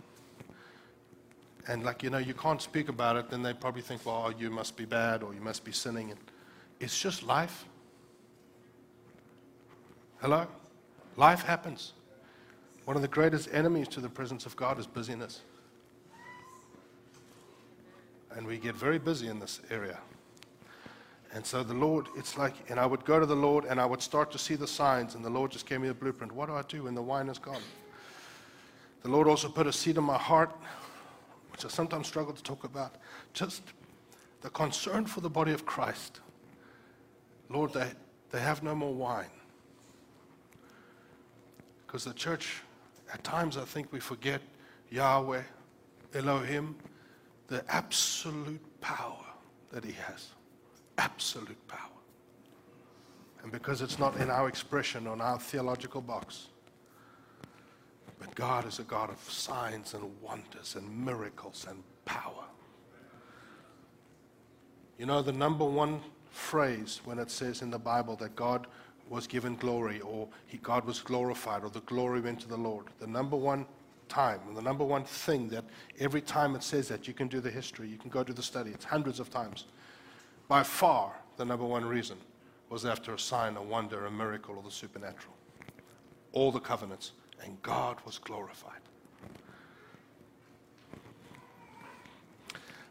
And 1.68 1.84
like, 1.84 2.02
you 2.02 2.10
know, 2.10 2.18
you 2.18 2.34
can't 2.34 2.60
speak 2.60 2.88
about 2.88 3.16
it, 3.16 3.30
then 3.30 3.42
they 3.42 3.52
probably 3.52 3.82
think, 3.82 4.04
well, 4.04 4.24
oh, 4.26 4.34
you 4.38 4.50
must 4.50 4.76
be 4.76 4.84
bad 4.84 5.22
or 5.22 5.32
you 5.34 5.40
must 5.40 5.64
be 5.64 5.72
sinning. 5.72 6.10
And 6.10 6.20
it's 6.80 7.00
just 7.00 7.22
life. 7.22 7.64
Hello? 10.20 10.46
Life 11.16 11.42
happens. 11.42 11.92
One 12.84 12.96
of 12.96 13.02
the 13.02 13.08
greatest 13.08 13.48
enemies 13.52 13.88
to 13.88 14.00
the 14.00 14.08
presence 14.08 14.46
of 14.46 14.56
God 14.56 14.78
is 14.78 14.86
busyness. 14.86 15.42
And 18.34 18.46
we 18.46 18.58
get 18.58 18.74
very 18.74 18.98
busy 18.98 19.28
in 19.28 19.38
this 19.38 19.60
area. 19.70 19.98
And 21.32 21.46
so 21.46 21.62
the 21.62 21.74
Lord, 21.74 22.06
it's 22.16 22.36
like, 22.36 22.54
and 22.68 22.80
I 22.80 22.86
would 22.86 23.04
go 23.04 23.20
to 23.20 23.26
the 23.26 23.36
Lord 23.36 23.64
and 23.64 23.80
I 23.80 23.86
would 23.86 24.02
start 24.02 24.32
to 24.32 24.38
see 24.38 24.56
the 24.56 24.66
signs, 24.66 25.14
and 25.14 25.24
the 25.24 25.30
Lord 25.30 25.52
just 25.52 25.66
gave 25.66 25.80
me 25.80 25.88
the 25.88 25.94
blueprint. 25.94 26.32
What 26.32 26.48
do 26.48 26.54
I 26.54 26.62
do 26.62 26.84
when 26.84 26.94
the 26.94 27.02
wine 27.02 27.28
is 27.28 27.38
gone? 27.38 27.62
The 29.02 29.08
Lord 29.08 29.28
also 29.28 29.48
put 29.48 29.66
a 29.66 29.72
seed 29.72 29.96
in 29.96 30.04
my 30.04 30.18
heart, 30.18 30.50
which 31.52 31.64
I 31.64 31.68
sometimes 31.68 32.06
struggle 32.08 32.32
to 32.32 32.42
talk 32.42 32.64
about, 32.64 32.96
just 33.32 33.62
the 34.40 34.50
concern 34.50 35.06
for 35.06 35.20
the 35.20 35.30
body 35.30 35.52
of 35.52 35.64
Christ. 35.64 36.20
Lord, 37.48 37.72
they, 37.72 37.90
they 38.30 38.40
have 38.40 38.62
no 38.62 38.74
more 38.74 38.92
wine. 38.92 39.30
Because 41.86 42.04
the 42.04 42.14
church, 42.14 42.62
at 43.12 43.22
times 43.24 43.56
I 43.56 43.64
think 43.64 43.92
we 43.92 44.00
forget 44.00 44.40
Yahweh, 44.90 45.42
Elohim, 46.14 46.76
the 47.48 47.64
absolute 47.68 48.60
power 48.80 49.24
that 49.70 49.84
He 49.84 49.92
has. 49.92 50.28
Absolute 50.98 51.66
power. 51.68 51.78
and 53.42 53.50
because 53.50 53.80
it's 53.80 53.98
not 53.98 54.16
in 54.16 54.28
our 54.30 54.48
expression 54.48 55.06
or 55.06 55.14
in 55.14 55.20
our 55.20 55.38
theological 55.38 56.02
box. 56.02 56.48
But 58.18 58.34
God 58.34 58.66
is 58.66 58.78
a 58.78 58.82
God 58.82 59.08
of 59.08 59.18
signs 59.30 59.94
and 59.94 60.04
wonders 60.20 60.76
and 60.76 61.04
miracles 61.06 61.66
and 61.68 61.82
power. 62.04 62.44
You 64.98 65.06
know, 65.06 65.22
the 65.22 65.32
number 65.32 65.64
one 65.64 66.00
phrase 66.30 67.00
when 67.04 67.18
it 67.18 67.30
says 67.30 67.62
in 67.62 67.70
the 67.70 67.78
Bible 67.78 68.16
that 68.16 68.36
God 68.36 68.66
was 69.10 69.26
given 69.26 69.56
glory 69.56 70.00
or 70.00 70.28
he, 70.46 70.56
God 70.56 70.86
was 70.86 71.00
glorified 71.00 71.64
or 71.64 71.68
the 71.68 71.80
glory 71.80 72.20
went 72.20 72.40
to 72.40 72.48
the 72.48 72.56
Lord, 72.56 72.86
the 73.00 73.06
number 73.06 73.36
one 73.36 73.66
time 74.08 74.40
and 74.48 74.56
the 74.56 74.62
number 74.62 74.84
one 74.84 75.04
thing 75.04 75.48
that 75.48 75.64
every 75.98 76.22
time 76.22 76.54
it 76.54 76.62
says 76.62 76.88
that, 76.88 77.06
you 77.06 77.12
can 77.12 77.28
do 77.28 77.40
the 77.40 77.50
history, 77.50 77.88
you 77.88 77.98
can 77.98 78.08
go 78.08 78.24
to 78.24 78.32
the 78.32 78.42
study, 78.42 78.70
it's 78.70 78.84
hundreds 78.84 79.20
of 79.20 79.28
times. 79.28 79.66
By 80.48 80.62
far, 80.62 81.12
the 81.36 81.44
number 81.44 81.66
one 81.66 81.84
reason 81.84 82.16
was 82.70 82.86
after 82.86 83.12
a 83.12 83.18
sign, 83.18 83.56
a 83.56 83.62
wonder, 83.62 84.06
a 84.06 84.10
miracle, 84.10 84.56
or 84.56 84.62
the 84.62 84.70
supernatural. 84.70 85.34
All 86.32 86.52
the 86.52 86.60
covenants, 86.60 87.12
and 87.42 87.60
God 87.62 87.98
was 88.06 88.18
glorified. 88.18 88.80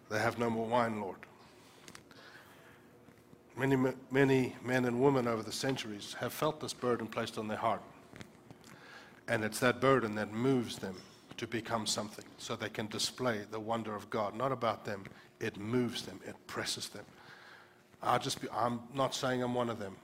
They 0.09 0.19
have 0.19 0.37
no 0.37 0.49
more 0.49 0.65
wine, 0.65 0.99
Lord. 0.99 1.19
Many, 3.59 3.91
many 4.09 4.55
men 4.63 4.85
and 4.85 5.01
women 5.01 5.27
over 5.27 5.43
the 5.43 5.51
centuries 5.51 6.15
have 6.21 6.31
felt 6.31 6.61
this 6.61 6.71
burden 6.71 7.07
placed 7.07 7.37
on 7.37 7.49
their 7.49 7.57
heart. 7.57 7.81
And 9.27 9.43
it's 9.43 9.59
that 9.59 9.81
burden 9.81 10.15
that 10.15 10.31
moves 10.31 10.77
them 10.77 10.95
to 11.35 11.45
become 11.45 11.85
something 11.85 12.23
so 12.37 12.55
they 12.55 12.69
can 12.69 12.87
display 12.87 13.41
the 13.51 13.59
wonder 13.59 13.93
of 13.93 14.09
God. 14.09 14.33
Not 14.33 14.53
about 14.53 14.85
them, 14.85 15.03
it 15.41 15.57
moves 15.57 16.03
them, 16.03 16.21
it 16.25 16.35
presses 16.47 16.87
them. 16.87 17.03
I 18.01 18.17
just 18.17 18.39
be, 18.39 18.47
I'm 18.49 18.79
not 18.93 19.13
saying 19.13 19.43
I'm 19.43 19.53
one 19.53 19.69
of 19.69 19.77
them, 19.77 19.97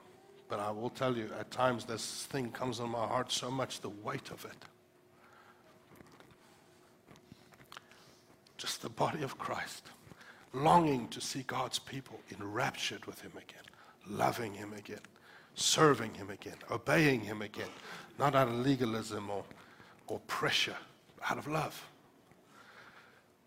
but 0.50 0.60
I 0.60 0.70
will 0.70 0.90
tell 0.90 1.16
you 1.16 1.30
at 1.40 1.50
times 1.50 1.86
this 1.86 2.26
thing 2.26 2.50
comes 2.50 2.78
on 2.78 2.90
my 2.90 3.06
heart 3.06 3.32
so 3.32 3.50
much, 3.50 3.80
the 3.80 3.88
weight 3.88 4.30
of 4.30 4.44
it. 4.44 4.66
Just 8.58 8.82
the 8.82 8.90
body 8.90 9.22
of 9.22 9.38
Christ, 9.38 9.88
longing 10.62 11.08
to 11.08 11.20
see 11.20 11.42
God's 11.46 11.78
people 11.78 12.20
enraptured 12.38 13.04
with 13.06 13.20
Him 13.20 13.32
again, 13.32 13.64
loving 14.08 14.54
Him 14.54 14.72
again, 14.72 15.00
serving 15.54 16.14
Him 16.14 16.30
again, 16.30 16.56
obeying 16.70 17.20
Him 17.20 17.42
again, 17.42 17.68
not 18.18 18.34
out 18.34 18.48
of 18.48 18.54
legalism 18.54 19.30
or, 19.30 19.44
or 20.06 20.20
pressure, 20.26 20.76
out 21.28 21.38
of 21.38 21.46
love. 21.46 21.82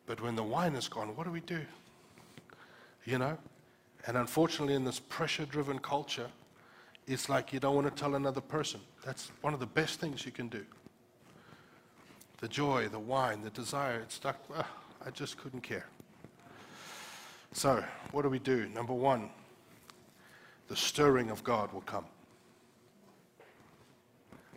But 0.06 0.22
when 0.22 0.36
the 0.36 0.44
wine 0.44 0.76
is 0.76 0.88
gone, 0.88 1.15
what 1.15 1.26
do 1.26 1.31
we 1.31 1.41
do? 1.41 1.61
You 3.06 3.19
know? 3.19 3.38
And 4.07 4.18
unfortunately, 4.18 4.76
in 4.76 4.84
this 4.84 4.99
pressure 4.99 5.45
driven 5.45 5.80
culture, 5.80 6.27
it's 7.07 7.30
like 7.30 7.53
you 7.53 7.60
don't 7.60 7.76
want 7.76 7.88
to 7.88 8.02
tell 8.02 8.15
another 8.15 8.41
person. 8.41 8.80
That's 9.06 9.31
one 9.41 9.53
of 9.53 9.60
the 9.60 9.65
best 9.65 9.99
things 9.99 10.26
you 10.26 10.31
can 10.31 10.48
do. 10.48 10.65
The 12.40 12.48
joy, 12.48 12.88
the 12.88 12.99
wine, 12.99 13.41
the 13.41 13.49
desire, 13.49 13.99
it's 13.99 14.15
stuck. 14.15 14.38
Uh, 14.56 14.64
I 15.06 15.11
just 15.11 15.38
couldn't 15.38 15.61
care. 15.61 15.86
So, 17.52 17.84
what 18.12 18.22
do 18.22 18.30
we 18.30 18.40
do? 18.40 18.70
Number 18.70 18.94
one, 18.94 19.30
the 20.68 20.76
stirring 20.76 21.30
of 21.30 21.44
God 21.44 21.72
will 21.74 21.82
come. 21.82 22.06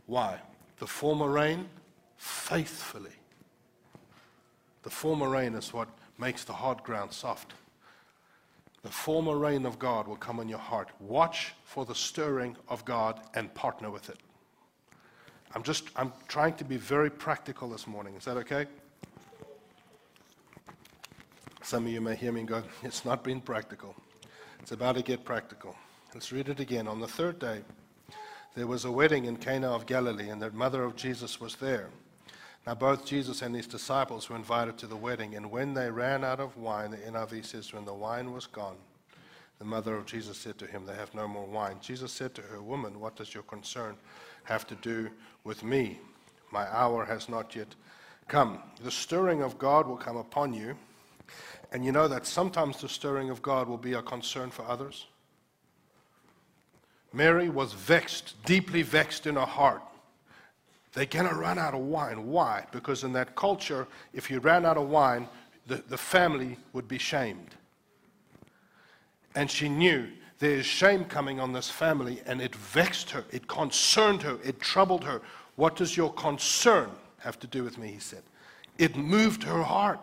Why? 0.07 0.39
The 0.79 0.87
former 0.87 1.29
rain, 1.29 1.69
faithfully. 2.17 3.13
The 4.83 4.91
former 4.91 5.29
rain 5.29 5.55
is 5.55 5.73
what 5.73 5.89
makes 6.19 6.45
the 6.45 6.53
hard 6.53 6.83
ground 6.83 7.13
soft. 7.13 7.55
The 8.83 8.91
former 8.91 9.37
rain 9.37 9.65
of 9.65 9.79
God 9.79 10.09
will 10.09 10.17
come 10.17 10.41
on 10.41 10.49
your 10.49 10.59
heart. 10.59 10.89
Watch 11.01 11.55
for 11.65 11.85
the 11.85 11.95
stirring 11.95 12.57
of 12.69 12.85
God 12.85 13.21
and 13.35 13.53
partner 13.55 13.91
with 13.91 14.11
it. 14.11 14.19
I'm 15.55 15.63
just 15.63 15.85
I'm 15.97 16.13
trying 16.29 16.55
to 16.55 16.65
be 16.65 16.77
very 16.77 17.11
practical 17.11 17.69
this 17.69 17.87
morning. 17.87 18.15
Is 18.17 18.25
that 18.25 18.37
okay? 18.39 18.67
Some 21.63 21.87
of 21.87 21.93
you 21.93 22.01
may 22.01 22.17
hear 22.17 22.33
me 22.33 22.43
go, 22.43 22.63
it's 22.83 23.05
not 23.05 23.23
been 23.23 23.41
practical. 23.41 23.95
It's 24.61 24.73
about 24.73 24.97
to 24.97 25.03
get 25.03 25.25
practical. 25.25 25.77
Let's 26.13 26.33
read 26.33 26.49
it 26.49 26.61
again. 26.61 26.89
On 26.89 27.01
the 27.01 27.07
third 27.07 27.39
day, 27.39 27.63
there 28.55 28.67
was 28.67 28.85
a 28.85 28.91
wedding 28.91 29.25
in 29.27 29.37
Cana 29.37 29.71
of 29.71 29.87
Galilee, 29.87 30.29
and 30.29 30.43
the 30.43 30.51
mother 30.51 30.83
of 30.83 30.97
Jesus 30.97 31.41
was 31.41 31.57
there. 31.57 31.89
Now, 32.67 32.75
both 32.75 33.07
Jesus 33.07 33.43
and 33.43 33.55
his 33.55 33.67
disciples 33.67 34.29
were 34.29 34.37
invited 34.37 34.77
to 34.79 34.87
the 34.87 34.97
wedding, 34.97 35.35
and 35.37 35.51
when 35.51 35.73
they 35.73 35.91
ran 35.91 36.25
out 36.25 36.41
of 36.41 36.57
wine, 36.57 36.91
the 36.91 36.99
NIV 36.99 37.45
says, 37.45 37.73
when 37.73 37.85
the 37.85 37.95
wine 37.95 38.33
was 38.33 38.47
gone, 38.47 38.77
the 39.59 39.65
mother 39.65 39.97
of 39.97 40.07
Jesus 40.07 40.37
said 40.37 40.59
to 40.59 40.67
him, 40.67 40.85
They 40.85 40.95
have 40.97 41.15
no 41.15 41.29
more 41.29 41.47
wine. 41.47 41.77
Jesus 41.81 42.11
said 42.11 42.35
to 42.35 42.43
her, 42.43 42.61
Woman, 42.61 42.99
what 42.99 43.15
does 43.15 43.33
your 43.33 43.45
concern 43.45 43.97
have 44.43 44.67
to 44.67 44.75
do 44.75 45.09
with 45.45 45.63
me? 45.63 46.01
My 46.51 46.67
hour 46.75 47.05
has 47.05 47.29
not 47.29 47.55
yet 47.55 47.69
come. 48.27 48.61
The 48.83 48.91
stirring 48.91 49.41
of 49.41 49.59
God 49.59 49.87
will 49.87 49.97
come 49.97 50.17
upon 50.17 50.53
you, 50.53 50.77
and 51.73 51.85
you 51.85 51.91
know 51.91 52.07
that 52.07 52.27
sometimes 52.27 52.81
the 52.81 52.89
stirring 52.89 53.31
of 53.31 53.43
God 53.43 53.69
will 53.69 53.79
be 53.79 53.95
a 53.95 54.03
concern 54.03 54.51
for 54.51 54.63
others. 54.67 55.07
Mary 57.13 57.49
was 57.49 57.73
vexed, 57.73 58.35
deeply 58.45 58.83
vexed 58.83 59.27
in 59.27 59.35
her 59.35 59.41
heart 59.47 59.83
they're 60.93 61.07
going 61.07 61.29
to 61.29 61.35
run 61.35 61.59
out 61.59 61.75
of 61.75 61.81
wine. 61.81 62.27
Why? 62.27 62.67
Because 62.71 63.03
in 63.05 63.13
that 63.15 63.35
culture, 63.35 63.87
if 64.13 64.31
you 64.31 64.41
ran 64.41 64.67
out 64.67 64.77
of 64.77 64.89
wine, 64.89 65.27
the, 65.67 65.83
the 65.89 65.97
family 65.97 66.59
would 66.73 66.87
be 66.87 66.99
shamed. 66.99 67.55
And 69.35 69.51
she 69.51 69.69
knew 69.69 70.09
there 70.39 70.51
is 70.51 70.67
shame 70.67 71.05
coming 71.05 71.41
on 71.41 71.53
this 71.53 71.71
family, 71.71 72.21
and 72.27 72.43
it 72.43 72.55
vexed 72.55 73.11
her, 73.11 73.25
it 73.31 73.49
concerned 73.49 74.23
her, 74.23 74.39
it 74.45 74.61
troubled 74.61 75.05
her. 75.05 75.23
What 75.57 75.77
does 75.77 75.97
your 75.97 76.13
concern 76.13 76.91
have 77.19 77.39
to 77.41 77.47
do 77.47 77.65
with 77.65 77.79
me? 77.79 77.93
He 77.93 78.01
said. 78.01 78.23
It 78.77 78.97
moved 78.97 79.45
her 79.45 79.63
heart. 79.63 80.01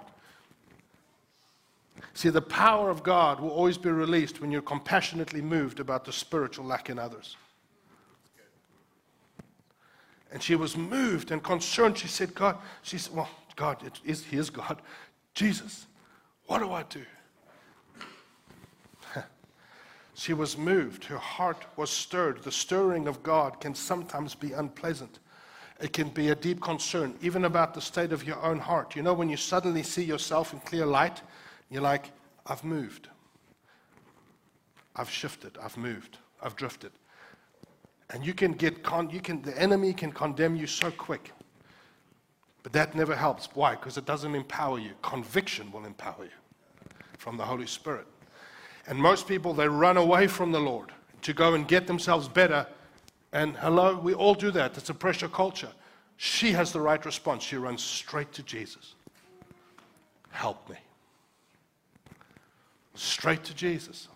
See, 2.14 2.30
the 2.30 2.42
power 2.42 2.90
of 2.90 3.04
God 3.04 3.40
will 3.40 3.52
always 3.52 3.78
be 3.78 3.90
released 3.90 4.42
when 4.42 4.52
you're 4.52 4.62
compassionately 4.62 5.42
moved 5.42 5.80
about 5.80 6.06
the 6.06 6.12
spiritual 6.12 6.66
lack 6.66 6.90
in 6.90 7.00
others. 7.00 7.38
And 10.32 10.44
she 10.44 10.56
was 10.56 10.78
moved 10.78 11.32
and 11.32 11.44
concerned. 11.44 11.98
She 11.98 12.08
said, 12.08 12.36
God, 12.36 12.58
she 12.84 12.98
said, 12.98 13.16
well, 13.16 13.30
God, 13.56 13.84
it 13.84 14.00
is, 14.06 14.24
He 14.24 14.38
is 14.38 14.50
God. 14.50 14.82
Jesus, 15.34 15.88
what 16.46 16.60
do 16.60 16.72
I 16.72 16.84
do? 16.84 17.04
she 20.14 20.34
was 20.34 20.58
moved. 20.58 21.06
Her 21.06 21.18
heart 21.18 21.66
was 21.78 21.90
stirred. 21.90 22.44
The 22.44 22.52
stirring 22.52 23.08
of 23.08 23.24
God 23.24 23.60
can 23.60 23.74
sometimes 23.74 24.36
be 24.36 24.52
unpleasant. 24.54 25.20
It 25.80 25.94
can 25.94 26.10
be 26.10 26.30
a 26.30 26.36
deep 26.36 26.62
concern, 26.62 27.16
even 27.22 27.46
about 27.46 27.74
the 27.74 27.82
state 27.82 28.12
of 28.12 28.26
your 28.26 28.42
own 28.44 28.60
heart. 28.60 28.96
You 28.96 29.02
know, 29.02 29.14
when 29.14 29.30
you 29.30 29.38
suddenly 29.38 29.82
see 29.82 30.04
yourself 30.04 30.54
in 30.54 30.60
clear 30.60 30.86
light, 30.86 31.22
you're 31.70 31.82
like, 31.82 32.12
I've 32.46 32.64
moved. 32.64 33.08
I've 34.96 35.10
shifted. 35.10 35.58
I've 35.62 35.78
moved. 35.78 36.18
I've 36.42 36.56
drifted. 36.56 36.92
And 38.10 38.26
you 38.26 38.34
can 38.34 38.54
get, 38.54 38.84
con- 38.84 39.10
you 39.10 39.22
can, 39.22 39.42
the 39.42 39.58
enemy 39.60 39.94
can 39.94 40.12
condemn 40.12 40.56
you 40.56 40.68
so 40.68 40.90
quick. 40.92 41.32
But 42.64 42.74
that 42.74 42.96
never 42.96 43.16
helps. 43.16 43.48
Why? 43.54 43.76
Because 43.76 43.98
it 43.98 44.06
doesn't 44.06 44.36
empower 44.36 44.80
you. 44.80 44.92
Conviction 45.02 45.72
will 45.72 45.86
empower 45.86 46.26
you 46.26 46.66
from 47.18 47.38
the 47.38 47.46
Holy 47.46 47.68
Spirit. 47.68 48.08
And 48.88 48.98
most 48.98 49.28
people, 49.28 49.54
they 49.54 49.68
run 49.68 49.98
away 49.98 50.28
from 50.28 50.52
the 50.52 50.60
Lord 50.60 50.92
to 51.22 51.34
go 51.34 51.54
and 51.54 51.68
get 51.68 51.86
themselves 51.86 52.28
better. 52.28 52.66
And 53.32 53.56
hello, 53.58 53.96
we 53.96 54.14
all 54.14 54.34
do 54.34 54.52
that. 54.52 54.78
It's 54.78 54.90
a 54.90 54.94
pressure 54.94 55.30
culture. 55.30 55.72
She 56.18 56.52
has 56.54 56.74
the 56.74 56.82
right 56.82 57.04
response. 57.06 57.44
She 57.44 57.56
runs 57.56 57.84
straight 57.84 58.32
to 58.34 58.44
Jesus. 58.44 58.96
Help 60.32 60.68
me. 60.70 60.76
Straight 63.00 63.46
to 63.46 63.54
Jesus. 63.54 64.10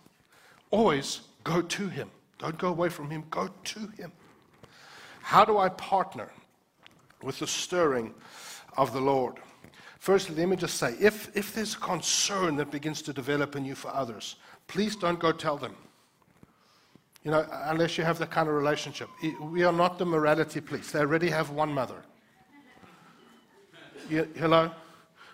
Always 0.70 1.22
go 1.42 1.62
to 1.62 1.88
Him. 1.88 2.10
Don't 2.38 2.58
go 2.58 2.68
away 2.68 2.90
from 2.90 3.08
Him, 3.08 3.24
go 3.30 3.48
to 3.48 3.80
Him. 3.96 4.12
How 5.22 5.42
do 5.42 5.56
I 5.56 5.70
partner 5.70 6.30
with 7.22 7.38
the 7.38 7.46
stirring 7.46 8.12
of 8.76 8.92
the 8.92 9.00
Lord? 9.00 9.36
Firstly, 10.00 10.36
let 10.36 10.50
me 10.50 10.56
just 10.56 10.76
say 10.76 10.96
if, 11.00 11.34
if 11.34 11.54
there's 11.54 11.74
a 11.74 11.78
concern 11.78 12.56
that 12.56 12.70
begins 12.70 13.00
to 13.02 13.14
develop 13.14 13.56
in 13.56 13.64
you 13.64 13.74
for 13.74 13.88
others, 13.88 14.36
please 14.66 14.96
don't 14.96 15.18
go 15.18 15.32
tell 15.32 15.56
them. 15.56 15.74
You 17.22 17.30
know, 17.30 17.46
unless 17.50 17.96
you 17.96 18.04
have 18.04 18.18
that 18.18 18.30
kind 18.30 18.50
of 18.50 18.54
relationship. 18.54 19.08
We 19.40 19.64
are 19.64 19.72
not 19.72 19.98
the 19.98 20.04
morality 20.04 20.60
police. 20.60 20.92
They 20.92 20.98
already 20.98 21.30
have 21.30 21.48
one 21.48 21.72
mother. 21.72 22.02
You, 24.10 24.28
hello? 24.36 24.70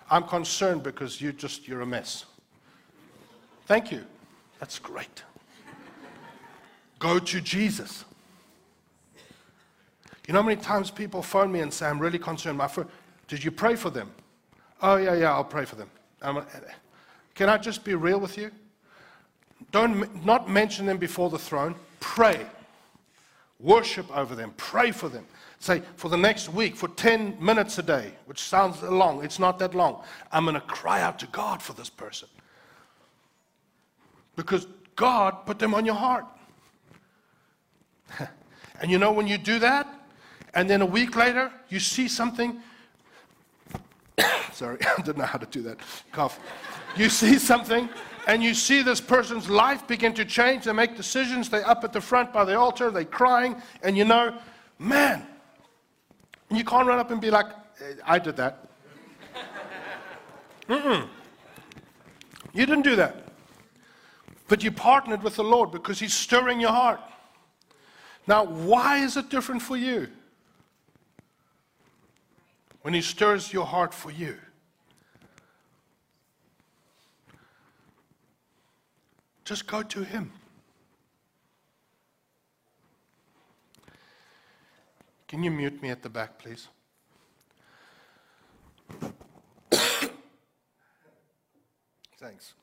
I'm 0.09 0.23
concerned 0.23 0.85
because 0.85 1.21
you 1.21 1.33
just, 1.33 1.67
you're 1.67 1.81
a 1.81 1.87
mess. 1.87 2.27
Thank 3.71 3.93
you. 3.93 4.05
That's 4.59 4.81
great. 4.81 5.23
Go 6.99 7.21
to 7.21 7.41
Jesus. 7.41 8.05
You 10.27 10.35
know 10.35 10.43
how 10.43 10.49
many 10.49 10.61
times 10.61 10.91
people 10.91 11.23
phone 11.23 11.53
me 11.53 11.61
and 11.61 11.73
say, 11.73 11.87
I'm 11.87 12.01
really 12.01 12.19
concerned. 12.19 12.59
My 12.59 12.67
friend, 12.67 12.91
did 13.29 13.45
you 13.45 13.53
pray 13.53 13.77
for 13.77 13.89
them? 13.89 14.11
Oh, 14.83 14.97
yeah, 14.97 15.15
yeah, 15.15 15.33
I'll 15.33 15.45
pray 15.45 15.65
for 15.65 15.77
them. 15.77 15.89
I'm, 16.21 16.45
can 17.37 17.49
I 17.49 17.59
just 17.59 17.85
be 17.85 17.95
real 17.95 18.19
with 18.19 18.37
you? 18.37 18.51
Don't 19.71 20.27
not 20.27 20.51
mention 20.51 20.85
them 20.85 20.99
before 20.99 21.31
the 21.31 21.39
throne. 21.39 21.77
Pray. 22.01 22.45
Worship 23.61 24.11
over 24.17 24.35
them. 24.35 24.53
Pray 24.57 24.91
for 24.91 25.09
them. 25.09 25.25
Say, 25.61 25.81
for 25.95 26.09
the 26.09 26.17
next 26.17 26.49
week, 26.49 26.75
for 26.75 26.89
10 26.89 27.37
minutes 27.39 27.79
a 27.79 27.85
day, 27.85 28.15
which 28.27 28.43
sounds 28.43 28.83
long, 28.83 29.23
it's 29.23 29.39
not 29.39 29.61
that 29.61 29.77
long, 29.77 30.03
I'm 30.33 30.43
going 30.43 30.57
to 30.57 30.61
cry 30.61 31.03
out 31.03 31.21
to 31.21 31.29
God 31.29 31.63
for 31.63 31.73
this 31.75 31.89
person. 31.89 32.29
Because 34.37 34.67
God 34.97 35.47
put 35.47 35.59
them 35.59 35.75
on 35.75 35.85
your 35.85 35.95
heart. 35.95 36.25
and 38.81 38.91
you 38.91 38.99
know, 38.99 39.13
when 39.13 39.27
you 39.27 39.39
do 39.39 39.59
that, 39.59 39.87
and 40.55 40.69
then 40.69 40.83
a 40.83 40.87
week 40.87 41.17
later, 41.17 41.53
you 41.69 41.79
see 41.79 42.09
something. 42.09 42.61
Sorry, 44.53 44.79
I 44.99 45.03
didn't 45.03 45.19
know 45.19 45.25
how 45.25 45.39
to 45.39 45.47
do 45.47 45.63
that. 45.63 45.79
Cough. 46.13 46.39
You 46.97 47.09
see 47.09 47.39
something, 47.39 47.89
and 48.27 48.43
you 48.43 48.55
see 48.55 48.83
this 48.83 49.01
person's 49.01 49.49
life 49.49 49.87
begin 49.87 50.13
to 50.15 50.25
change. 50.25 50.65
They 50.65 50.73
make 50.73 50.97
decisions. 50.97 51.49
They're 51.49 51.69
up 51.69 51.85
at 51.85 51.93
the 51.93 52.01
front 52.01 52.33
by 52.33 52.45
the 52.45 52.59
altar. 52.59 52.91
They're 52.91 53.05
crying. 53.05 53.57
And 53.83 53.97
you 53.97 54.05
know, 54.05 54.37
man, 54.79 55.27
you 56.51 56.65
can't 56.65 56.87
run 56.87 56.99
up 56.99 57.11
and 57.11 57.21
be 57.21 57.31
like, 57.31 57.47
I 58.05 58.19
did 58.19 58.37
that. 58.37 58.69
Mm-mm. 60.69 61.09
You 62.53 62.67
didn't 62.67 62.83
do 62.83 62.97
that. 62.97 63.30
But 64.51 64.63
you 64.65 64.73
partnered 64.73 65.23
with 65.23 65.37
the 65.37 65.45
Lord 65.45 65.71
because 65.71 66.01
He's 66.01 66.13
stirring 66.13 66.61
your 66.61 66.73
heart. 66.73 67.01
Now, 68.27 68.45
why 68.45 68.99
is 68.99 69.17
it 69.17 69.31
different 69.31 69.63
for 69.63 69.77
you? 69.77 70.09
When 72.83 72.93
He 72.93 73.01
stirs 73.01 73.53
your 73.53 73.65
heart 73.65 73.95
for 73.95 74.11
you. 74.11 74.37
Just 79.45 79.69
go 79.69 79.85
to 79.85 80.03
Him. 80.03 80.33
Can 85.29 85.45
you 85.45 85.53
mute 85.53 85.81
me 85.81 85.91
at 85.91 86.03
the 86.03 86.11
back, 86.11 86.41
please? 86.41 86.67
Thanks. 92.19 92.55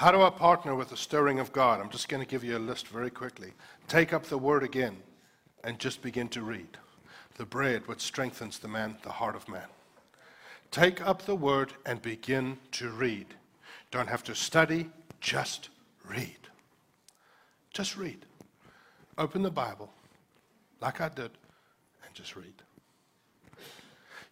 How 0.00 0.10
do 0.10 0.22
I 0.22 0.30
partner 0.30 0.74
with 0.74 0.88
the 0.88 0.96
stirring 0.96 1.40
of 1.40 1.52
God? 1.52 1.78
I'm 1.78 1.90
just 1.90 2.08
going 2.08 2.22
to 2.22 2.26
give 2.26 2.42
you 2.42 2.56
a 2.56 2.58
list 2.58 2.88
very 2.88 3.10
quickly. 3.10 3.52
Take 3.86 4.14
up 4.14 4.24
the 4.24 4.38
word 4.38 4.62
again 4.62 4.96
and 5.62 5.78
just 5.78 6.00
begin 6.00 6.26
to 6.30 6.40
read. 6.40 6.78
The 7.36 7.44
bread 7.44 7.86
which 7.86 8.00
strengthens 8.00 8.58
the 8.58 8.66
man, 8.66 8.96
the 9.02 9.10
heart 9.10 9.36
of 9.36 9.46
man. 9.46 9.66
Take 10.70 11.06
up 11.06 11.26
the 11.26 11.34
word 11.34 11.74
and 11.84 12.00
begin 12.00 12.56
to 12.72 12.88
read. 12.88 13.26
Don't 13.90 14.08
have 14.08 14.24
to 14.24 14.34
study, 14.34 14.88
just 15.20 15.68
read. 16.08 16.48
Just 17.74 17.98
read. 17.98 18.24
Open 19.18 19.42
the 19.42 19.50
Bible 19.50 19.92
like 20.80 21.02
I 21.02 21.10
did 21.10 21.30
and 22.06 22.14
just 22.14 22.36
read. 22.36 22.54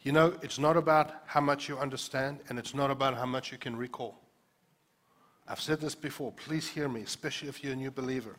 You 0.02 0.12
know, 0.12 0.32
it's 0.40 0.58
not 0.58 0.78
about 0.78 1.24
how 1.26 1.42
much 1.42 1.68
you 1.68 1.76
understand 1.76 2.38
and 2.48 2.58
it's 2.58 2.74
not 2.74 2.90
about 2.90 3.18
how 3.18 3.26
much 3.26 3.52
you 3.52 3.58
can 3.58 3.76
recall. 3.76 4.18
I've 5.48 5.60
said 5.60 5.80
this 5.80 5.94
before. 5.94 6.32
Please 6.32 6.68
hear 6.68 6.88
me, 6.88 7.00
especially 7.00 7.48
if 7.48 7.64
you're 7.64 7.72
a 7.72 7.76
new 7.76 7.90
believer. 7.90 8.36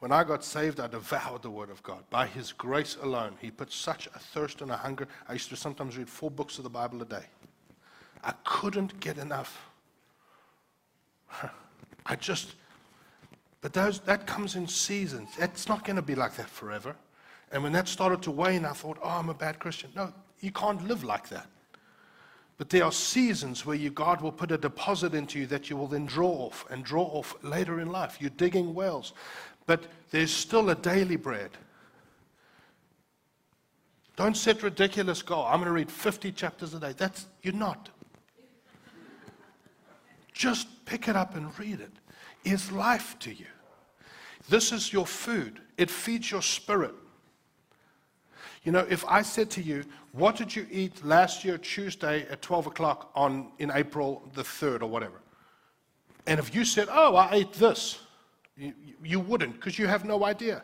When 0.00 0.12
I 0.12 0.24
got 0.24 0.44
saved, 0.44 0.80
I 0.80 0.88
devoured 0.88 1.42
the 1.42 1.50
Word 1.50 1.70
of 1.70 1.82
God. 1.82 2.02
By 2.10 2.26
His 2.26 2.52
grace 2.52 2.96
alone, 3.00 3.36
He 3.40 3.50
put 3.50 3.72
such 3.72 4.08
a 4.08 4.18
thirst 4.18 4.60
and 4.60 4.70
a 4.70 4.76
hunger. 4.76 5.08
I 5.28 5.34
used 5.34 5.48
to 5.50 5.56
sometimes 5.56 5.96
read 5.96 6.08
four 6.08 6.30
books 6.30 6.58
of 6.58 6.64
the 6.64 6.70
Bible 6.70 7.00
a 7.02 7.04
day. 7.04 7.24
I 8.22 8.32
couldn't 8.44 8.98
get 9.00 9.16
enough. 9.18 9.70
I 12.06 12.16
just, 12.16 12.54
but 13.60 13.72
those, 13.72 14.00
that 14.00 14.26
comes 14.26 14.56
in 14.56 14.66
seasons. 14.66 15.30
It's 15.38 15.68
not 15.68 15.84
going 15.84 15.96
to 15.96 16.02
be 16.02 16.14
like 16.14 16.34
that 16.36 16.50
forever. 16.50 16.96
And 17.52 17.62
when 17.62 17.72
that 17.72 17.86
started 17.86 18.22
to 18.22 18.30
wane, 18.30 18.64
I 18.64 18.72
thought, 18.72 18.98
oh, 19.02 19.08
I'm 19.08 19.28
a 19.28 19.34
bad 19.34 19.58
Christian. 19.58 19.90
No, 19.94 20.12
you 20.40 20.50
can't 20.50 20.84
live 20.86 21.04
like 21.04 21.28
that. 21.28 21.46
But 22.62 22.70
there 22.70 22.84
are 22.84 22.92
seasons 22.92 23.66
where 23.66 23.74
you, 23.74 23.90
God 23.90 24.20
will 24.20 24.30
put 24.30 24.52
a 24.52 24.56
deposit 24.56 25.14
into 25.14 25.40
you 25.40 25.46
that 25.46 25.68
you 25.68 25.76
will 25.76 25.88
then 25.88 26.06
draw 26.06 26.30
off 26.30 26.64
and 26.70 26.84
draw 26.84 27.02
off 27.02 27.34
later 27.42 27.80
in 27.80 27.90
life. 27.90 28.18
You're 28.20 28.30
digging 28.30 28.72
wells. 28.72 29.14
But 29.66 29.88
there's 30.12 30.32
still 30.32 30.70
a 30.70 30.76
daily 30.76 31.16
bread. 31.16 31.50
Don't 34.14 34.36
set 34.36 34.62
ridiculous 34.62 35.22
goal. 35.22 35.44
I'm 35.44 35.56
going 35.56 35.66
to 35.66 35.72
read 35.72 35.90
50 35.90 36.30
chapters 36.30 36.72
a 36.72 36.78
day. 36.78 36.94
That's 36.96 37.26
you're 37.42 37.52
not. 37.52 37.88
Just 40.32 40.68
pick 40.84 41.08
it 41.08 41.16
up 41.16 41.34
and 41.34 41.58
read 41.58 41.80
it. 41.80 41.90
It's 42.44 42.70
life 42.70 43.18
to 43.18 43.34
you. 43.34 43.46
This 44.48 44.70
is 44.70 44.92
your 44.92 45.08
food. 45.08 45.58
It 45.78 45.90
feeds 45.90 46.30
your 46.30 46.42
spirit. 46.42 46.94
You 48.64 48.70
know, 48.70 48.86
if 48.88 49.04
I 49.06 49.22
said 49.22 49.50
to 49.52 49.62
you, 49.62 49.84
what 50.12 50.36
did 50.36 50.54
you 50.54 50.66
eat 50.70 51.04
last 51.04 51.44
year, 51.44 51.58
Tuesday 51.58 52.26
at 52.30 52.42
12 52.42 52.68
o'clock 52.68 53.10
on, 53.14 53.50
in 53.58 53.72
April 53.72 54.22
the 54.34 54.42
3rd 54.42 54.82
or 54.82 54.86
whatever? 54.86 55.20
And 56.26 56.38
if 56.38 56.54
you 56.54 56.64
said, 56.64 56.88
oh, 56.90 57.16
I 57.16 57.28
ate 57.32 57.52
this, 57.54 57.98
you, 58.56 58.72
you 59.02 59.18
wouldn't 59.18 59.54
because 59.54 59.78
you 59.78 59.88
have 59.88 60.04
no 60.04 60.24
idea. 60.24 60.62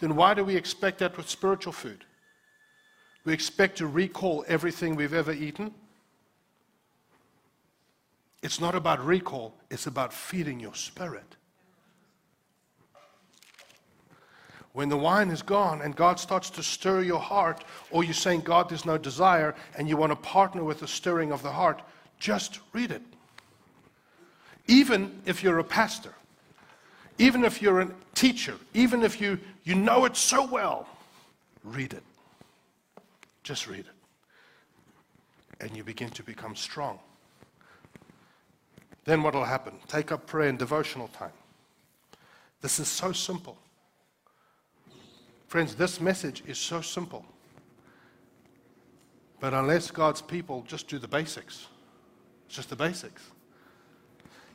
Then 0.00 0.16
why 0.16 0.32
do 0.34 0.44
we 0.44 0.56
expect 0.56 0.98
that 1.00 1.16
with 1.16 1.28
spiritual 1.28 1.72
food? 1.72 2.04
We 3.24 3.32
expect 3.32 3.78
to 3.78 3.86
recall 3.86 4.44
everything 4.48 4.96
we've 4.96 5.14
ever 5.14 5.32
eaten. 5.32 5.74
It's 8.42 8.60
not 8.60 8.74
about 8.74 9.04
recall, 9.04 9.54
it's 9.70 9.86
about 9.86 10.12
feeding 10.12 10.58
your 10.58 10.74
spirit. 10.74 11.36
When 14.72 14.88
the 14.88 14.96
wine 14.96 15.30
is 15.30 15.42
gone 15.42 15.82
and 15.82 15.94
God 15.94 16.18
starts 16.18 16.48
to 16.50 16.62
stir 16.62 17.02
your 17.02 17.20
heart, 17.20 17.64
or 17.90 18.04
you're 18.04 18.14
saying, 18.14 18.40
God, 18.40 18.68
there's 18.68 18.86
no 18.86 18.96
desire, 18.96 19.54
and 19.76 19.88
you 19.88 19.96
want 19.96 20.12
to 20.12 20.16
partner 20.16 20.64
with 20.64 20.80
the 20.80 20.88
stirring 20.88 21.30
of 21.30 21.42
the 21.42 21.52
heart, 21.52 21.82
just 22.18 22.60
read 22.72 22.90
it. 22.90 23.02
Even 24.66 25.20
if 25.26 25.42
you're 25.42 25.58
a 25.58 25.64
pastor, 25.64 26.14
even 27.18 27.44
if 27.44 27.60
you're 27.60 27.80
a 27.82 27.90
teacher, 28.14 28.54
even 28.72 29.02
if 29.02 29.20
you, 29.20 29.38
you 29.64 29.74
know 29.74 30.06
it 30.06 30.16
so 30.16 30.46
well, 30.46 30.88
read 31.64 31.92
it. 31.92 32.02
Just 33.42 33.66
read 33.66 33.80
it. 33.80 33.86
And 35.60 35.76
you 35.76 35.84
begin 35.84 36.10
to 36.10 36.22
become 36.22 36.56
strong. 36.56 36.98
Then 39.04 39.22
what 39.22 39.34
will 39.34 39.44
happen? 39.44 39.74
Take 39.88 40.12
up 40.12 40.26
prayer 40.26 40.48
and 40.48 40.58
devotional 40.58 41.08
time. 41.08 41.32
This 42.60 42.78
is 42.78 42.88
so 42.88 43.12
simple. 43.12 43.58
Friends, 45.52 45.74
this 45.74 46.00
message 46.00 46.42
is 46.46 46.56
so 46.56 46.80
simple. 46.80 47.26
But 49.38 49.52
unless 49.52 49.90
God's 49.90 50.22
people 50.22 50.64
just 50.66 50.88
do 50.88 50.98
the 50.98 51.06
basics, 51.06 51.66
it's 52.46 52.56
just 52.56 52.70
the 52.70 52.76
basics. 52.76 53.22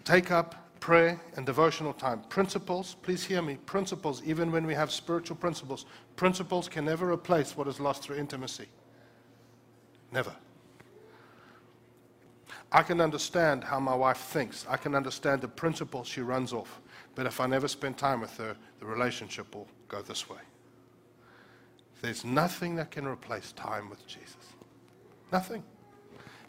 Take 0.04 0.32
up 0.32 0.80
prayer 0.80 1.22
and 1.36 1.46
devotional 1.46 1.94
time. 1.94 2.22
Principles, 2.30 2.96
please 3.04 3.24
hear 3.24 3.44
me, 3.44 3.60
principles, 3.68 4.24
even 4.26 4.52
when 4.52 4.66
we 4.66 4.74
have 4.74 4.92
spiritual 4.92 5.36
principles, 5.36 5.86
principles 6.16 6.68
can 6.68 6.86
never 6.86 7.14
replace 7.14 7.56
what 7.56 7.68
is 7.68 7.80
lost 7.80 8.02
through 8.02 8.18
intimacy. 8.18 8.66
Never. 10.12 10.36
I 12.72 12.82
can 12.82 13.02
understand 13.02 13.64
how 13.64 13.80
my 13.80 13.94
wife 13.94 14.18
thinks. 14.18 14.66
I 14.68 14.78
can 14.78 14.96
understand 14.96 15.42
the 15.42 15.48
principles 15.48 16.08
she 16.08 16.22
runs 16.22 16.54
off. 16.54 16.82
But 17.14 17.28
if 17.28 17.40
I 17.40 17.46
never 17.46 17.68
spend 17.68 18.00
time 18.00 18.20
with 18.20 18.36
her, 18.38 18.58
the 18.80 18.88
relationship 18.88 19.54
will 19.54 19.68
go 19.90 20.02
this 20.02 20.28
way. 20.28 20.40
There's 22.02 22.24
nothing 22.24 22.76
that 22.76 22.92
can 22.92 23.08
replace 23.08 23.52
time 23.54 23.90
with 23.90 24.06
Jesus. 24.08 24.36
Nothing. 25.32 25.64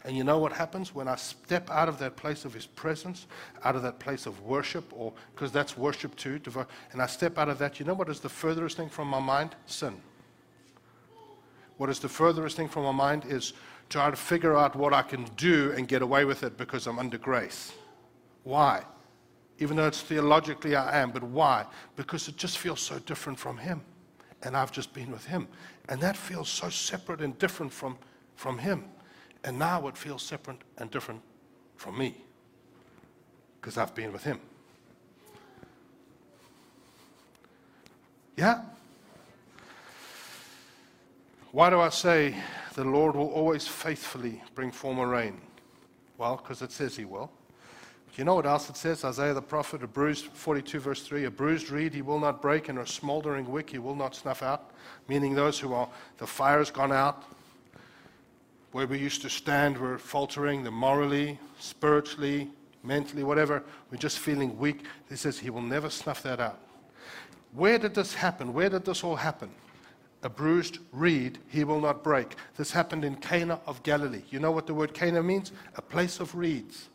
And 0.05 0.15
you 0.15 0.23
know 0.23 0.37
what 0.37 0.53
happens 0.53 0.95
when 0.95 1.07
I 1.07 1.15
step 1.15 1.69
out 1.69 1.89
of 1.89 1.99
that 1.99 2.15
place 2.15 2.45
of 2.45 2.53
His 2.53 2.65
presence, 2.65 3.27
out 3.63 3.75
of 3.75 3.81
that 3.81 3.99
place 3.99 4.25
of 4.25 4.41
worship, 4.41 4.85
or 4.95 5.11
because 5.33 5.51
that's 5.51 5.77
worship 5.77 6.15
too, 6.15 6.39
and 6.93 7.01
I 7.01 7.05
step 7.07 7.37
out 7.37 7.49
of 7.49 7.57
that, 7.59 7.79
you 7.79 7.85
know 7.85 7.93
what 7.93 8.09
is 8.09 8.19
the 8.19 8.29
furthest 8.29 8.77
thing 8.77 8.89
from 8.89 9.07
my 9.09 9.19
mind? 9.19 9.55
Sin. 9.65 9.99
What 11.77 11.89
is 11.89 11.99
the 11.99 12.09
furthest 12.09 12.55
thing 12.55 12.69
from 12.69 12.83
my 12.83 12.91
mind 12.91 13.25
is 13.25 13.53
try 13.89 14.09
to 14.09 14.15
figure 14.15 14.55
out 14.55 14.75
what 14.75 14.93
I 14.93 15.01
can 15.01 15.25
do 15.35 15.73
and 15.75 15.87
get 15.87 16.01
away 16.01 16.23
with 16.23 16.43
it 16.43 16.57
because 16.57 16.87
I'm 16.87 16.99
under 16.99 17.17
grace. 17.17 17.73
Why? 18.43 18.83
Even 19.57 19.75
though 19.75 19.87
it's 19.87 20.01
theologically 20.01 20.75
I 20.75 21.01
am, 21.01 21.11
but 21.11 21.23
why? 21.23 21.65
Because 21.95 22.27
it 22.27 22.37
just 22.37 22.57
feels 22.57 22.79
so 22.79 22.99
different 22.99 23.37
from 23.37 23.57
Him 23.57 23.81
and 24.43 24.55
I've 24.55 24.71
just 24.71 24.93
been 24.93 25.11
with 25.11 25.25
him. 25.25 25.47
And 25.87 25.99
that 26.01 26.15
feels 26.15 26.49
so 26.49 26.69
separate 26.69 27.21
and 27.21 27.37
different 27.37 27.71
from, 27.71 27.97
from 28.35 28.57
him. 28.57 28.85
And 29.43 29.57
now 29.57 29.87
it 29.87 29.97
feels 29.97 30.23
separate 30.23 30.59
and 30.77 30.89
different 30.91 31.21
from 31.75 31.97
me 31.97 32.15
because 33.59 33.77
I've 33.77 33.95
been 33.95 34.11
with 34.11 34.23
him. 34.23 34.39
Yeah? 38.37 38.61
Why 41.51 41.69
do 41.69 41.79
I 41.79 41.89
say 41.89 42.35
the 42.75 42.83
Lord 42.83 43.15
will 43.15 43.31
always 43.31 43.67
faithfully 43.67 44.41
bring 44.55 44.71
former 44.71 45.07
rain? 45.07 45.41
Well, 46.17 46.37
because 46.37 46.61
it 46.61 46.71
says 46.71 46.95
he 46.95 47.05
will. 47.05 47.31
You 48.15 48.25
know 48.25 48.35
what 48.35 48.45
else 48.45 48.69
it 48.69 48.75
says? 48.75 49.05
Isaiah 49.05 49.33
the 49.33 49.41
prophet, 49.41 49.83
a 49.83 49.87
bruised, 49.87 50.25
42 50.25 50.79
verse 50.79 51.03
3, 51.03 51.25
a 51.25 51.31
bruised 51.31 51.69
reed 51.69 51.93
he 51.93 52.01
will 52.01 52.19
not 52.19 52.41
break, 52.41 52.67
and 52.67 52.79
a 52.79 52.85
smoldering 52.85 53.49
wick 53.49 53.69
he 53.69 53.77
will 53.77 53.95
not 53.95 54.15
snuff 54.15 54.43
out. 54.43 54.71
Meaning 55.07 55.35
those 55.35 55.59
who 55.59 55.73
are, 55.73 55.87
the 56.17 56.27
fire's 56.27 56.69
gone 56.69 56.91
out. 56.91 57.23
Where 58.71 58.87
we 58.87 58.99
used 58.99 59.21
to 59.23 59.29
stand, 59.29 59.79
we're 59.79 59.97
faltering, 59.97 60.63
the 60.63 60.71
morally, 60.71 61.39
spiritually, 61.59 62.49
mentally, 62.83 63.23
whatever, 63.23 63.63
we're 63.89 63.97
just 63.97 64.19
feeling 64.19 64.57
weak. 64.57 64.85
He 65.09 65.15
says 65.15 65.39
he 65.39 65.49
will 65.49 65.61
never 65.61 65.89
snuff 65.89 66.21
that 66.23 66.39
out. 66.39 66.59
Where 67.53 67.79
did 67.79 67.95
this 67.95 68.13
happen? 68.13 68.53
Where 68.53 68.69
did 68.69 68.85
this 68.85 69.03
all 69.03 69.15
happen? 69.15 69.49
A 70.21 70.29
bruised 70.29 70.79
reed 70.91 71.39
he 71.47 71.63
will 71.63 71.79
not 71.79 72.03
break. 72.03 72.35
This 72.57 72.71
happened 72.71 73.05
in 73.05 73.15
Cana 73.15 73.59
of 73.65 73.81
Galilee. 73.83 74.23
You 74.29 74.39
know 74.39 74.51
what 74.51 74.67
the 74.67 74.73
word 74.73 74.93
Cana 74.93 75.23
means? 75.23 75.51
A 75.75 75.81
place 75.81 76.19
of 76.19 76.35
reeds. 76.35 76.89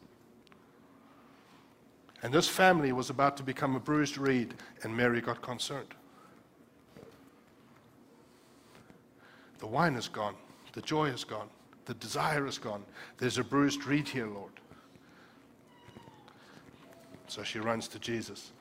And 2.24 2.32
this 2.32 2.48
family 2.48 2.90
was 2.92 3.10
about 3.10 3.36
to 3.36 3.42
become 3.42 3.76
a 3.76 3.78
bruised 3.78 4.16
reed, 4.16 4.54
and 4.82 4.96
Mary 4.96 5.20
got 5.20 5.42
concerned. 5.42 5.94
The 9.58 9.66
wine 9.66 9.94
is 9.94 10.08
gone, 10.08 10.34
the 10.72 10.80
joy 10.80 11.10
is 11.10 11.22
gone, 11.22 11.48
the 11.84 11.92
desire 11.92 12.46
is 12.46 12.56
gone. 12.56 12.82
There's 13.18 13.36
a 13.36 13.44
bruised 13.44 13.84
reed 13.84 14.08
here, 14.08 14.26
Lord. 14.26 14.52
So 17.26 17.42
she 17.42 17.58
runs 17.58 17.88
to 17.88 17.98
Jesus. 17.98 18.52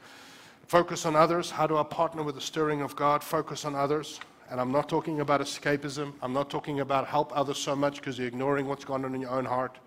Focus 0.68 1.06
on 1.06 1.16
others. 1.16 1.50
How 1.50 1.66
do 1.66 1.78
I 1.78 1.84
partner 1.84 2.22
with 2.22 2.36
the 2.36 2.42
stirring 2.42 2.82
of 2.82 2.98
God? 2.98 3.24
Focus 3.24 3.64
on 3.64 3.76
others. 3.76 4.20
And 4.50 4.60
I'm 4.60 4.74
not 4.74 4.90
talking 4.90 5.22
about 5.22 5.40
escapism. 5.40 6.14
I'm 6.22 6.34
not 6.34 6.50
talking 6.50 6.82
about 6.82 7.08
help 7.08 7.36
others 7.36 7.60
so 7.60 7.78
much 7.78 7.96
because 7.96 8.20
you're 8.20 8.28
ignoring 8.28 8.68
what's 8.68 8.84
going 8.84 9.06
on 9.06 9.16
in 9.16 9.22
your 9.22 9.32
own 9.32 9.46
heart. 9.46 9.78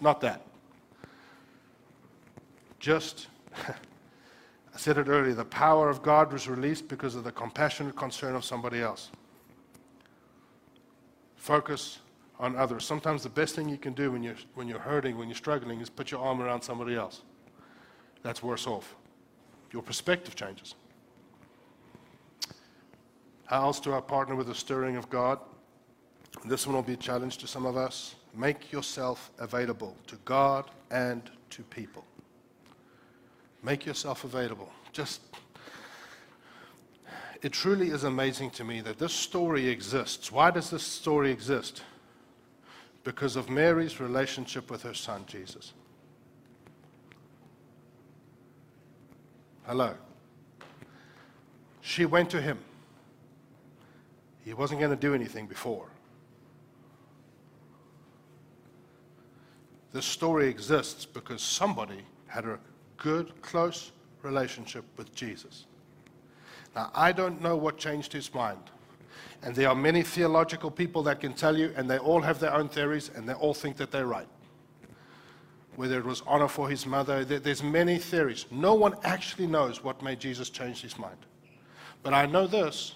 Not 0.00 0.20
that. 0.20 0.42
Just, 2.84 3.28
I 3.66 4.76
said 4.76 4.98
it 4.98 5.08
earlier, 5.08 5.32
the 5.32 5.42
power 5.42 5.88
of 5.88 6.02
God 6.02 6.30
was 6.30 6.46
released 6.46 6.86
because 6.86 7.14
of 7.14 7.24
the 7.24 7.32
compassionate 7.32 7.96
concern 7.96 8.34
of 8.34 8.44
somebody 8.44 8.82
else. 8.82 9.10
Focus 11.36 12.00
on 12.38 12.56
others. 12.56 12.84
Sometimes 12.84 13.22
the 13.22 13.30
best 13.30 13.54
thing 13.54 13.70
you 13.70 13.78
can 13.78 13.94
do 13.94 14.12
when 14.12 14.22
you're, 14.22 14.36
when 14.52 14.68
you're 14.68 14.78
hurting, 14.78 15.16
when 15.16 15.28
you're 15.28 15.34
struggling, 15.34 15.80
is 15.80 15.88
put 15.88 16.10
your 16.10 16.20
arm 16.20 16.42
around 16.42 16.60
somebody 16.60 16.94
else. 16.94 17.22
That's 18.22 18.42
worse 18.42 18.66
off. 18.66 18.94
Your 19.72 19.80
perspective 19.80 20.34
changes. 20.34 20.74
How 23.46 23.62
else 23.62 23.80
do 23.80 23.94
I 23.94 24.02
partner 24.02 24.34
with 24.34 24.48
the 24.48 24.54
stirring 24.54 24.96
of 24.96 25.08
God? 25.08 25.38
This 26.44 26.66
one 26.66 26.76
will 26.76 26.82
be 26.82 26.92
a 26.92 26.98
challenge 26.98 27.38
to 27.38 27.46
some 27.46 27.64
of 27.64 27.78
us. 27.78 28.16
Make 28.34 28.72
yourself 28.72 29.30
available 29.38 29.96
to 30.06 30.16
God 30.26 30.70
and 30.90 31.30
to 31.48 31.62
people. 31.62 32.04
Make 33.64 33.86
yourself 33.86 34.24
available. 34.24 34.70
Just, 34.92 35.22
it 37.40 37.52
truly 37.52 37.88
is 37.88 38.04
amazing 38.04 38.50
to 38.50 38.64
me 38.64 38.82
that 38.82 38.98
this 38.98 39.14
story 39.14 39.68
exists. 39.68 40.30
Why 40.30 40.50
does 40.50 40.68
this 40.68 40.82
story 40.82 41.30
exist? 41.30 41.82
Because 43.04 43.36
of 43.36 43.48
Mary's 43.48 44.00
relationship 44.00 44.70
with 44.70 44.82
her 44.82 44.92
son, 44.92 45.24
Jesus. 45.26 45.72
Hello. 49.66 49.94
She 51.80 52.04
went 52.04 52.28
to 52.30 52.42
him. 52.42 52.58
He 54.44 54.52
wasn't 54.52 54.80
going 54.80 54.90
to 54.90 54.96
do 54.96 55.14
anything 55.14 55.46
before. 55.46 55.88
This 59.94 60.04
story 60.04 60.48
exists 60.48 61.06
because 61.06 61.40
somebody 61.40 62.02
had 62.26 62.44
a 62.44 62.58
good, 62.96 63.40
close 63.42 63.92
relationship 64.22 64.84
with 64.96 65.14
Jesus. 65.14 65.66
Now, 66.74 66.90
I 66.94 67.12
don't 67.12 67.40
know 67.40 67.56
what 67.56 67.78
changed 67.78 68.12
his 68.12 68.32
mind. 68.34 68.58
And 69.42 69.54
there 69.54 69.68
are 69.68 69.74
many 69.74 70.02
theological 70.02 70.70
people 70.70 71.02
that 71.04 71.20
can 71.20 71.34
tell 71.34 71.56
you, 71.56 71.72
and 71.76 71.88
they 71.88 71.98
all 71.98 72.22
have 72.22 72.40
their 72.40 72.54
own 72.54 72.68
theories, 72.68 73.10
and 73.14 73.28
they 73.28 73.34
all 73.34 73.54
think 73.54 73.76
that 73.76 73.90
they're 73.90 74.06
right. 74.06 74.28
Whether 75.76 75.98
it 75.98 76.04
was 76.04 76.22
honor 76.26 76.48
for 76.48 76.70
his 76.70 76.86
mother, 76.86 77.24
there's 77.24 77.62
many 77.62 77.98
theories. 77.98 78.46
No 78.50 78.74
one 78.74 78.94
actually 79.02 79.46
knows 79.46 79.84
what 79.84 80.02
made 80.02 80.20
Jesus 80.20 80.48
change 80.48 80.80
his 80.80 80.98
mind. 80.98 81.18
But 82.02 82.14
I 82.14 82.26
know 82.26 82.46
this 82.46 82.94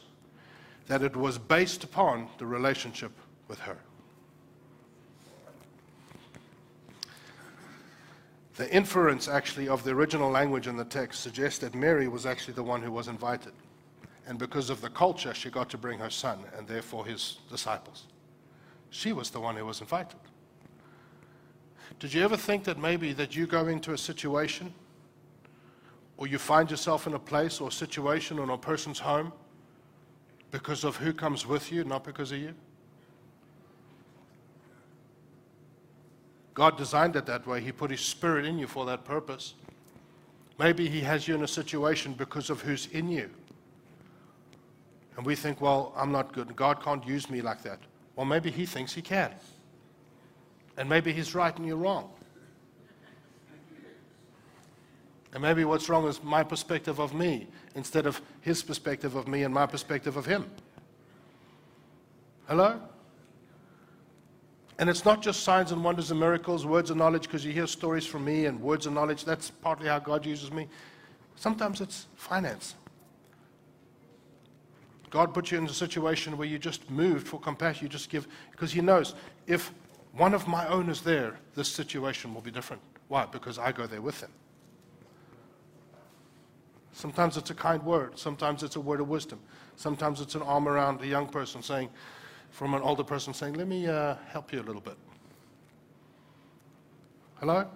that 0.87 1.03
it 1.03 1.15
was 1.15 1.37
based 1.37 1.85
upon 1.85 2.29
the 2.39 2.47
relationship 2.47 3.13
with 3.47 3.59
her. 3.59 3.77
The 8.59 8.69
inference, 8.75 9.29
actually, 9.29 9.69
of 9.69 9.85
the 9.85 9.93
original 9.93 10.31
language 10.31 10.67
in 10.67 10.77
the 10.77 10.85
text 10.85 11.21
suggests 11.21 11.61
that 11.61 11.77
Mary 11.77 12.09
was 12.09 12.27
actually 12.27 12.55
the 12.55 12.63
one 12.65 12.83
who 12.83 12.91
was 12.91 13.07
invited. 13.07 13.53
And 14.27 14.37
because 14.37 14.69
of 14.69 14.81
the 14.81 14.91
culture, 14.91 15.33
she 15.33 15.49
got 15.49 15.71
to 15.71 15.79
bring 15.79 16.01
her 16.01 16.11
son 16.11 16.41
and 16.57 16.67
therefore 16.67 17.07
his 17.07 17.39
disciples. 17.49 18.09
She 18.91 19.13
was 19.13 19.31
the 19.31 19.39
one 19.39 19.55
who 19.55 19.65
was 19.65 19.81
invited. 19.81 20.19
Did 22.01 22.13
you 22.13 22.25
ever 22.25 22.37
think 22.37 22.65
that 22.65 22.81
maybe 22.81 23.13
that 23.13 23.37
you 23.37 23.47
go 23.47 23.69
into 23.69 23.93
a 23.93 23.99
situation 23.99 24.75
or 26.17 26.27
you 26.27 26.37
find 26.37 26.69
yourself 26.69 27.07
in 27.07 27.15
a 27.15 27.19
place 27.19 27.61
or 27.61 27.71
situation 27.71 28.41
or 28.41 28.43
in 28.43 28.51
a 28.51 28.59
person's 28.59 28.99
home 28.99 29.33
because 30.51 30.83
of 30.83 30.97
who 30.97 31.13
comes 31.13 31.47
with 31.47 31.71
you, 31.71 31.85
not 31.85 32.03
because 32.03 32.33
of 32.33 32.39
you? 32.39 32.55
God 36.59 36.77
designed 36.77 37.15
it 37.15 37.25
that 37.27 37.47
way. 37.47 37.61
He 37.61 37.71
put 37.71 37.93
His 37.93 38.01
Spirit 38.01 38.45
in 38.45 38.59
you 38.59 38.67
for 38.67 38.85
that 38.87 39.05
purpose. 39.05 39.55
Maybe 40.59 40.89
He 40.89 40.99
has 41.03 41.29
you 41.29 41.37
in 41.37 41.45
a 41.45 41.49
situation 41.49 42.15
because 42.15 42.51
of 42.51 42.61
who's 42.61 42.87
in 42.87 43.09
you. 43.09 43.31
And 45.17 45.25
we 45.25 45.37
think, 45.37 45.61
well, 45.61 45.93
I'm 45.97 46.11
not 46.11 46.33
good. 46.33 46.57
God 46.57 46.83
can't 46.83 47.07
use 47.07 47.31
me 47.31 47.43
like 47.43 47.63
that. 47.63 47.79
Well, 48.17 48.27
maybe 48.27 48.51
He 48.51 48.67
thinks 48.67 48.93
He 48.93 49.01
can. 49.01 49.31
And 50.77 50.89
maybe 50.89 51.13
He's 51.13 51.33
right 51.33 51.57
and 51.57 51.65
you're 51.65 51.77
wrong. 51.77 52.11
And 55.35 55.41
maybe 55.41 55.65
what's 55.65 55.89
wrong 55.89 56.09
is 56.09 56.21
my 56.25 56.43
perspective 56.43 56.99
of 56.99 57.15
me 57.15 57.47
instead 57.77 58.05
of 58.05 58.21
His 58.41 58.65
perspective 58.65 59.15
of 59.15 59.29
me 59.29 59.45
and 59.45 59.55
my 59.55 59.67
perspective 59.67 60.17
of 60.17 60.27
Him. 60.27 60.51
Hello? 62.49 62.81
And 64.79 64.89
it's 64.89 65.05
not 65.05 65.21
just 65.21 65.43
signs 65.43 65.73
and 65.73 65.83
wonders 65.83 66.11
and 66.13 66.21
miracles, 66.21 66.65
words 66.65 66.91
of 66.91 66.97
knowledge, 66.97 67.23
because 67.23 67.45
you 67.45 67.53
hear 67.53 67.67
stories 67.67 68.07
from 68.07 68.25
me 68.25 68.47
and 68.47 68.61
words 68.61 68.87
of 68.87 68.93
knowledge. 68.93 69.25
That's 69.25 69.51
partly 69.51 69.89
how 69.89 69.99
God 69.99 70.25
uses 70.25 70.53
me. 70.53 70.69
Sometimes 71.35 71.81
it's 71.81 72.07
finance. 72.15 72.75
God 75.11 75.35
puts 75.35 75.51
you 75.51 75.59
in 75.59 75.65
a 75.65 75.73
situation 75.73 76.37
where 76.37 76.47
you 76.47 76.59
just 76.59 76.89
moved 76.91 77.27
for 77.27 77.41
compassion. 77.41 77.85
You 77.85 77.89
just 77.89 78.09
give, 78.11 78.29
because 78.53 78.71
He 78.71 78.81
knows 78.81 79.15
if 79.47 79.73
one 80.13 80.35
of 80.35 80.47
my 80.47 80.67
own 80.69 80.89
is 80.91 81.01
there, 81.01 81.39
this 81.55 81.69
situation 81.69 82.33
will 82.33 82.41
be 82.41 82.51
different. 82.51 82.83
Why? 83.09 83.27
Because 83.27 83.59
I 83.59 83.73
go 83.73 83.87
there 83.87 84.03
with 84.03 84.21
Him. 84.21 84.31
Sometimes 86.93 87.37
it's 87.37 87.51
a 87.51 87.55
kind 87.55 87.83
word. 87.83 88.19
Sometimes 88.19 88.63
it's 88.63 88.77
a 88.77 88.81
word 88.81 89.01
of 89.01 89.09
wisdom. 89.09 89.41
Sometimes 89.77 90.21
it's 90.21 90.35
an 90.35 90.43
arm 90.43 90.69
around 90.69 91.01
a 91.01 91.07
young 91.07 91.29
person 91.29 91.63
saying, 91.63 91.89
from 92.51 92.75
an 92.75 92.83
older 92.83 93.05
person 93.05 93.33
saying, 93.35 93.55
Let 93.55 93.69
me 93.69 93.87
uh, 93.87 94.17
help 94.29 94.53
you 94.53 94.61
a 94.61 94.63
little 94.63 94.81
bit. 94.81 94.97
Hello? 97.41 97.67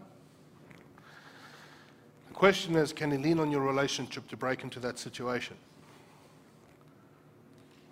The 2.28 2.34
question 2.34 2.74
is 2.74 2.92
can 2.92 3.10
he 3.12 3.18
lean 3.18 3.38
on 3.38 3.50
your 3.50 3.60
relationship 3.60 4.26
to 4.28 4.36
break 4.36 4.64
into 4.64 4.80
that 4.80 4.98
situation? 4.98 5.56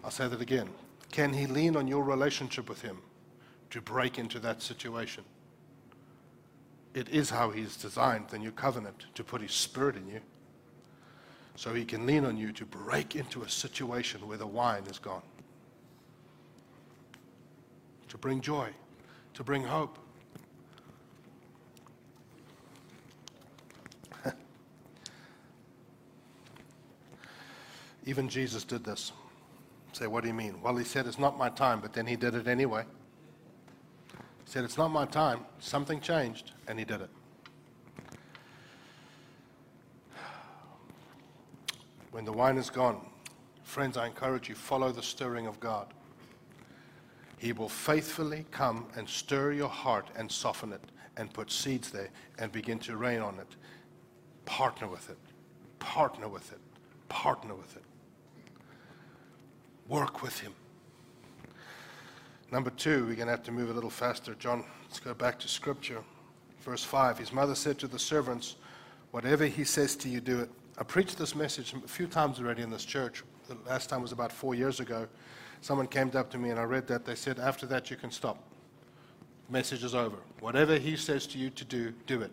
I'll 0.03 0.11
say 0.11 0.27
that 0.27 0.41
again. 0.41 0.69
Can 1.13 1.33
he 1.33 1.47
lean 1.47 1.77
on 1.77 1.87
your 1.87 2.03
relationship 2.03 2.69
with 2.69 2.83
him 2.83 2.99
to 3.71 3.81
break 3.81 4.19
into 4.19 4.39
that 4.41 4.63
situation? 4.63 5.25
It 6.95 7.09
is 7.09 7.31
how 7.31 7.51
he's 7.51 7.77
designed 7.77 8.29
the 8.29 8.39
new 8.39 8.51
covenant 8.51 9.07
to 9.15 9.23
put 9.23 9.41
his 9.41 9.53
spirit 9.53 9.97
in 9.97 10.09
you 10.09 10.21
so 11.55 11.75
he 11.75 11.85
can 11.85 12.07
lean 12.07 12.25
on 12.25 12.37
you 12.37 12.53
to 12.53 12.65
break 12.65 13.15
into 13.15 13.43
a 13.43 13.49
situation 13.49 14.27
where 14.27 14.39
the 14.39 14.47
wine 14.47 14.85
is 14.91 14.99
gone 14.99 15.23
to 18.11 18.19
bring 18.19 18.41
joy, 18.43 18.69
to 19.35 19.43
bring 19.43 19.63
hope. 19.63 19.99
Even 28.05 28.29
Jesus 28.29 28.65
did 28.65 28.85
this. 28.85 29.13
Say, 29.93 30.07
what 30.09 30.23
do 30.23 30.29
you 30.29 30.35
mean? 30.35 30.61
Well, 30.61 30.77
he 30.77 30.85
said, 30.85 31.07
it's 31.07 31.19
not 31.19 31.39
my 31.39 31.49
time, 31.49 31.81
but 31.81 31.93
then 31.93 32.07
he 32.07 32.17
did 32.17 32.35
it 32.35 32.47
anyway. 32.49 32.85
He 34.45 34.51
said, 34.51 34.65
it's 34.65 34.77
not 34.77 34.89
my 34.89 35.07
time. 35.07 35.47
Something 35.61 36.01
changed, 36.01 36.51
and 36.67 36.79
he 36.79 36.85
did 36.85 37.01
it. 37.01 37.11
When 42.11 42.25
the 42.25 42.33
wine 42.33 42.59
is 42.59 42.71
gone, 42.71 43.07
friends, 43.63 43.97
I 43.97 44.07
encourage 44.07 44.49
you, 44.49 44.57
follow 44.57 44.91
the 44.91 45.03
stirring 45.03 45.47
of 45.47 45.61
God. 45.61 45.95
He 47.41 47.55
will 47.55 47.71
faithfully 47.71 48.45
come 48.51 48.85
and 48.97 49.09
stir 49.09 49.53
your 49.53 49.71
heart 49.71 50.11
and 50.15 50.31
soften 50.31 50.75
it 50.75 50.83
and 51.17 51.33
put 51.33 51.51
seeds 51.51 51.91
there 51.91 52.11
and 52.39 52.53
begin 52.53 52.79
to 52.81 52.99
rain 52.99 53.21
on 53.21 53.39
it. 53.39 53.57
Partner 54.45 54.87
with 54.87 55.09
it. 55.09 55.17
Partner 55.79 56.29
with 56.29 56.53
it. 56.53 56.59
Partner 57.09 57.55
with 57.55 57.77
it. 57.77 57.83
Work 59.89 60.23
with 60.23 60.39
Him. 60.39 60.53
Number 62.53 62.69
two, 62.69 63.07
we're 63.07 63.15
going 63.15 63.29
to 63.29 63.33
have 63.33 63.43
to 63.45 63.53
move 63.53 63.71
a 63.71 63.73
little 63.73 63.89
faster. 63.89 64.35
John, 64.35 64.63
let's 64.83 65.01
go 65.01 65.15
back 65.15 65.39
to 65.39 65.49
Scripture. 65.49 66.05
Verse 66.61 66.85
5 66.85 67.17
His 67.17 67.33
mother 67.33 67.55
said 67.55 67.79
to 67.79 67.89
the 67.89 67.99
servants, 67.99 68.57
Whatever 69.13 69.47
he 69.47 69.65
says 69.65 69.97
to 69.97 70.11
you, 70.11 70.21
do 70.21 70.41
it. 70.41 70.51
I 70.77 70.83
preached 70.83 71.17
this 71.17 71.35
message 71.35 71.73
a 71.73 71.89
few 71.89 72.07
times 72.07 72.39
already 72.39 72.61
in 72.61 72.69
this 72.69 72.85
church. 72.85 73.25
The 73.49 73.57
last 73.67 73.89
time 73.89 74.03
was 74.03 74.13
about 74.13 74.31
four 74.31 74.55
years 74.55 74.79
ago. 74.79 75.09
Someone 75.61 75.87
came 75.87 76.11
up 76.15 76.31
to 76.31 76.39
me 76.39 76.51
and 76.51 76.59
I 76.59 76.65
read 76.65 76.87
that. 76.89 77.05
They 77.05 77.15
said, 77.15 77.39
After 77.39 77.67
that, 77.67 77.91
you 77.91 77.97
can 77.97 78.11
stop. 78.11 78.43
Message 79.49 79.85
is 79.85 79.95
over. 79.95 80.17
Whatever 80.41 80.79
he 80.79 80.97
says 80.97 81.27
to 81.29 81.39
you 81.39 81.51
to 81.51 81.65
do, 81.65 81.93
do 82.07 82.23
it. 82.23 82.31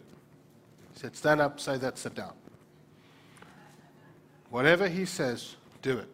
He 0.93 0.99
said, 0.99 1.15
Stand 1.15 1.41
up, 1.41 1.59
say 1.59 1.77
that, 1.77 1.97
sit 1.97 2.15
down. 2.15 2.33
Whatever 4.49 4.87
he 4.87 5.05
says, 5.05 5.55
do 5.81 5.97
it. 5.97 6.07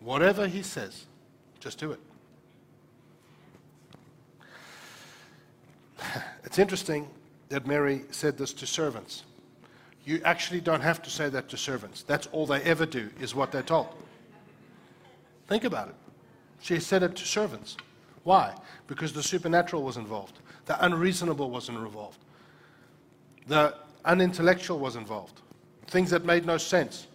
Whatever 0.00 0.46
he 0.46 0.62
says, 0.62 1.06
just 1.60 1.78
do 1.78 1.92
it. 1.92 2.00
It's 6.42 6.58
interesting 6.58 7.08
that 7.48 7.64
Mary 7.64 8.02
said 8.10 8.36
this 8.36 8.52
to 8.54 8.66
servants. 8.66 9.22
You 10.04 10.20
actually 10.24 10.60
don't 10.60 10.80
have 10.80 11.00
to 11.02 11.10
say 11.10 11.28
that 11.28 11.48
to 11.50 11.56
servants. 11.56 12.02
That's 12.02 12.26
all 12.32 12.44
they 12.44 12.60
ever 12.62 12.86
do, 12.86 13.08
is 13.20 13.36
what 13.36 13.52
they're 13.52 13.62
told. 13.62 13.94
Think 15.50 15.64
about 15.64 15.88
it. 15.88 15.96
She 16.60 16.78
said 16.78 17.02
it 17.02 17.16
to 17.16 17.26
servants. 17.26 17.76
Why? 18.22 18.54
Because 18.86 19.12
the 19.12 19.22
supernatural 19.22 19.82
was 19.82 19.96
involved, 19.96 20.38
the 20.66 20.82
unreasonable 20.84 21.50
was 21.50 21.68
involved, 21.68 22.18
the 23.48 23.74
unintellectual 24.04 24.78
was 24.78 24.94
involved, 24.94 25.40
things 25.88 26.08
that 26.10 26.24
made 26.24 26.46
no 26.46 26.56
sense. 26.56 27.08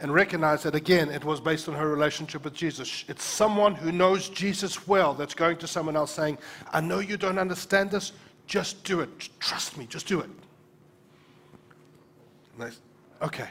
And 0.00 0.12
recognize 0.12 0.64
that 0.64 0.74
again, 0.74 1.10
it 1.10 1.24
was 1.24 1.40
based 1.40 1.68
on 1.68 1.76
her 1.76 1.88
relationship 1.88 2.42
with 2.42 2.54
Jesus. 2.54 3.04
It's 3.06 3.22
someone 3.22 3.76
who 3.76 3.92
knows 3.92 4.28
Jesus 4.28 4.88
well 4.88 5.14
that's 5.14 5.34
going 5.34 5.58
to 5.58 5.68
someone 5.68 5.96
else 5.96 6.10
saying, 6.10 6.38
I 6.72 6.80
know 6.80 6.98
you 6.98 7.16
don't 7.16 7.38
understand 7.38 7.92
this, 7.92 8.12
just 8.48 8.82
do 8.82 9.00
it. 9.00 9.10
Trust 9.38 9.76
me, 9.76 9.86
just 9.86 10.08
do 10.08 10.20
it. 10.20 10.30
okay. 13.22 13.48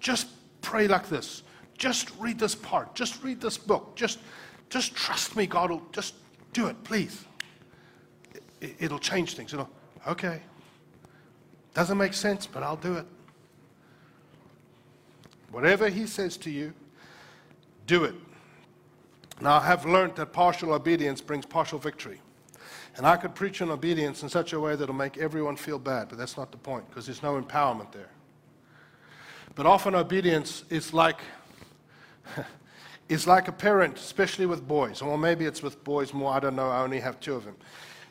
Just 0.00 0.28
pray 0.62 0.88
like 0.88 1.10
this. 1.10 1.42
Just 1.78 2.10
read 2.18 2.38
this 2.38 2.54
part. 2.54 2.94
Just 2.94 3.22
read 3.22 3.40
this 3.40 3.58
book. 3.58 3.94
Just, 3.96 4.18
just 4.70 4.94
trust 4.94 5.36
me, 5.36 5.46
God 5.46 5.70
will 5.70 5.82
just 5.92 6.14
do 6.52 6.66
it, 6.66 6.82
please. 6.84 7.24
It, 8.60 8.76
it'll 8.78 8.98
change 8.98 9.34
things. 9.34 9.52
It'll, 9.52 9.70
okay. 10.06 10.40
Doesn't 11.74 11.98
make 11.98 12.14
sense, 12.14 12.46
but 12.46 12.62
I'll 12.62 12.76
do 12.76 12.94
it. 12.94 13.06
Whatever 15.50 15.88
He 15.88 16.06
says 16.06 16.36
to 16.38 16.50
you, 16.50 16.72
do 17.86 18.04
it. 18.04 18.14
Now, 19.40 19.56
I 19.56 19.66
have 19.66 19.84
learned 19.84 20.16
that 20.16 20.32
partial 20.32 20.72
obedience 20.72 21.20
brings 21.20 21.44
partial 21.44 21.78
victory. 21.78 22.20
And 22.96 23.06
I 23.06 23.16
could 23.16 23.34
preach 23.34 23.62
on 23.62 23.70
obedience 23.70 24.22
in 24.22 24.28
such 24.28 24.52
a 24.52 24.60
way 24.60 24.76
that'll 24.76 24.94
make 24.94 25.18
everyone 25.18 25.56
feel 25.56 25.78
bad, 25.78 26.08
but 26.08 26.18
that's 26.18 26.36
not 26.36 26.52
the 26.52 26.58
point 26.58 26.88
because 26.88 27.06
there's 27.06 27.22
no 27.22 27.40
empowerment 27.40 27.90
there. 27.92 28.10
But 29.54 29.66
often 29.66 29.94
obedience 29.94 30.64
is 30.70 30.94
like 30.94 31.20
is 33.08 33.26
like 33.26 33.48
a 33.48 33.52
parent, 33.52 33.98
especially 33.98 34.46
with 34.46 34.66
boys, 34.66 35.02
or 35.02 35.18
maybe 35.18 35.44
it's 35.44 35.62
with 35.62 35.82
boys 35.84 36.12
more. 36.12 36.32
I 36.32 36.40
don't 36.40 36.56
know. 36.56 36.68
I 36.68 36.82
only 36.82 37.00
have 37.00 37.20
two 37.20 37.34
of 37.34 37.44
them. 37.44 37.56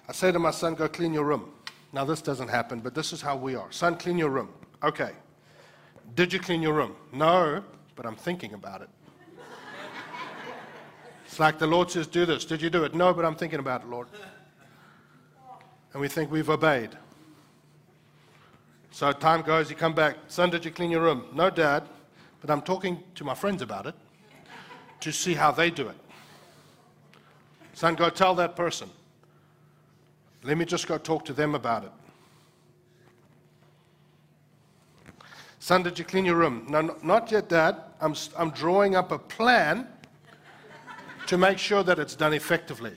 I 0.07 0.13
say 0.13 0.31
to 0.31 0.39
my 0.39 0.51
son, 0.51 0.75
"Go 0.75 0.87
clean 0.87 1.13
your 1.13 1.25
room." 1.25 1.51
Now 1.93 2.05
this 2.05 2.21
doesn't 2.21 2.47
happen, 2.47 2.79
but 2.79 2.95
this 2.95 3.11
is 3.13 3.21
how 3.21 3.35
we 3.35 3.55
are. 3.55 3.71
Son, 3.71 3.97
clean 3.97 4.17
your 4.17 4.29
room. 4.29 4.49
Okay. 4.83 5.11
Did 6.15 6.33
you 6.33 6.39
clean 6.39 6.61
your 6.61 6.73
room? 6.73 6.95
No, 7.11 7.63
but 7.95 8.05
I'm 8.05 8.15
thinking 8.15 8.53
about 8.53 8.81
it. 8.81 8.89
it's 11.25 11.39
like 11.39 11.59
the 11.59 11.67
Lord 11.67 11.89
says, 11.91 12.07
"Do 12.07 12.25
this." 12.25 12.45
Did 12.45 12.61
you 12.61 12.69
do 12.69 12.83
it? 12.83 12.93
No, 12.93 13.13
but 13.13 13.25
I'm 13.25 13.35
thinking 13.35 13.59
about 13.59 13.83
it, 13.83 13.87
Lord 13.87 14.07
and 15.93 16.01
we 16.01 16.07
think 16.07 16.31
we've 16.31 16.49
obeyed. 16.49 16.91
So 18.91 19.11
time 19.11 19.41
goes, 19.41 19.69
you 19.69 19.75
come 19.75 19.93
back, 19.93 20.17
son, 20.27 20.49
did 20.49 20.65
you 20.65 20.71
clean 20.71 20.91
your 20.91 21.01
room? 21.01 21.25
No, 21.33 21.49
dad, 21.49 21.83
but 22.41 22.49
I'm 22.49 22.61
talking 22.61 23.01
to 23.15 23.23
my 23.23 23.35
friends 23.35 23.61
about 23.61 23.85
it 23.85 23.95
to 24.99 25.13
see 25.13 25.33
how 25.33 25.51
they 25.51 25.69
do 25.69 25.87
it. 25.87 25.95
Son, 27.73 27.95
go 27.95 28.09
tell 28.09 28.35
that 28.35 28.55
person. 28.55 28.89
Let 30.43 30.57
me 30.57 30.65
just 30.65 30.87
go 30.87 30.97
talk 30.97 31.23
to 31.25 31.33
them 31.33 31.55
about 31.55 31.85
it. 31.85 31.91
Son, 35.59 35.83
did 35.83 35.99
you 35.99 36.05
clean 36.05 36.25
your 36.25 36.35
room? 36.35 36.65
No, 36.67 36.97
not 37.03 37.31
yet, 37.31 37.47
Dad. 37.47 37.77
I'm, 38.01 38.15
I'm 38.35 38.49
drawing 38.49 38.95
up 38.95 39.11
a 39.11 39.19
plan 39.19 39.87
to 41.27 41.37
make 41.37 41.59
sure 41.59 41.83
that 41.83 41.99
it's 41.99 42.15
done 42.15 42.33
effectively. 42.33 42.93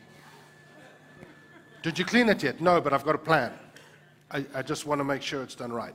Did 1.83 1.99
you 1.99 2.07
clean 2.07 2.31
it 2.31 2.43
yet? 2.43 2.62
No, 2.62 2.81
but 2.81 2.95
I've 2.95 3.05
got 3.05 3.15
a 3.15 3.19
plan. 3.19 3.53
I, 4.31 4.47
I 4.55 4.62
just 4.62 4.87
want 4.87 4.99
to 4.99 5.05
make 5.05 5.21
sure 5.21 5.43
it's 5.43 5.55
done 5.55 5.71
right. 5.71 5.95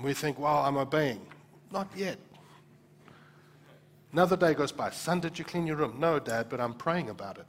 And 0.00 0.06
we 0.06 0.14
think, 0.14 0.38
well, 0.38 0.60
I'm 0.60 0.78
obeying. 0.78 1.20
Not 1.70 1.86
yet. 1.94 2.16
Another 4.14 4.34
day 4.34 4.54
goes 4.54 4.72
by. 4.72 4.88
Son, 4.88 5.20
did 5.20 5.38
you 5.38 5.44
clean 5.44 5.66
your 5.66 5.76
room? 5.76 5.96
No, 6.00 6.18
Dad, 6.18 6.46
but 6.48 6.58
I'm 6.58 6.72
praying 6.72 7.10
about 7.10 7.36
it. 7.36 7.44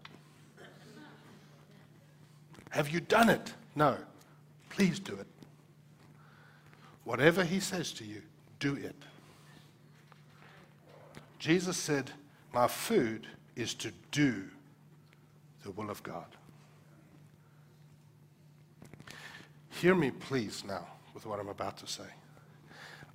Have 2.71 2.89
you 2.89 2.99
done 2.99 3.29
it? 3.29 3.53
No. 3.73 3.95
Please 4.69 4.99
do 4.99 5.13
it. 5.13 5.27
Whatever 7.05 7.45
he 7.45 7.61
says 7.61 7.93
to 7.93 8.03
you, 8.03 8.21
do 8.59 8.75
it. 8.75 8.97
Jesus 11.39 11.77
said, 11.77 12.11
My 12.53 12.67
food 12.67 13.27
is 13.55 13.73
to 13.75 13.93
do 14.11 14.43
the 15.63 15.71
will 15.71 15.89
of 15.89 16.03
God. 16.03 16.35
Hear 19.69 19.95
me, 19.95 20.11
please, 20.11 20.65
now, 20.67 20.85
with 21.13 21.25
what 21.25 21.39
I'm 21.39 21.47
about 21.47 21.77
to 21.77 21.87
say. 21.87 22.03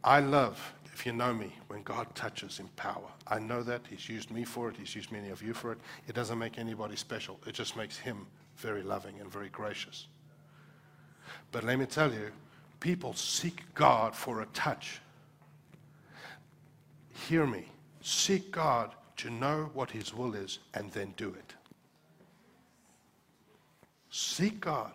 I 0.07 0.21
love, 0.21 0.73
if 0.95 1.05
you 1.05 1.13
know 1.13 1.35
me, 1.35 1.53
when 1.67 1.83
God 1.83 2.15
touches 2.15 2.61
in 2.61 2.69
power. 2.77 3.09
I 3.27 3.41
know 3.41 3.65
that. 3.65 3.81
He's 3.91 4.09
used 4.09 4.31
me 4.31 4.45
for 4.45 4.69
it, 4.69 4.77
He's 4.77 4.95
used 4.95 5.11
many 5.11 5.31
of 5.31 5.43
you 5.43 5.53
for 5.53 5.73
it. 5.73 5.79
It 6.07 6.15
doesn't 6.15 6.39
make 6.39 6.59
anybody 6.59 6.95
special, 6.95 7.41
it 7.45 7.55
just 7.55 7.77
makes 7.77 7.99
Him 7.99 8.25
very 8.57 8.85
loving 8.85 9.19
and 9.21 9.31
very 9.31 9.49
gracious. 9.49 10.07
But 11.51 11.65
let 11.65 11.81
me 11.81 11.87
tell 11.87 12.13
you, 12.13 12.31
people 12.79 13.15
seek 13.15 13.63
God 13.75 14.15
for 14.15 14.43
a 14.43 14.47
touch. 14.47 15.01
Hear 17.29 17.45
me. 17.45 17.65
Seek 18.01 18.53
God 18.53 18.95
to 19.17 19.31
know 19.31 19.71
what 19.75 19.91
His 19.91 20.15
will 20.15 20.35
is 20.35 20.61
and 20.75 20.93
then 20.93 21.15
do 21.17 21.31
it. 21.31 21.55
Seek 24.11 24.61
God 24.61 24.93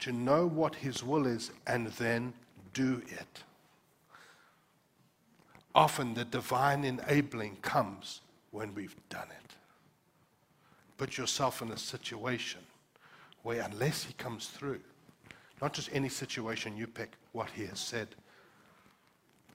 to 0.00 0.10
know 0.10 0.48
what 0.48 0.74
His 0.74 1.04
will 1.04 1.26
is 1.26 1.52
and 1.68 1.86
then 1.92 2.32
do 2.74 3.02
it. 3.08 3.44
Often 5.74 6.14
the 6.14 6.24
divine 6.24 6.84
enabling 6.84 7.56
comes 7.62 8.20
when 8.50 8.74
we've 8.74 8.96
done 9.08 9.28
it. 9.30 9.54
Put 10.98 11.16
yourself 11.16 11.62
in 11.62 11.70
a 11.70 11.78
situation 11.78 12.60
where, 13.42 13.62
unless 13.62 14.04
He 14.04 14.12
comes 14.14 14.48
through, 14.48 14.80
not 15.60 15.72
just 15.72 15.88
any 15.92 16.08
situation 16.08 16.76
you 16.76 16.86
pick, 16.86 17.12
what 17.32 17.50
He 17.50 17.64
has 17.66 17.80
said, 17.80 18.08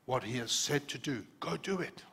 what 0.05 0.23
He 0.23 0.37
has 0.37 0.51
said 0.51 0.87
to 0.87 0.97
do, 0.97 1.23
go 1.39 1.57
do 1.57 1.79
it. 1.79 2.03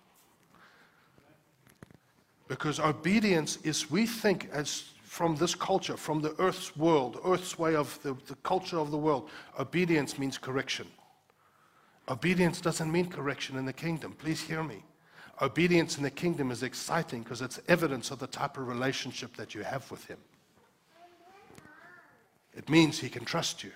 Because 2.46 2.78
obedience 2.78 3.56
is, 3.62 3.90
we 3.90 4.06
think, 4.06 4.50
as 4.52 4.90
from 5.02 5.36
this 5.36 5.54
culture, 5.54 5.96
from 5.96 6.20
the 6.20 6.34
earth's 6.38 6.76
world, 6.76 7.18
earth's 7.24 7.58
way 7.58 7.74
of 7.74 7.98
the, 8.02 8.14
the 8.26 8.34
culture 8.42 8.78
of 8.78 8.90
the 8.90 8.98
world, 8.98 9.30
obedience 9.58 10.18
means 10.18 10.36
correction. 10.36 10.86
Obedience 12.08 12.60
doesn't 12.60 12.90
mean 12.90 13.08
correction 13.08 13.56
in 13.56 13.64
the 13.64 13.72
kingdom. 13.72 14.12
Please 14.18 14.40
hear 14.40 14.62
me. 14.62 14.82
Obedience 15.40 15.96
in 15.96 16.02
the 16.02 16.10
kingdom 16.10 16.50
is 16.50 16.62
exciting 16.62 17.22
because 17.22 17.42
it's 17.42 17.60
evidence 17.66 18.10
of 18.10 18.18
the 18.18 18.26
type 18.26 18.56
of 18.56 18.68
relationship 18.68 19.36
that 19.36 19.54
you 19.54 19.62
have 19.62 19.90
with 19.90 20.04
Him. 20.06 20.18
It 22.56 22.68
means 22.68 22.98
He 22.98 23.08
can 23.08 23.24
trust 23.24 23.64
you, 23.64 23.72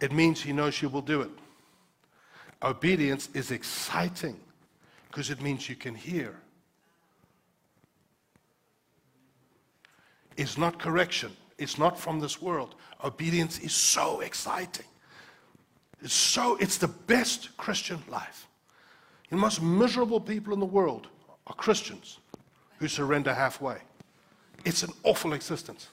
it 0.00 0.12
means 0.12 0.40
He 0.40 0.52
knows 0.52 0.82
you 0.82 0.88
will 0.88 1.02
do 1.02 1.20
it. 1.20 1.30
Obedience 2.62 3.28
is 3.34 3.52
exciting 3.52 4.38
because 5.06 5.30
it 5.30 5.40
means 5.40 5.68
you 5.68 5.76
can 5.76 5.94
hear 5.94 6.34
It's 10.38 10.56
not 10.56 10.78
correction. 10.78 11.32
It's 11.58 11.78
not 11.78 11.98
from 11.98 12.20
this 12.20 12.40
world. 12.40 12.76
Obedience 13.02 13.58
is 13.58 13.74
so 13.74 14.20
exciting. 14.20 14.86
It's 16.02 16.14
so, 16.14 16.56
it's 16.56 16.78
the 16.78 16.88
best 16.88 17.56
Christian 17.56 18.02
life. 18.08 18.46
The 19.30 19.36
most 19.36 19.60
miserable 19.60 20.20
people 20.20 20.52
in 20.54 20.60
the 20.60 20.66
world 20.66 21.08
are 21.46 21.54
Christians. 21.54 22.18
who 22.78 22.88
surrender 22.88 23.34
halfway. 23.34 23.76
It's 24.64 24.82
an 24.82 24.90
awful 25.02 25.32
existence. 25.32 25.88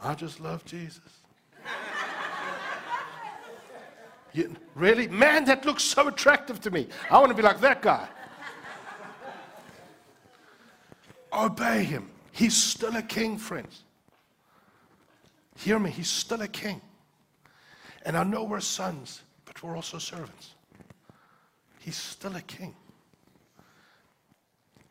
I 0.00 0.14
just 0.14 0.40
love 0.40 0.64
Jesus. 0.64 1.02
You, 4.32 4.54
really? 4.74 5.08
Man, 5.08 5.44
that 5.46 5.64
looks 5.64 5.82
so 5.82 6.06
attractive 6.06 6.60
to 6.60 6.70
me. 6.70 6.86
I 7.10 7.18
want 7.18 7.30
to 7.30 7.34
be 7.34 7.42
like 7.42 7.60
that 7.60 7.82
guy. 7.82 8.06
Obey 11.32 11.82
him. 11.82 12.10
He's 12.30 12.56
still 12.56 12.94
a 12.96 13.02
king, 13.02 13.38
friends. 13.38 13.82
Hear 15.58 15.80
me, 15.80 15.90
he's 15.90 16.08
still 16.08 16.40
a 16.42 16.48
king. 16.48 16.80
And 18.04 18.16
I 18.16 18.22
know 18.22 18.44
we're 18.44 18.60
sons, 18.60 19.22
but 19.44 19.60
we're 19.60 19.74
also 19.74 19.98
servants. 19.98 20.54
He's 21.80 21.96
still 21.96 22.36
a 22.36 22.40
king. 22.42 22.76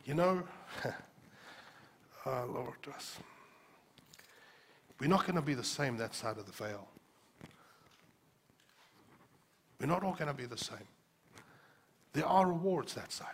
You 0.04 0.12
know, 0.12 0.42
oh 2.26 2.50
Lord, 2.54 2.76
us. 2.94 3.16
We're 5.00 5.08
not 5.08 5.24
going 5.24 5.36
to 5.36 5.42
be 5.42 5.54
the 5.54 5.64
same 5.64 5.96
that 5.96 6.14
side 6.14 6.36
of 6.36 6.44
the 6.44 6.52
veil. 6.52 6.86
We're 9.80 9.86
not 9.86 10.02
all 10.02 10.12
going 10.12 10.28
to 10.28 10.34
be 10.34 10.44
the 10.44 10.58
same. 10.58 10.86
There 12.12 12.26
are 12.26 12.46
rewards 12.46 12.92
that 12.92 13.10
side. 13.10 13.28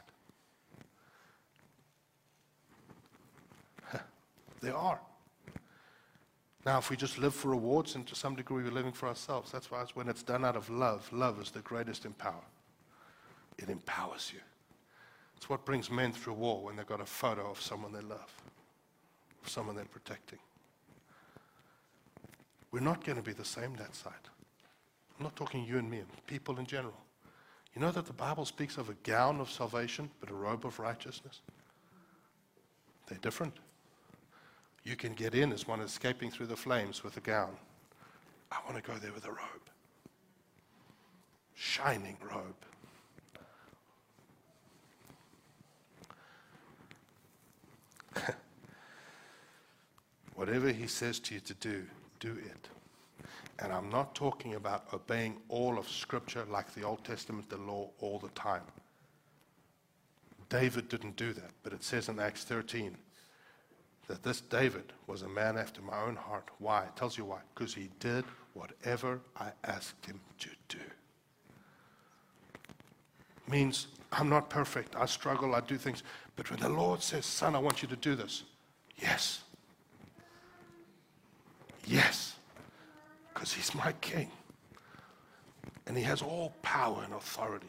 there 4.61 4.77
are. 4.77 5.01
Now, 6.65 6.79
if 6.79 6.89
we 6.89 6.97
just 6.97 7.19
live 7.19 7.35
for 7.35 7.49
rewards, 7.49 7.95
and 7.95 8.07
to 8.07 8.15
some 8.15 8.35
degree 8.35 8.63
we're 8.63 8.71
living 8.71 8.93
for 8.93 9.07
ourselves, 9.07 9.53
that's 9.53 9.71
why 9.71 9.83
it's 9.83 9.95
when 9.95 10.09
it's 10.09 10.23
done 10.23 10.45
out 10.45 10.57
of 10.57 10.71
love, 10.71 11.13
love 11.13 11.41
is 11.41 11.51
the 11.51 11.61
greatest 11.61 12.07
empower. 12.07 12.45
It 13.59 13.69
empowers 13.69 14.31
you. 14.33 14.41
It's 15.37 15.49
what 15.49 15.67
brings 15.67 15.91
men 15.91 16.13
through 16.13 16.35
war 16.35 16.63
when 16.63 16.77
they've 16.77 16.87
got 16.87 17.03
a 17.03 17.07
photo 17.07 17.51
of 17.51 17.61
someone 17.61 17.93
they 17.93 18.01
love, 18.01 18.33
of 19.43 19.49
someone 19.49 19.77
they're 19.77 19.85
protecting. 19.85 20.39
We're 22.71 22.81
not 22.81 23.05
going 23.05 23.17
to 23.17 23.23
be 23.23 23.35
the 23.35 23.45
same 23.45 23.75
that 23.77 23.95
side. 23.95 24.13
I'm 25.19 25.23
not 25.23 25.37
talking 25.37 25.65
you 25.65 25.79
and 25.79 25.89
me, 25.89 26.01
people 26.27 26.59
in 26.59 26.67
general. 26.67 26.97
You 27.75 27.83
know 27.83 27.91
that 27.91 28.07
the 28.07 28.13
Bible 28.13 28.47
speaks 28.47 28.79
of 28.79 28.89
a 28.89 28.95
gown 29.03 29.39
of 29.39 29.51
salvation, 29.51 30.11
but 30.19 30.31
a 30.31 30.35
robe 30.35 30.65
of 30.65 30.79
righteousness? 30.79 31.41
They're 33.07 33.19
different. 33.19 33.55
You 34.85 34.97
can 34.97 35.15
get 35.15 35.35
in 35.35 35.51
as 35.53 35.67
one 35.67 35.81
escaping 35.81 36.31
through 36.31 36.47
the 36.47 36.57
flames 36.57 37.03
with 37.03 37.17
a 37.17 37.21
gown. 37.21 37.57
I 38.53 38.59
want 38.69 38.77
to 38.77 38.91
go 38.91 38.99
there 38.99 39.13
with 39.13 39.25
a 39.25 39.31
robe. 39.31 39.39
Shining 41.55 42.19
robe. 42.23 42.55
Whatever 50.35 50.71
he 50.71 50.87
says 50.87 51.19
to 51.21 51.35
you 51.35 51.41
to 51.41 51.55
do, 51.55 51.85
do 52.21 52.33
it. 52.33 52.69
And 53.61 53.73
I'm 53.73 53.89
not 53.89 54.15
talking 54.15 54.55
about 54.55 54.85
obeying 54.93 55.39
all 55.49 55.79
of 55.79 55.89
Scripture 55.89 56.45
like 56.51 56.75
the 56.75 56.83
Old 56.83 57.03
Testament, 57.05 57.49
the 57.49 57.57
law, 57.57 57.89
all 58.01 58.19
the 58.19 58.29
time. 58.31 58.65
David 60.51 60.91
didn't 60.91 61.17
do 61.17 61.33
that, 61.33 61.53
but 61.63 61.73
it 61.73 61.83
says 61.83 62.11
in 62.11 62.21
Acts 62.21 62.45
13 62.45 62.99
that 64.07 64.23
this 64.23 64.41
David 64.41 64.93
was 65.07 65.23
a 65.23 65.29
man 65.29 65.57
after 65.57 65.81
my 65.81 66.01
own 66.03 66.17
heart. 66.17 66.49
Why? 66.59 66.85
It 66.85 66.97
tells 66.97 67.17
you 67.17 67.25
why. 67.25 67.41
Because 67.55 67.75
he 67.75 67.91
did 68.01 68.25
whatever 68.53 69.21
I 69.39 69.51
asked 69.65 70.05
him 70.07 70.21
to 70.41 70.51
do. 70.69 70.79
Means 73.49 73.89
I'm 74.13 74.29
not 74.29 74.49
perfect. 74.49 74.95
I 74.97 75.07
struggle. 75.07 75.55
I 75.55 75.61
do 75.61 75.77
things. 75.77 76.03
But 76.37 76.51
when 76.51 76.61
the 76.61 76.69
Lord 76.69 77.03
says, 77.03 77.27
Son, 77.27 77.55
I 77.55 77.59
want 77.59 77.83
you 77.83 77.89
to 77.89 77.97
do 77.97 78.15
this, 78.15 78.45
yes. 78.97 79.43
Yes. 81.87 82.37
Because 83.33 83.53
he's 83.53 83.75
my 83.75 83.93
king. 84.01 84.31
And 85.87 85.97
he 85.97 86.03
has 86.05 86.23
all 86.23 86.55
power 86.63 87.03
and 87.05 87.13
authority. 87.13 87.69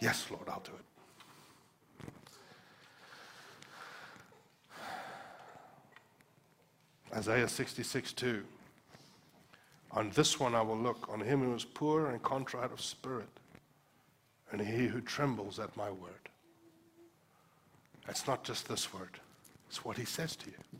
Yes, 0.00 0.26
Lord, 0.30 0.48
I'll 0.48 0.60
do 0.60 0.72
it. 0.72 0.84
Isaiah 7.14 7.48
66 7.48 8.12
2. 8.12 8.44
On 9.92 10.10
this 10.10 10.38
one 10.38 10.54
I 10.54 10.60
will 10.60 10.76
look, 10.76 11.08
on 11.08 11.20
him 11.20 11.42
who 11.42 11.54
is 11.54 11.64
poor 11.64 12.10
and 12.10 12.22
contrite 12.22 12.72
of 12.72 12.80
spirit, 12.80 13.28
and 14.50 14.60
he 14.60 14.86
who 14.86 15.00
trembles 15.00 15.58
at 15.58 15.76
my 15.76 15.90
word. 15.90 16.28
It's 18.08 18.26
not 18.26 18.44
just 18.44 18.68
this 18.68 18.92
word, 18.92 19.18
it's 19.68 19.84
what 19.84 19.96
he 19.96 20.04
says 20.04 20.36
to 20.36 20.46
you. 20.46 20.78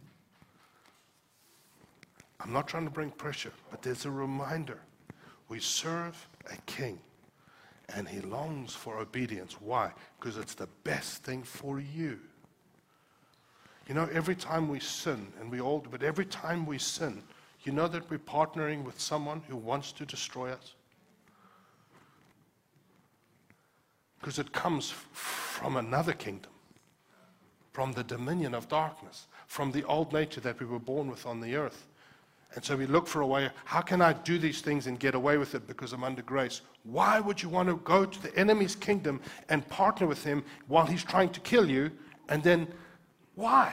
I'm 2.41 2.53
not 2.53 2.69
trying 2.69 2.85
to 2.85 2.91
bring 2.91 3.11
pressure, 3.11 3.53
but 3.71 3.83
there's 3.83 4.05
a 4.05 4.11
reminder. 4.11 4.79
We 5.49 5.59
serve 5.61 6.29
a 6.53 6.57
king, 6.67 6.99
and 7.95 8.07
he 8.07 8.21
longs 8.21 8.75
for 8.75 8.99
obedience. 8.99 9.61
Why? 9.61 9.93
Because 10.21 10.37
it's 10.37 10.55
the 10.55 10.69
best 10.85 11.25
thing 11.25 11.43
for 11.43 11.81
you. 11.81 12.21
You 13.89 13.94
know, 13.94 14.06
every 14.12 14.36
time 14.36 14.69
we 14.69 14.81
sin, 14.81 15.27
and 15.40 15.51
we 15.51 15.60
all 15.60 15.85
but 15.90 16.02
every 16.02 16.27
time 16.27 16.66
we 16.66 16.78
sin, 16.78 17.23
you 17.65 17.73
know 17.73 17.89
that 17.89 18.09
we're 18.10 18.19
partnering 18.19 18.85
with 18.85 19.01
someone 19.01 19.43
who 19.48 19.56
wants 19.56 19.93
to 19.93 20.05
destroy 20.05 20.52
us? 20.52 20.74
Because 24.20 24.39
it 24.39 24.52
comes 24.52 24.90
from 25.12 25.77
another 25.77 26.12
kingdom, 26.12 26.52
from 27.73 27.93
the 27.93 28.05
dominion 28.05 28.55
of 28.55 28.69
darkness, 28.69 29.27
from 29.47 29.73
the 29.73 29.85
old 29.85 30.12
nature 30.12 30.40
that 30.40 30.60
we 30.60 30.66
were 30.66 30.78
born 30.78 31.10
with 31.10 31.24
on 31.24 31.40
the 31.40 31.56
earth. 31.56 31.86
And 32.55 32.65
so 32.65 32.77
we 32.77 32.86
look 32.86 33.06
for 33.06 33.23
a 33.23 33.27
way 33.27 33.51
how 33.65 33.81
can 33.81 34.02
I 34.02 34.12
do 34.12 34.39
these 34.39 34.60
things 34.60 34.86
and 34.86 34.98
get 34.98 35.15
away 35.15 35.39
with 35.39 35.55
it 35.55 35.66
because 35.66 35.94
I'm 35.94 36.05
under 36.05 36.23
grace? 36.23 36.60
Why 36.82 37.20
would 37.20 37.43
you 37.43 37.48
want 37.48 37.69
to 37.69 37.77
go 37.85 38.05
to 38.05 38.23
the 38.23 38.36
enemy's 38.36 38.74
kingdom 38.74 39.20
and 39.48 39.66
partner 39.69 40.06
with 40.06 40.24
him 40.24 40.44
while 40.66 40.86
he's 40.86 41.05
trying 41.05 41.31
to 41.31 41.40
kill 41.40 41.70
you 41.70 41.90
and 42.28 42.43
then 42.43 42.66
why? 43.39 43.73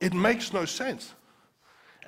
It 0.00 0.14
makes 0.14 0.54
no 0.54 0.64
sense. 0.64 1.12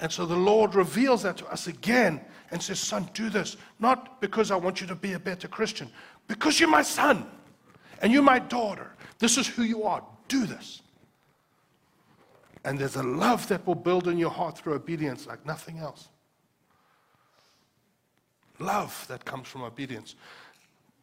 And 0.00 0.10
so 0.10 0.24
the 0.24 0.34
Lord 0.34 0.74
reveals 0.74 1.24
that 1.24 1.36
to 1.36 1.46
us 1.48 1.66
again 1.66 2.22
and 2.50 2.62
says, 2.62 2.80
Son, 2.80 3.06
do 3.12 3.28
this. 3.28 3.58
Not 3.80 4.18
because 4.22 4.50
I 4.50 4.56
want 4.56 4.80
you 4.80 4.86
to 4.86 4.94
be 4.94 5.12
a 5.12 5.18
better 5.18 5.46
Christian, 5.46 5.90
because 6.26 6.58
you're 6.58 6.70
my 6.70 6.80
son 6.80 7.26
and 8.00 8.10
you're 8.10 8.22
my 8.22 8.38
daughter. 8.38 8.90
This 9.18 9.36
is 9.36 9.46
who 9.46 9.62
you 9.62 9.82
are. 9.82 10.02
Do 10.26 10.46
this. 10.46 10.80
And 12.64 12.78
there's 12.78 12.96
a 12.96 13.02
love 13.02 13.46
that 13.48 13.66
will 13.66 13.74
build 13.74 14.08
in 14.08 14.16
your 14.16 14.30
heart 14.30 14.56
through 14.56 14.72
obedience 14.72 15.26
like 15.26 15.44
nothing 15.44 15.78
else. 15.78 16.08
Love 18.58 19.04
that 19.08 19.26
comes 19.26 19.48
from 19.48 19.64
obedience. 19.64 20.14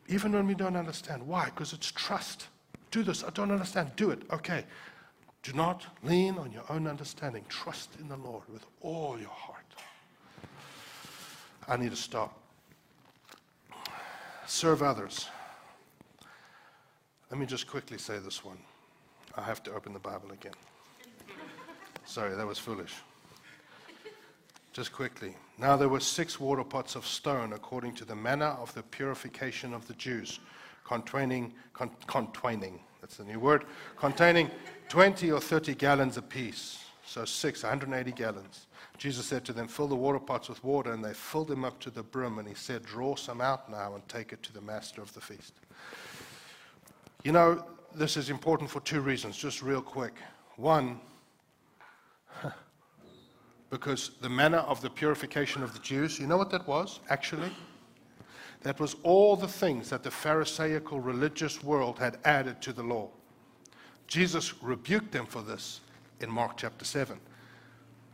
Even 0.07 0.31
when 0.31 0.47
we 0.47 0.55
don't 0.55 0.75
understand. 0.75 1.25
Why? 1.27 1.45
Because 1.45 1.71
it's 1.71 1.91
trust 1.91 2.47
do 2.95 3.03
this. 3.03 3.26
I 3.26 3.30
don't 3.31 3.51
understand. 3.51 3.91
Do 3.97 4.11
it. 4.11 4.22
Okay. 4.31 4.63
Do 5.43 5.51
not 5.51 5.85
lean 6.01 6.38
on 6.38 6.53
your 6.53 6.63
own 6.69 6.88
understanding. 6.88 7.43
Trust 7.49 7.89
in 7.99 8.07
the 8.07 8.15
Lord 8.15 8.43
with 8.51 8.65
all 8.81 9.19
your 9.19 9.30
heart. 9.30 9.65
I 11.67 11.76
need 11.76 11.91
to 11.91 11.97
stop. 11.97 12.39
Serve 14.47 14.81
others. 14.81 15.27
Let 17.30 17.38
me 17.39 17.45
just 17.45 17.67
quickly 17.67 17.97
say 17.97 18.17
this 18.19 18.45
one. 18.45 18.57
I 19.35 19.41
have 19.41 19.61
to 19.63 19.73
open 19.73 19.91
the 19.91 19.99
Bible 19.99 20.31
again. 20.31 20.53
Sorry, 22.05 22.34
that 22.34 22.47
was 22.47 22.59
foolish. 22.59 22.93
Just 24.72 24.93
quickly. 24.93 25.35
Now 25.57 25.76
there 25.76 25.89
were 25.89 25.99
six 25.99 26.39
water 26.39 26.63
pots 26.63 26.95
of 26.95 27.05
stone 27.05 27.51
according 27.51 27.95
to 27.95 28.05
the 28.05 28.15
manner 28.15 28.55
of 28.61 28.73
the 28.73 28.84
purification 28.84 29.73
of 29.73 29.85
the 29.88 29.95
Jews 29.95 30.39
containing, 30.85 31.53
con, 31.73 31.89
containing, 32.07 32.79
that's 33.01 33.17
the 33.17 33.25
new 33.25 33.39
word, 33.39 33.65
containing 33.97 34.49
20 34.89 35.31
or 35.31 35.41
30 35.41 35.75
gallons 35.75 36.17
apiece. 36.17 36.85
So 37.05 37.25
six, 37.25 37.63
180 37.63 38.11
gallons. 38.13 38.67
Jesus 38.97 39.25
said 39.25 39.45
to 39.45 39.53
them, 39.53 39.67
Fill 39.67 39.87
the 39.87 39.95
water 39.95 40.19
pots 40.19 40.49
with 40.49 40.63
water, 40.63 40.93
and 40.93 41.03
they 41.03 41.13
filled 41.13 41.49
them 41.49 41.63
up 41.63 41.79
to 41.81 41.89
the 41.89 42.01
brim. 42.01 42.39
And 42.39 42.47
he 42.47 42.55
said, 42.55 42.83
Draw 42.83 43.15
some 43.15 43.41
out 43.41 43.69
now 43.69 43.93
and 43.93 44.07
take 44.07 44.33
it 44.33 44.41
to 44.43 44.53
the 44.53 44.61
master 44.61 45.01
of 45.01 45.13
the 45.13 45.21
feast. 45.21 45.53
You 47.23 47.31
know, 47.31 47.63
this 47.93 48.17
is 48.17 48.29
important 48.29 48.69
for 48.69 48.79
two 48.81 49.01
reasons, 49.01 49.37
just 49.37 49.61
real 49.61 49.81
quick. 49.81 50.13
One, 50.57 50.99
because 53.69 54.11
the 54.21 54.29
manner 54.29 54.59
of 54.59 54.81
the 54.81 54.89
purification 54.89 55.63
of 55.63 55.73
the 55.73 55.79
Jews, 55.79 56.19
you 56.19 56.27
know 56.27 56.37
what 56.37 56.49
that 56.51 56.67
was, 56.67 56.99
actually? 57.09 57.51
That 58.65 58.79
was 58.79 58.95
all 59.03 59.35
the 59.35 59.47
things 59.47 59.91
that 59.91 60.01
the 60.01 60.09
Pharisaical 60.09 60.99
religious 60.99 61.63
world 61.63 61.99
had 61.99 62.17
added 62.25 62.63
to 62.63 62.73
the 62.73 62.81
law. 62.81 63.09
Jesus 64.07 64.59
rebuked 64.63 65.11
them 65.11 65.27
for 65.27 65.43
this 65.43 65.81
in 66.19 66.31
Mark 66.31 66.57
chapter 66.57 66.83
7. 66.83 67.19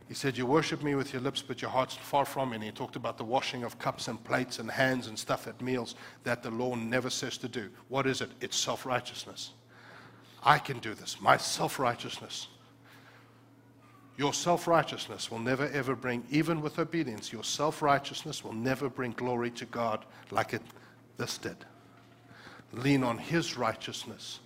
He 0.08 0.12
said, 0.12 0.36
You 0.36 0.44
worship 0.44 0.82
me 0.82 0.94
with 0.94 1.14
your 1.14 1.22
lips, 1.22 1.40
but 1.40 1.62
your 1.62 1.70
heart's 1.70 1.94
far 1.94 2.26
from 2.26 2.50
me. 2.50 2.56
And 2.56 2.64
he 2.64 2.70
talked 2.70 2.96
about 2.96 3.16
the 3.16 3.24
washing 3.24 3.64
of 3.64 3.78
cups 3.78 4.08
and 4.08 4.22
plates 4.24 4.58
and 4.58 4.70
hands 4.70 5.06
and 5.06 5.18
stuff 5.18 5.46
at 5.46 5.58
meals 5.62 5.94
that 6.22 6.42
the 6.42 6.50
law 6.50 6.74
never 6.74 7.08
says 7.08 7.38
to 7.38 7.48
do. 7.48 7.70
What 7.88 8.06
is 8.06 8.20
it? 8.20 8.28
It's 8.42 8.58
self 8.58 8.84
righteousness. 8.84 9.52
I 10.42 10.58
can 10.58 10.80
do 10.80 10.92
this. 10.92 11.18
My 11.18 11.38
self 11.38 11.78
righteousness. 11.78 12.48
Your 14.22 14.32
self 14.32 14.68
righteousness 14.68 15.32
will 15.32 15.40
never 15.40 15.66
ever 15.70 15.96
bring, 15.96 16.22
even 16.30 16.60
with 16.60 16.78
obedience, 16.78 17.32
your 17.32 17.42
self 17.42 17.82
righteousness 17.82 18.44
will 18.44 18.52
never 18.52 18.88
bring 18.88 19.10
glory 19.10 19.50
to 19.50 19.64
God 19.64 20.04
like 20.30 20.54
it 20.54 20.62
this 21.16 21.38
did. 21.38 21.56
Lean 22.70 23.02
on 23.02 23.18
His 23.18 23.56
righteousness, 23.56 24.38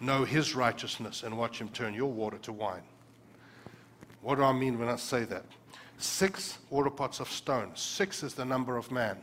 know 0.00 0.24
His 0.24 0.54
righteousness, 0.54 1.22
and 1.22 1.36
watch 1.36 1.60
Him 1.60 1.68
turn 1.68 1.92
your 1.92 2.10
water 2.10 2.38
to 2.38 2.52
wine. 2.54 2.80
What 4.22 4.36
do 4.36 4.42
I 4.42 4.54
mean 4.54 4.78
when 4.78 4.88
I 4.88 4.96
say 4.96 5.24
that? 5.24 5.44
Six 5.98 6.56
water 6.70 6.88
pots 6.88 7.20
of 7.20 7.30
stone. 7.30 7.72
Six 7.74 8.22
is 8.22 8.32
the 8.32 8.46
number 8.46 8.78
of 8.78 8.90
man. 8.90 9.18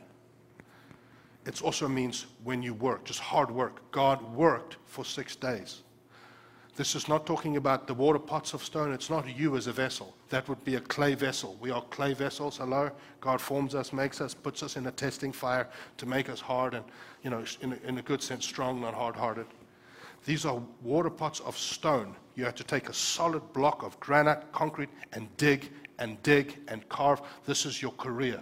It 1.48 1.64
also 1.64 1.88
means 1.88 2.28
when 2.44 2.62
you 2.62 2.76
work, 2.76 3.04
just 3.04 3.20
hard 3.20 3.50
work. 3.50 3.82
God 3.90 4.22
worked 4.36 4.78
for 4.86 5.04
six 5.04 5.36
days. 5.36 5.82
This 6.78 6.94
is 6.94 7.08
not 7.08 7.26
talking 7.26 7.58
about 7.58 7.88
the 7.88 7.94
water 7.96 8.20
pots 8.20 8.54
of 8.54 8.64
stone. 8.64 8.94
It's 8.94 9.10
not 9.10 9.28
you 9.36 9.58
as 9.58 9.66
a 9.66 9.72
vessel. 9.72 10.14
That 10.30 10.48
would 10.48 10.64
be 10.64 10.76
a 10.76 10.80
clay 10.80 11.16
vessel. 11.16 11.58
We 11.60 11.72
are 11.72 11.82
clay 11.82 12.14
vessels. 12.14 12.58
Hello? 12.58 12.92
God 13.20 13.42
forms 13.42 13.74
us, 13.74 13.92
makes 13.92 14.22
us, 14.22 14.36
puts 14.36 14.62
us 14.62 14.78
in 14.78 14.86
a 14.86 14.92
testing 14.92 15.32
fire 15.32 15.68
to 15.98 16.06
make 16.06 16.30
us 16.30 16.40
hard 16.40 16.76
and, 16.76 16.86
you 17.24 17.32
know, 17.32 17.44
in 17.62 17.74
a, 17.74 17.88
in 17.88 17.98
a 17.98 18.04
good 18.04 18.22
sense, 18.22 18.46
strong, 18.46 18.80
not 18.80 18.94
hard 18.94 19.16
hearted. 19.16 19.48
These 20.24 20.46
are 20.46 20.62
water 20.84 21.10
pots 21.10 21.40
of 21.40 21.58
stone. 21.58 22.16
You 22.36 22.46
have 22.46 22.56
to 22.56 22.64
take 22.64 22.90
a 22.90 22.94
solid 22.94 23.42
block 23.54 23.82
of 23.82 24.00
granite, 24.00 24.44
concrete, 24.52 24.90
and 25.14 25.36
dig 25.38 25.72
and 25.98 26.22
dig 26.22 26.60
and 26.68 26.88
carve. 26.90 27.24
This 27.48 27.66
is 27.66 27.82
your 27.82 27.94
career. 27.94 28.40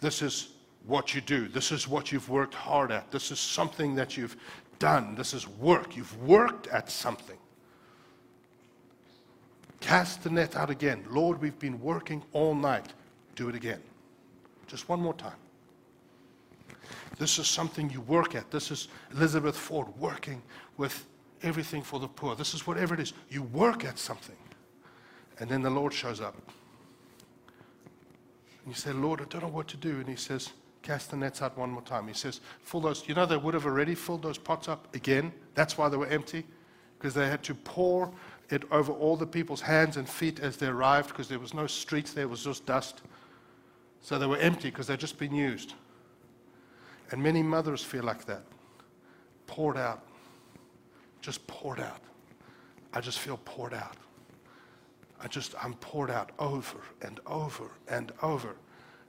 This 0.00 0.22
is 0.22 0.50
what 0.86 1.14
you 1.14 1.20
do. 1.20 1.48
This 1.48 1.72
is 1.72 1.88
what 1.88 2.12
you've 2.12 2.28
worked 2.28 2.54
hard 2.54 2.92
at. 2.92 3.10
This 3.10 3.32
is 3.32 3.40
something 3.40 3.96
that 3.96 4.16
you've 4.16 4.36
done. 4.78 5.14
This 5.14 5.34
is 5.34 5.48
work. 5.48 5.96
You've 5.96 6.16
worked 6.22 6.66
at 6.68 6.90
something. 6.90 7.38
Cast 9.80 10.24
the 10.24 10.30
net 10.30 10.56
out 10.56 10.70
again. 10.70 11.04
Lord, 11.10 11.40
we've 11.40 11.58
been 11.58 11.80
working 11.80 12.22
all 12.32 12.54
night. 12.54 12.92
Do 13.34 13.48
it 13.48 13.54
again. 13.54 13.82
Just 14.66 14.88
one 14.88 15.00
more 15.00 15.14
time. 15.14 15.36
This 17.18 17.38
is 17.38 17.46
something 17.46 17.90
you 17.90 18.00
work 18.02 18.34
at. 18.34 18.50
This 18.50 18.70
is 18.70 18.88
Elizabeth 19.12 19.56
Ford 19.56 19.88
working 19.98 20.42
with 20.76 21.06
everything 21.42 21.82
for 21.82 21.98
the 22.00 22.08
poor. 22.08 22.34
This 22.34 22.52
is 22.52 22.66
whatever 22.66 22.94
it 22.94 23.00
is. 23.00 23.12
You 23.30 23.42
work 23.42 23.84
at 23.84 23.98
something. 23.98 24.36
And 25.38 25.48
then 25.48 25.62
the 25.62 25.70
Lord 25.70 25.92
shows 25.92 26.20
up. 26.20 26.34
And 28.64 28.74
you 28.74 28.74
say, 28.74 28.92
Lord, 28.92 29.20
I 29.20 29.24
don't 29.24 29.42
know 29.42 29.48
what 29.48 29.68
to 29.68 29.76
do. 29.76 30.00
And 30.00 30.08
He 30.08 30.16
says, 30.16 30.50
Cast 30.86 31.10
the 31.10 31.16
nets 31.16 31.42
out 31.42 31.58
one 31.58 31.72
more 31.72 31.82
time. 31.82 32.06
He 32.06 32.14
says, 32.14 32.40
Fill 32.62 32.80
those. 32.80 33.08
You 33.08 33.16
know, 33.16 33.26
they 33.26 33.36
would 33.36 33.54
have 33.54 33.66
already 33.66 33.96
filled 33.96 34.22
those 34.22 34.38
pots 34.38 34.68
up 34.68 34.94
again. 34.94 35.32
That's 35.56 35.76
why 35.76 35.88
they 35.88 35.96
were 35.96 36.06
empty, 36.06 36.46
because 36.96 37.12
they 37.12 37.26
had 37.26 37.42
to 37.42 37.56
pour 37.56 38.12
it 38.50 38.62
over 38.70 38.92
all 38.92 39.16
the 39.16 39.26
people's 39.26 39.60
hands 39.60 39.96
and 39.96 40.08
feet 40.08 40.38
as 40.38 40.56
they 40.56 40.68
arrived, 40.68 41.08
because 41.08 41.26
there 41.26 41.40
was 41.40 41.54
no 41.54 41.66
streets 41.66 42.12
there, 42.12 42.28
was 42.28 42.44
just 42.44 42.66
dust. 42.66 43.02
So 44.00 44.16
they 44.16 44.26
were 44.26 44.36
empty 44.36 44.70
because 44.70 44.86
they'd 44.86 45.00
just 45.00 45.18
been 45.18 45.34
used. 45.34 45.74
And 47.10 47.20
many 47.20 47.42
mothers 47.42 47.82
feel 47.82 48.04
like 48.04 48.24
that. 48.26 48.42
Poured 49.48 49.76
out. 49.76 50.06
Just 51.20 51.44
poured 51.48 51.80
out. 51.80 52.00
I 52.92 53.00
just 53.00 53.18
feel 53.18 53.40
poured 53.44 53.74
out. 53.74 53.96
I 55.20 55.26
just, 55.26 55.56
I'm 55.60 55.74
poured 55.74 56.12
out 56.12 56.30
over 56.38 56.78
and 57.02 57.18
over 57.26 57.72
and 57.88 58.12
over. 58.22 58.54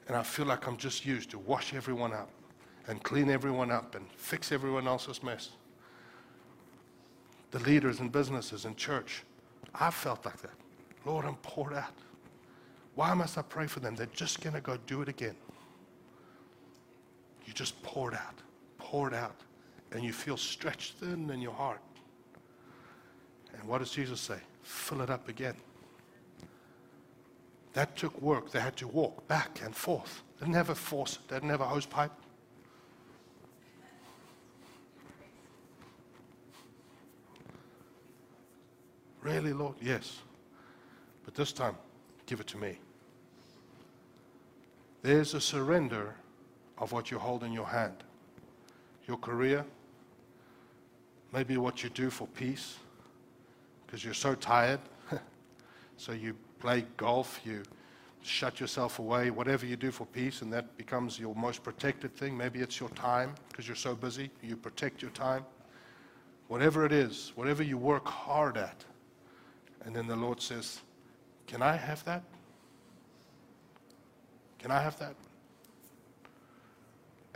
And 0.08 0.16
I 0.16 0.24
feel 0.24 0.46
like 0.46 0.68
I'm 0.68 0.78
just 0.78 1.06
used 1.06 1.30
to 1.32 1.40
wash 1.40 1.74
everyone 1.74 2.14
up 2.14 2.30
and 2.88 3.04
clean 3.04 3.30
everyone 3.30 3.72
up 3.72 3.96
and 3.96 4.06
fix 4.16 4.52
everyone 4.52 4.88
else's 4.88 5.22
mess. 5.22 5.50
The 7.52 7.60
leaders 7.60 8.00
and 8.00 8.12
businesses 8.12 8.66
and 8.66 8.78
church, 8.78 9.24
I 9.76 9.92
felt 9.92 10.26
like 10.26 10.42
that. 10.42 10.54
Lord, 11.06 11.26
I'm 11.26 11.36
poured 11.38 11.74
out. 11.74 11.94
Why 12.96 13.14
must 13.14 13.38
I 13.38 13.42
pray 13.42 13.68
for 13.68 13.80
them? 13.80 13.96
They're 13.96 14.08
just 14.08 14.42
going 14.42 14.56
to 14.56 14.62
go 14.62 14.78
do 14.88 15.02
it 15.02 15.10
again. 15.10 15.36
You 17.46 17.54
just 17.54 17.82
poured 17.84 18.14
out, 18.14 18.42
poured 18.78 19.14
out, 19.14 19.36
and 19.92 20.04
you 20.04 20.12
feel 20.12 20.36
stretched 20.36 20.96
thin 20.96 21.30
in 21.30 21.42
your 21.42 21.54
heart. 21.54 21.80
And 23.54 23.68
what 23.68 23.80
does 23.80 23.92
Jesus 23.92 24.20
say? 24.20 24.40
Fill 24.64 25.02
it 25.02 25.10
up 25.10 25.30
again. 25.30 25.56
That 27.78 27.96
took 27.96 28.20
work. 28.20 28.50
They 28.50 28.60
had 28.60 28.76
to 28.78 28.88
walk 28.88 29.28
back 29.28 29.62
and 29.64 29.76
forth. 29.76 30.24
They 30.40 30.48
didn't 30.48 30.56
have 30.56 30.72
a 30.72 30.76
force, 30.76 31.20
they 31.28 31.36
didn't 31.36 31.52
have 31.52 31.62
a 31.62 31.66
hose 31.66 31.86
pipe. 31.86 32.12
Really, 39.22 39.54
Lord? 39.54 39.76
Yes. 39.80 40.22
But 41.24 41.36
this 41.36 41.52
time, 41.52 41.76
give 42.26 42.40
it 42.40 42.48
to 42.48 42.58
me. 42.58 42.80
There's 45.04 45.36
a 45.36 45.40
surrender 45.40 46.16
of 46.80 46.92
what 46.92 47.12
you 47.12 47.20
hold 47.20 47.44
in 47.44 47.52
your 47.52 47.68
hand. 47.68 48.04
Your 49.08 49.18
career, 49.18 49.64
maybe 51.32 51.58
what 51.58 51.84
you 51.84 51.92
do 51.92 52.10
for 52.10 52.26
peace, 52.26 52.78
because 53.86 54.04
you're 54.04 54.16
so 54.16 54.34
tired. 54.34 54.80
so 55.98 56.14
you 56.14 56.36
play 56.60 56.86
golf, 56.98 57.40
you 57.46 57.64
shut 58.22 58.60
yourself 58.60 59.00
away, 59.00 59.30
whatever 59.30 59.66
you 59.66 59.76
do 59.76 59.92
for 59.92 60.06
peace, 60.06 60.42
and 60.42 60.52
that 60.52 60.76
becomes 60.78 61.18
your 61.18 61.34
most 61.36 61.64
protected 61.64 62.16
thing. 62.16 62.38
Maybe 62.38 62.60
it's 62.60 62.80
your 62.80 62.90
time, 62.90 63.34
because 63.50 63.68
you're 63.68 63.76
so 63.76 63.96
busy, 63.96 64.30
you 64.42 64.56
protect 64.56 65.02
your 65.02 65.12
time. 65.12 65.46
Whatever 66.48 66.86
it 66.86 66.92
is, 66.92 67.32
whatever 67.36 67.64
you 67.64 67.78
work 67.78 68.08
hard 68.08 68.58
at. 68.58 68.84
And 69.86 69.96
then 69.96 70.08
the 70.08 70.16
Lord 70.16 70.42
says, 70.42 70.82
Can 71.46 71.62
I 71.62 71.76
have 71.76 72.04
that? 72.06 72.24
Can 74.60 74.72
I 74.72 74.82
have 74.82 74.98
that? 75.00 75.16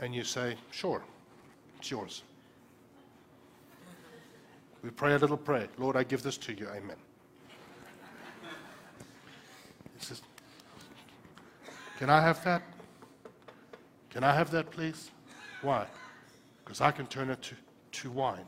And 0.00 0.14
you 0.14 0.24
say, 0.24 0.56
Sure, 0.70 1.02
it's 1.78 1.90
yours. 1.90 2.22
We 4.82 4.90
pray 4.90 5.14
a 5.14 5.18
little 5.18 5.36
prayer. 5.36 5.68
Lord, 5.78 5.96
I 5.96 6.02
give 6.02 6.22
this 6.22 6.36
to 6.38 6.52
you. 6.52 6.68
Amen. 6.68 6.96
Says, 10.02 10.22
Can 11.98 12.10
I 12.10 12.20
have 12.20 12.42
that? 12.44 12.62
Can 14.10 14.24
I 14.24 14.34
have 14.34 14.50
that, 14.50 14.70
please? 14.70 15.10
Why? 15.62 15.86
Because 16.64 16.80
I 16.80 16.90
can 16.90 17.06
turn 17.06 17.30
it 17.30 17.40
to, 17.42 17.54
to 17.92 18.10
wine. 18.10 18.44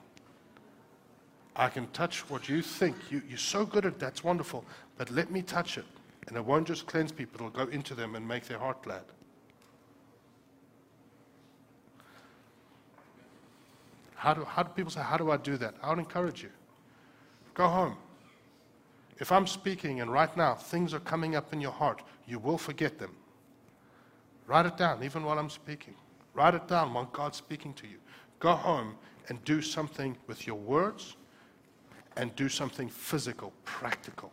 I 1.56 1.68
can 1.68 1.86
touch 1.88 2.28
what 2.28 2.48
you 2.48 2.62
think. 2.62 2.96
You, 3.10 3.22
you're 3.28 3.38
so 3.38 3.64
good 3.64 3.86
at 3.86 3.98
that's 3.98 4.24
wonderful. 4.24 4.64
But 4.98 5.10
let 5.10 5.30
me 5.30 5.42
touch 5.42 5.78
it. 5.78 5.84
And 6.26 6.36
it 6.36 6.44
won't 6.44 6.66
just 6.66 6.86
cleanse 6.86 7.12
people, 7.12 7.46
it'll 7.46 7.66
go 7.66 7.70
into 7.70 7.94
them 7.94 8.14
and 8.14 8.26
make 8.26 8.46
their 8.46 8.58
heart 8.58 8.82
glad. 8.82 9.02
How 14.14 14.32
do, 14.32 14.44
how 14.44 14.62
do 14.62 14.70
people 14.70 14.90
say, 14.90 15.02
How 15.02 15.16
do 15.16 15.30
I 15.30 15.36
do 15.36 15.56
that? 15.58 15.74
I 15.82 15.90
would 15.90 15.98
encourage 15.98 16.42
you. 16.42 16.50
Go 17.52 17.68
home. 17.68 17.96
If 19.18 19.30
I'm 19.30 19.46
speaking 19.46 20.00
and 20.00 20.12
right 20.12 20.34
now 20.36 20.54
things 20.54 20.92
are 20.92 21.00
coming 21.00 21.36
up 21.36 21.52
in 21.52 21.60
your 21.60 21.72
heart, 21.72 22.02
you 22.26 22.38
will 22.38 22.58
forget 22.58 22.98
them. 22.98 23.14
Write 24.46 24.66
it 24.66 24.76
down, 24.76 25.02
even 25.02 25.24
while 25.24 25.38
I'm 25.38 25.50
speaking. 25.50 25.94
Write 26.34 26.54
it 26.54 26.66
down 26.66 26.92
while 26.92 27.04
God's 27.06 27.38
speaking 27.38 27.72
to 27.74 27.86
you. 27.86 27.96
Go 28.40 28.52
home 28.52 28.96
and 29.28 29.42
do 29.44 29.62
something 29.62 30.16
with 30.26 30.46
your 30.46 30.56
words 30.56 31.16
and 32.16 32.34
do 32.36 32.48
something 32.48 32.88
physical, 32.88 33.52
practical. 33.64 34.32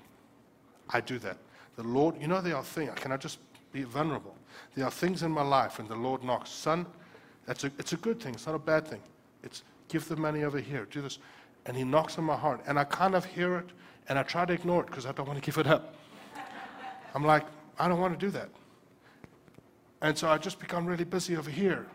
I 0.89 1.01
do 1.01 1.19
that. 1.19 1.37
The 1.75 1.83
Lord, 1.83 2.19
you 2.19 2.27
know, 2.27 2.41
there 2.41 2.55
are 2.55 2.63
things, 2.63 2.91
can 2.95 3.11
I 3.11 3.17
just 3.17 3.39
be 3.71 3.83
vulnerable? 3.83 4.35
There 4.75 4.85
are 4.85 4.91
things 4.91 5.23
in 5.23 5.31
my 5.31 5.41
life, 5.41 5.79
and 5.79 5.87
the 5.87 5.95
Lord 5.95 6.23
knocks, 6.23 6.49
son, 6.49 6.85
that's 7.45 7.63
a, 7.63 7.71
it's 7.79 7.93
a 7.93 7.97
good 7.97 8.19
thing, 8.21 8.33
it's 8.33 8.45
not 8.45 8.55
a 8.55 8.59
bad 8.59 8.87
thing. 8.87 9.01
It's 9.43 9.63
give 9.87 10.07
the 10.07 10.15
money 10.15 10.43
over 10.43 10.59
here, 10.59 10.87
do 10.91 11.01
this. 11.01 11.19
And 11.65 11.75
He 11.75 11.83
knocks 11.83 12.17
on 12.17 12.25
my 12.25 12.35
heart, 12.35 12.61
and 12.67 12.77
I 12.77 12.83
kind 12.83 13.15
of 13.15 13.25
hear 13.25 13.57
it, 13.57 13.69
and 14.11 14.19
I 14.19 14.23
try 14.23 14.43
to 14.43 14.51
ignore 14.51 14.81
it 14.81 14.87
because 14.87 15.05
I 15.05 15.13
don't 15.13 15.25
want 15.25 15.41
to 15.41 15.45
give 15.45 15.57
it 15.57 15.67
up. 15.67 15.95
I'm 17.15 17.23
like, 17.23 17.45
I 17.79 17.87
don't 17.87 18.01
want 18.01 18.13
to 18.19 18.25
do 18.25 18.29
that. 18.31 18.49
And 20.01 20.17
so 20.17 20.27
I 20.27 20.37
just 20.37 20.59
become 20.59 20.85
really 20.85 21.05
busy 21.05 21.37
over 21.37 21.49
here. 21.49 21.87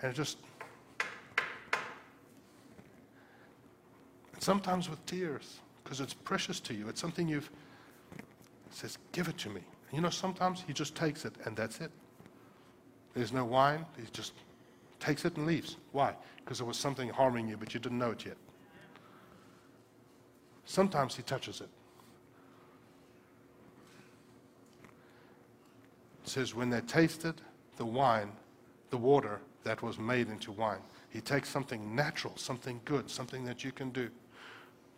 And 0.00 0.12
it 0.12 0.14
just 0.14 0.38
And 4.32 4.40
sometimes 4.40 4.88
with 4.88 5.04
tears, 5.06 5.58
because 5.82 6.00
it's 6.00 6.14
precious 6.14 6.60
to 6.60 6.72
you. 6.72 6.88
It's 6.88 7.00
something 7.00 7.26
you've 7.26 7.50
says, 8.70 8.96
give 9.10 9.26
it 9.26 9.36
to 9.38 9.48
me. 9.48 9.62
And 9.88 9.96
you 9.96 10.00
know, 10.00 10.10
sometimes 10.10 10.62
he 10.64 10.72
just 10.72 10.94
takes 10.94 11.24
it 11.24 11.34
and 11.44 11.56
that's 11.56 11.80
it. 11.80 11.90
There's 13.14 13.32
no 13.32 13.44
wine. 13.44 13.84
He 13.96 14.04
just 14.12 14.34
takes 15.00 15.24
it 15.24 15.36
and 15.36 15.48
leaves. 15.48 15.78
Why? 15.90 16.14
Because 16.36 16.58
there 16.58 16.66
was 16.68 16.76
something 16.76 17.08
harming 17.08 17.48
you, 17.48 17.56
but 17.56 17.74
you 17.74 17.80
didn't 17.80 17.98
know 17.98 18.12
it 18.12 18.24
yet. 18.24 18.36
Sometimes 20.68 21.16
he 21.16 21.22
touches 21.22 21.62
it. 21.62 21.68
It 26.24 26.28
says, 26.28 26.54
when 26.54 26.68
they 26.68 26.82
tasted 26.82 27.40
the 27.78 27.86
wine, 27.86 28.32
the 28.90 28.98
water 28.98 29.40
that 29.64 29.82
was 29.82 29.98
made 29.98 30.28
into 30.28 30.52
wine. 30.52 30.80
He 31.08 31.22
takes 31.22 31.48
something 31.48 31.96
natural, 31.96 32.36
something 32.36 32.82
good, 32.84 33.08
something 33.08 33.46
that 33.46 33.64
you 33.64 33.72
can 33.72 33.88
do, 33.88 34.10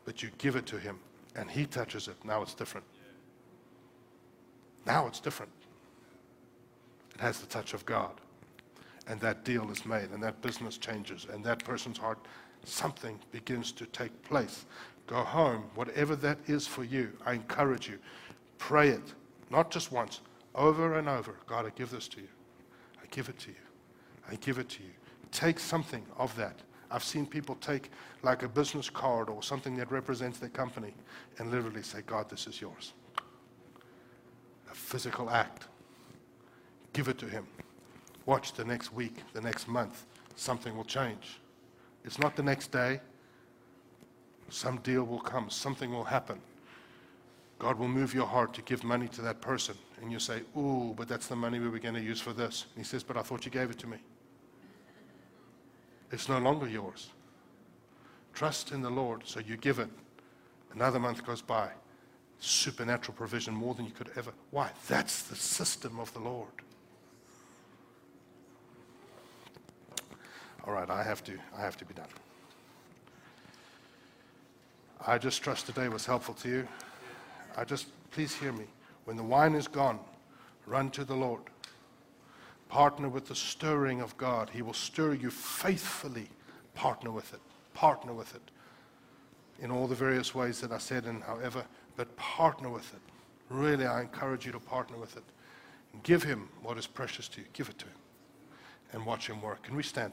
but 0.04 0.24
you 0.24 0.30
give 0.38 0.56
it 0.56 0.66
to 0.66 0.76
him 0.76 0.98
and 1.36 1.48
he 1.48 1.66
touches 1.66 2.08
it. 2.08 2.16
Now 2.24 2.42
it's 2.42 2.54
different. 2.54 2.86
Now 4.84 5.06
it's 5.06 5.20
different. 5.20 5.52
It 7.14 7.20
has 7.20 7.38
the 7.38 7.46
touch 7.46 7.74
of 7.74 7.86
God. 7.86 8.20
And 9.06 9.20
that 9.20 9.44
deal 9.44 9.70
is 9.70 9.86
made, 9.86 10.10
and 10.10 10.22
that 10.22 10.42
business 10.42 10.78
changes, 10.78 11.28
and 11.32 11.44
that 11.44 11.64
person's 11.64 11.98
heart, 11.98 12.18
something 12.64 13.18
begins 13.32 13.72
to 13.72 13.86
take 13.86 14.22
place 14.22 14.64
Go 15.10 15.24
home, 15.24 15.64
whatever 15.74 16.14
that 16.14 16.38
is 16.46 16.68
for 16.68 16.84
you, 16.84 17.10
I 17.26 17.32
encourage 17.32 17.88
you. 17.88 17.98
Pray 18.58 18.90
it, 18.90 19.12
not 19.50 19.68
just 19.68 19.90
once, 19.90 20.20
over 20.54 20.98
and 20.98 21.08
over. 21.08 21.34
God, 21.48 21.66
I 21.66 21.70
give 21.70 21.90
this 21.90 22.06
to 22.08 22.20
you. 22.20 22.28
I 23.02 23.06
give 23.10 23.28
it 23.28 23.36
to 23.40 23.48
you. 23.48 23.56
I 24.30 24.36
give 24.36 24.58
it 24.58 24.68
to 24.68 24.84
you. 24.84 24.90
Take 25.32 25.58
something 25.58 26.06
of 26.16 26.36
that. 26.36 26.60
I've 26.92 27.02
seen 27.02 27.26
people 27.26 27.56
take 27.56 27.90
like 28.22 28.44
a 28.44 28.48
business 28.48 28.88
card 28.88 29.28
or 29.28 29.42
something 29.42 29.76
that 29.78 29.90
represents 29.90 30.38
their 30.38 30.48
company 30.48 30.94
and 31.38 31.50
literally 31.50 31.82
say, 31.82 32.02
God, 32.06 32.30
this 32.30 32.46
is 32.46 32.60
yours. 32.60 32.92
A 34.70 34.74
physical 34.74 35.28
act. 35.28 35.66
Give 36.92 37.08
it 37.08 37.18
to 37.18 37.26
Him. 37.26 37.48
Watch 38.26 38.52
the 38.52 38.64
next 38.64 38.92
week, 38.92 39.16
the 39.32 39.40
next 39.40 39.66
month. 39.66 40.04
Something 40.36 40.76
will 40.76 40.84
change. 40.84 41.40
It's 42.04 42.20
not 42.20 42.36
the 42.36 42.44
next 42.44 42.70
day. 42.70 43.00
Some 44.50 44.78
deal 44.78 45.04
will 45.04 45.20
come, 45.20 45.48
something 45.48 45.92
will 45.92 46.04
happen. 46.04 46.40
God 47.58 47.78
will 47.78 47.88
move 47.88 48.14
your 48.14 48.26
heart 48.26 48.52
to 48.54 48.62
give 48.62 48.82
money 48.82 49.06
to 49.08 49.22
that 49.22 49.40
person. 49.40 49.76
And 50.00 50.10
you 50.10 50.18
say, 50.18 50.40
Ooh, 50.56 50.94
but 50.96 51.08
that's 51.08 51.26
the 51.26 51.36
money 51.36 51.58
we 51.58 51.68
were 51.68 51.78
going 51.78 51.94
to 51.94 52.00
use 52.00 52.20
for 52.20 52.32
this. 52.32 52.66
And 52.74 52.84
he 52.84 52.88
says, 52.88 53.02
But 53.02 53.16
I 53.16 53.22
thought 53.22 53.44
you 53.44 53.50
gave 53.50 53.70
it 53.70 53.78
to 53.80 53.86
me. 53.86 53.98
It's 56.10 56.28
no 56.28 56.38
longer 56.38 56.66
yours. 56.66 57.10
Trust 58.32 58.72
in 58.72 58.82
the 58.82 58.90
Lord, 58.90 59.22
so 59.24 59.40
you 59.40 59.56
give 59.56 59.78
it. 59.78 59.90
Another 60.74 60.98
month 60.98 61.24
goes 61.24 61.42
by. 61.42 61.70
Supernatural 62.38 63.14
provision 63.14 63.54
more 63.54 63.74
than 63.74 63.84
you 63.84 63.92
could 63.92 64.10
ever. 64.16 64.32
Why? 64.50 64.70
That's 64.88 65.22
the 65.24 65.36
system 65.36 66.00
of 66.00 66.12
the 66.14 66.20
Lord. 66.20 66.48
All 70.64 70.72
right, 70.72 70.88
I 70.88 71.02
have 71.02 71.22
to, 71.24 71.38
I 71.56 71.60
have 71.60 71.76
to 71.76 71.84
be 71.84 71.94
done. 71.94 72.06
I 75.06 75.16
just 75.16 75.42
trust 75.42 75.66
today 75.66 75.88
was 75.88 76.04
helpful 76.04 76.34
to 76.34 76.48
you. 76.48 76.68
I 77.56 77.64
just, 77.64 77.86
please 78.10 78.34
hear 78.34 78.52
me. 78.52 78.64
When 79.04 79.16
the 79.16 79.22
wine 79.22 79.54
is 79.54 79.66
gone, 79.66 79.98
run 80.66 80.90
to 80.90 81.04
the 81.04 81.14
Lord. 81.14 81.42
Partner 82.68 83.08
with 83.08 83.26
the 83.26 83.34
stirring 83.34 84.00
of 84.00 84.16
God. 84.16 84.50
He 84.50 84.62
will 84.62 84.74
stir 84.74 85.14
you 85.14 85.30
faithfully. 85.30 86.28
Partner 86.74 87.10
with 87.10 87.32
it. 87.32 87.40
Partner 87.72 88.12
with 88.12 88.34
it. 88.34 88.42
In 89.60 89.70
all 89.70 89.86
the 89.86 89.94
various 89.94 90.34
ways 90.34 90.60
that 90.60 90.70
I 90.70 90.78
said 90.78 91.04
and 91.04 91.22
however, 91.22 91.64
but 91.96 92.14
partner 92.16 92.68
with 92.68 92.92
it. 92.94 93.00
Really, 93.48 93.86
I 93.86 94.02
encourage 94.02 94.46
you 94.46 94.52
to 94.52 94.60
partner 94.60 94.96
with 94.96 95.16
it. 95.16 95.24
Give 96.02 96.22
him 96.22 96.48
what 96.62 96.78
is 96.78 96.86
precious 96.86 97.26
to 97.28 97.40
you. 97.40 97.46
Give 97.52 97.68
it 97.68 97.78
to 97.78 97.86
him. 97.86 97.94
And 98.92 99.06
watch 99.06 99.28
him 99.28 99.40
work. 99.40 99.62
Can 99.62 99.76
we 99.76 99.82
stand? 99.82 100.12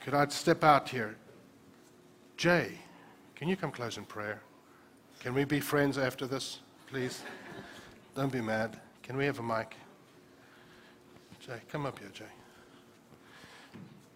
Could 0.00 0.14
I 0.14 0.26
step 0.28 0.64
out 0.64 0.88
here? 0.88 1.16
Jay, 2.36 2.72
can 3.34 3.48
you 3.48 3.56
come 3.56 3.70
close 3.70 3.98
in 3.98 4.04
prayer? 4.04 4.40
Can 5.20 5.34
we 5.34 5.44
be 5.44 5.60
friends 5.60 5.98
after 5.98 6.26
this, 6.26 6.60
please? 6.86 7.22
Don't 8.14 8.32
be 8.32 8.40
mad. 8.40 8.80
Can 9.02 9.16
we 9.16 9.26
have 9.26 9.38
a 9.38 9.42
mic? 9.42 9.76
Jay, 11.40 11.60
come 11.70 11.84
up 11.84 11.98
here, 11.98 12.08
Jay. 12.12 12.24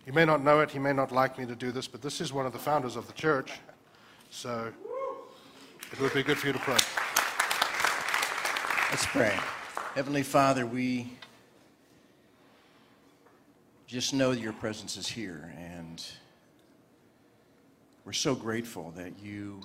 You 0.06 0.12
may 0.12 0.24
not 0.24 0.42
know 0.42 0.60
it, 0.60 0.70
he 0.70 0.78
may 0.78 0.92
not 0.92 1.12
like 1.12 1.38
me 1.38 1.46
to 1.46 1.54
do 1.54 1.72
this, 1.72 1.86
but 1.86 2.02
this 2.02 2.20
is 2.20 2.32
one 2.32 2.46
of 2.46 2.52
the 2.52 2.58
founders 2.58 2.96
of 2.96 3.06
the 3.06 3.12
church. 3.12 3.52
So 4.30 4.72
it 5.92 6.00
would 6.00 6.12
be 6.14 6.22
good 6.22 6.38
for 6.38 6.46
you 6.46 6.52
to 6.52 6.58
pray. 6.58 6.78
Let's 8.90 9.06
pray. 9.06 9.38
Heavenly 9.94 10.22
Father, 10.22 10.66
we 10.66 11.12
just 13.94 14.12
know 14.12 14.34
that 14.34 14.40
your 14.40 14.52
presence 14.52 14.96
is 14.96 15.06
here, 15.06 15.54
and 15.56 16.04
we're 18.04 18.12
so 18.12 18.34
grateful 18.34 18.92
that 18.96 19.20
you 19.22 19.60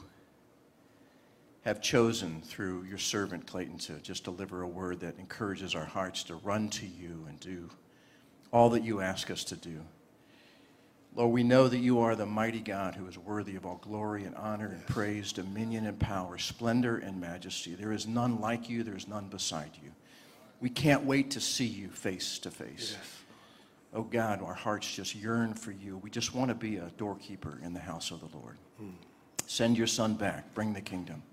have 1.65 1.81
chosen 1.81 2.39
through 2.43 2.83
your 2.83 2.99
servant 2.99 3.47
Clayton 3.47 3.79
to 3.79 3.93
just 3.93 4.23
deliver 4.23 4.61
a 4.61 4.67
word 4.67 4.99
that 4.99 5.17
encourages 5.17 5.73
our 5.73 5.83
hearts 5.83 6.23
to 6.25 6.35
run 6.35 6.69
to 6.69 6.85
you 6.85 7.25
and 7.27 7.39
do 7.39 7.71
all 8.51 8.69
that 8.69 8.83
you 8.83 9.01
ask 9.01 9.31
us 9.31 9.43
to 9.45 9.55
do. 9.55 9.81
Lord, 11.15 11.31
we 11.31 11.41
know 11.41 11.67
that 11.67 11.79
you 11.79 11.99
are 12.01 12.15
the 12.15 12.27
mighty 12.27 12.59
God 12.59 12.93
who 12.93 13.07
is 13.07 13.17
worthy 13.17 13.55
of 13.55 13.65
all 13.65 13.79
glory 13.81 14.25
and 14.25 14.35
honor 14.35 14.67
and 14.67 14.85
praise, 14.85 15.33
dominion 15.33 15.87
and 15.87 15.97
power, 15.97 16.37
splendor 16.37 16.97
and 16.97 17.19
majesty. 17.19 17.73
There 17.73 17.91
is 17.91 18.05
none 18.05 18.39
like 18.39 18.69
you, 18.69 18.83
there 18.83 18.95
is 18.95 19.07
none 19.07 19.27
beside 19.27 19.71
you. 19.83 19.89
We 20.61 20.69
can't 20.69 21.03
wait 21.03 21.31
to 21.31 21.41
see 21.41 21.65
you 21.65 21.87
face 21.89 22.37
to 22.39 22.51
face. 22.51 22.95
Oh 23.93 24.03
God, 24.03 24.41
our 24.43 24.53
hearts 24.53 24.93
just 24.93 25.15
yearn 25.15 25.53
for 25.53 25.71
you. 25.71 25.97
We 25.97 26.09
just 26.09 26.35
want 26.35 26.49
to 26.49 26.55
be 26.55 26.77
a 26.77 26.91
doorkeeper 26.97 27.59
in 27.63 27.73
the 27.73 27.79
house 27.79 28.11
of 28.11 28.19
the 28.19 28.37
Lord. 28.37 28.57
Hmm. 28.77 28.91
Send 29.47 29.77
your 29.77 29.87
son 29.87 30.13
back, 30.13 30.53
bring 30.53 30.73
the 30.73 30.81
kingdom 30.81 31.23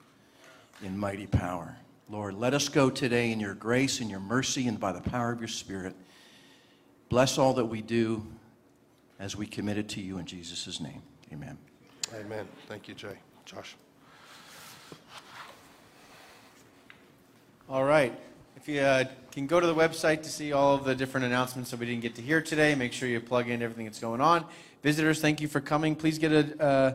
in 0.82 0.96
mighty 0.96 1.26
power. 1.26 1.76
Lord, 2.08 2.34
let 2.34 2.54
us 2.54 2.68
go 2.68 2.88
today 2.88 3.30
in 3.32 3.40
your 3.40 3.54
grace 3.54 4.00
and 4.00 4.08
your 4.08 4.20
mercy 4.20 4.68
and 4.68 4.80
by 4.80 4.92
the 4.92 5.02
power 5.02 5.32
of 5.32 5.40
your 5.40 5.48
Spirit. 5.48 5.94
Bless 7.08 7.36
all 7.36 7.52
that 7.54 7.64
we 7.66 7.82
do 7.82 8.26
as 9.18 9.36
we 9.36 9.46
commit 9.46 9.76
it 9.76 9.88
to 9.90 10.00
you 10.00 10.18
in 10.18 10.24
Jesus' 10.24 10.80
name. 10.80 11.02
Amen. 11.32 11.58
Amen. 12.14 12.46
Thank 12.68 12.88
you, 12.88 12.94
Jay. 12.94 13.16
Josh. 13.44 13.76
All 17.68 17.84
right. 17.84 18.18
If 18.56 18.68
you 18.68 18.80
uh, 18.80 19.04
can 19.32 19.46
go 19.46 19.60
to 19.60 19.66
the 19.66 19.74
website 19.74 20.22
to 20.22 20.30
see 20.30 20.54
all 20.54 20.74
of 20.74 20.84
the 20.84 20.94
different 20.94 21.26
announcements 21.26 21.70
that 21.70 21.78
we 21.78 21.84
didn't 21.84 22.00
get 22.00 22.14
to 22.14 22.22
hear 22.22 22.40
today, 22.40 22.74
make 22.74 22.94
sure 22.94 23.06
you 23.06 23.20
plug 23.20 23.50
in 23.50 23.60
everything 23.60 23.84
that's 23.84 24.00
going 24.00 24.22
on. 24.22 24.46
Visitors, 24.82 25.20
thank 25.20 25.42
you 25.42 25.46
for 25.46 25.60
coming. 25.60 25.94
Please 25.94 26.18
get 26.18 26.32
a, 26.32 26.62
uh, 26.62 26.94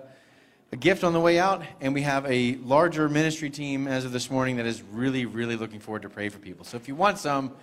a 0.71 0.75
gift 0.75 1.03
on 1.03 1.13
the 1.13 1.19
way 1.19 1.37
out. 1.37 1.63
And 1.79 1.93
we 1.93 2.01
have 2.01 2.25
a 2.25 2.55
larger 2.55 3.07
ministry 3.07 3.51
team 3.51 3.87
as 3.87 4.05
of 4.05 4.11
this 4.11 4.31
morning 4.31 4.55
that 4.57 4.65
is 4.65 4.81
really, 4.81 5.25
really 5.25 5.55
looking 5.55 5.79
forward 5.79 6.01
to 6.01 6.09
pray 6.09 6.29
for 6.29 6.39
people. 6.39 6.65
So 6.65 6.77
if 6.77 6.87
you 6.87 6.95
want 6.95 7.19
some, 7.19 7.53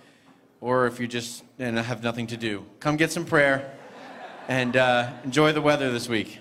or 0.61 0.87
if 0.87 0.97
you 0.99 1.07
just 1.07 1.43
and 1.59 1.77
have 1.77 2.01
nothing 2.01 2.27
to 2.27 2.37
do, 2.37 2.65
come 2.79 2.95
get 2.95 3.11
some 3.11 3.25
prayer 3.25 3.69
and 4.47 4.77
uh, 4.77 5.11
enjoy 5.25 5.51
the 5.51 5.61
weather 5.61 5.91
this 5.91 6.07
week. 6.07 6.39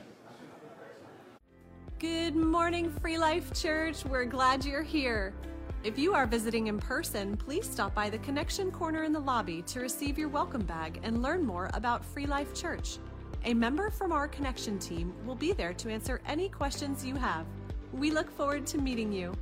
Good 1.98 2.36
morning, 2.36 2.94
Free 3.00 3.18
Life 3.18 3.52
Church. 3.52 4.04
We're 4.04 4.26
glad 4.26 4.64
you're 4.64 4.84
here. 4.84 5.34
If 5.84 5.96
you 5.96 6.12
are 6.12 6.26
visiting 6.26 6.66
in 6.66 6.78
person, 6.80 7.36
please 7.36 7.70
stop 7.70 7.94
by 7.94 8.10
the 8.10 8.18
Connection 8.18 8.72
Corner 8.72 9.04
in 9.04 9.12
the 9.12 9.20
lobby 9.20 9.62
to 9.68 9.78
receive 9.78 10.18
your 10.18 10.28
welcome 10.28 10.62
bag 10.62 10.98
and 11.04 11.22
learn 11.22 11.46
more 11.46 11.70
about 11.72 12.04
Free 12.04 12.26
Life 12.26 12.52
Church. 12.52 12.98
A 13.44 13.54
member 13.54 13.88
from 13.88 14.10
our 14.10 14.26
Connection 14.26 14.80
team 14.80 15.14
will 15.24 15.36
be 15.36 15.52
there 15.52 15.72
to 15.74 15.88
answer 15.88 16.20
any 16.26 16.48
questions 16.48 17.06
you 17.06 17.14
have. 17.14 17.46
We 17.92 18.10
look 18.10 18.28
forward 18.28 18.66
to 18.66 18.78
meeting 18.78 19.12
you. 19.12 19.32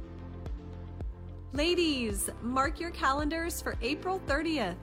Ladies, 1.54 2.28
mark 2.42 2.78
your 2.78 2.90
calendars 2.90 3.62
for 3.62 3.74
April 3.80 4.20
30th. 4.26 4.76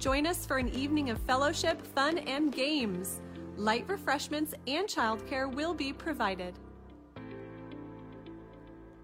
Join 0.00 0.26
us 0.26 0.44
for 0.44 0.58
an 0.58 0.70
evening 0.70 1.10
of 1.10 1.20
fellowship, 1.20 1.80
fun, 1.86 2.18
and 2.18 2.52
games. 2.52 3.20
Light 3.56 3.88
refreshments 3.88 4.54
and 4.66 4.88
childcare 4.88 5.50
will 5.54 5.72
be 5.72 5.92
provided. 5.92 6.58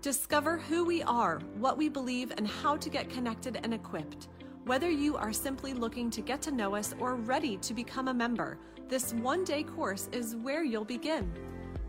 Discover 0.02 0.58
who 0.58 0.84
we 0.84 1.00
are, 1.04 1.38
what 1.58 1.78
we 1.78 1.88
believe, 1.88 2.32
and 2.36 2.44
how 2.44 2.76
to 2.76 2.90
get 2.90 3.08
connected 3.08 3.60
and 3.62 3.72
equipped. 3.72 4.26
Whether 4.64 4.90
you 4.90 5.16
are 5.16 5.32
simply 5.32 5.74
looking 5.74 6.10
to 6.10 6.20
get 6.20 6.42
to 6.42 6.50
know 6.50 6.74
us 6.74 6.92
or 6.98 7.14
ready 7.14 7.56
to 7.58 7.72
become 7.72 8.08
a 8.08 8.14
member, 8.14 8.58
this 8.88 9.14
one 9.14 9.44
day 9.44 9.62
course 9.62 10.08
is 10.10 10.34
where 10.34 10.64
you'll 10.64 10.84
begin. 10.84 11.32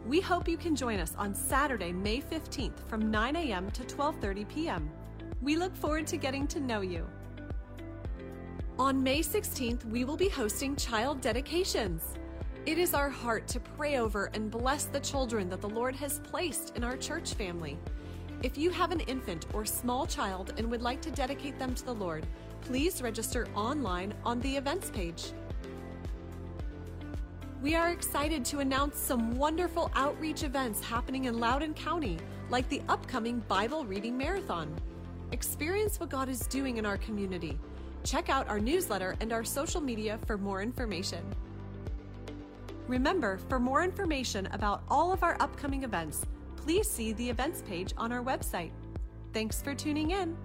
We 0.06 0.22
hope 0.22 0.48
you 0.48 0.57
can 0.57 0.76
join 0.76 0.99
us 0.99 1.15
on 1.18 1.34
Saturday, 1.34 1.91
May 1.91 2.22
15th 2.22 2.88
from 2.88 3.10
9 3.10 3.35
a.m. 3.35 3.72
to 3.72 3.81
12:30 3.81 4.48
p.m. 4.48 4.91
We 5.41 5.56
look 5.56 5.76
forward 5.76 6.06
to 6.07 6.18
getting 6.18 6.45
to 6.49 6.60
know 6.60 6.81
you. 6.81 7.07
On 8.77 9.02
May 9.02 9.22
16th, 9.22 9.85
we 9.85 10.06
will 10.06 10.18
be 10.18 10.30
hosting 10.30 10.76
child 10.76 11.19
dedications. 11.19 12.14
It 12.68 12.77
is 12.77 12.94
our 12.94 13.10
heart 13.10 13.48
to 13.48 13.60
pray 13.60 13.98
over 13.98 14.30
and 14.35 14.52
bless 14.52 14.85
the 14.85 14.99
children 14.99 15.49
that 15.49 15.61
the 15.61 15.69
Lord 15.69 15.95
has 15.95 16.19
placed 16.19 16.77
in 16.77 16.84
our 16.84 16.95
church 16.95 17.34
family. 17.34 17.80
If 18.41 18.57
you 18.57 18.72
have 18.72 18.91
an 18.91 19.01
infant 19.01 19.45
or 19.53 19.65
small 19.65 20.05
child 20.05 20.53
and 20.57 20.69
would 20.72 20.81
like 20.81 21.01
to 21.01 21.11
dedicate 21.11 21.60
them 21.60 21.76
to 21.76 21.85
the 21.85 21.93
Lord, 21.93 22.26
please 22.61 23.01
register 23.01 23.47
online 23.55 24.14
on 24.26 24.39
the 24.39 24.57
events 24.57 24.89
page. 24.89 25.31
We 27.61 27.76
are 27.76 27.91
excited 27.91 28.43
to 28.45 28.60
announce 28.60 28.97
some 28.97 29.38
wonderful 29.38 29.89
outreach 29.95 30.43
events 30.43 30.84
happening 30.84 31.26
in 31.26 31.39
Loudoun 31.39 31.73
County, 31.73 32.18
like 32.49 32.68
the 32.68 32.81
upcoming 32.89 33.39
Bible 33.47 33.85
Reading 33.85 34.18
Marathon. 34.18 34.76
Experience 35.31 35.99
what 35.99 36.10
God 36.10 36.27
is 36.27 36.41
doing 36.47 36.76
in 36.76 36.85
our 36.85 36.97
community. 36.97 37.57
Check 38.03 38.30
out 38.30 38.49
our 38.49 38.60
newsletter 38.60 39.15
and 39.22 39.31
our 39.31 39.45
social 39.45 39.80
media 39.80 40.19
for 40.27 40.38
more 40.38 40.61
information. 40.61 41.23
Remember, 42.89 43.39
for 43.47 43.60
more 43.60 43.81
information 43.81 44.47
about 44.51 44.84
all 44.89 45.14
of 45.14 45.23
our 45.23 45.38
upcoming 45.39 45.84
events, 45.84 46.26
please 46.64 46.90
see 46.90 47.11
the 47.14 47.30
events 47.30 47.61
page 47.68 47.94
on 47.98 48.14
our 48.14 48.23
website. 48.23 48.72
Thanks 49.34 49.61
for 49.61 49.76
tuning 49.76 50.11
in. 50.11 50.38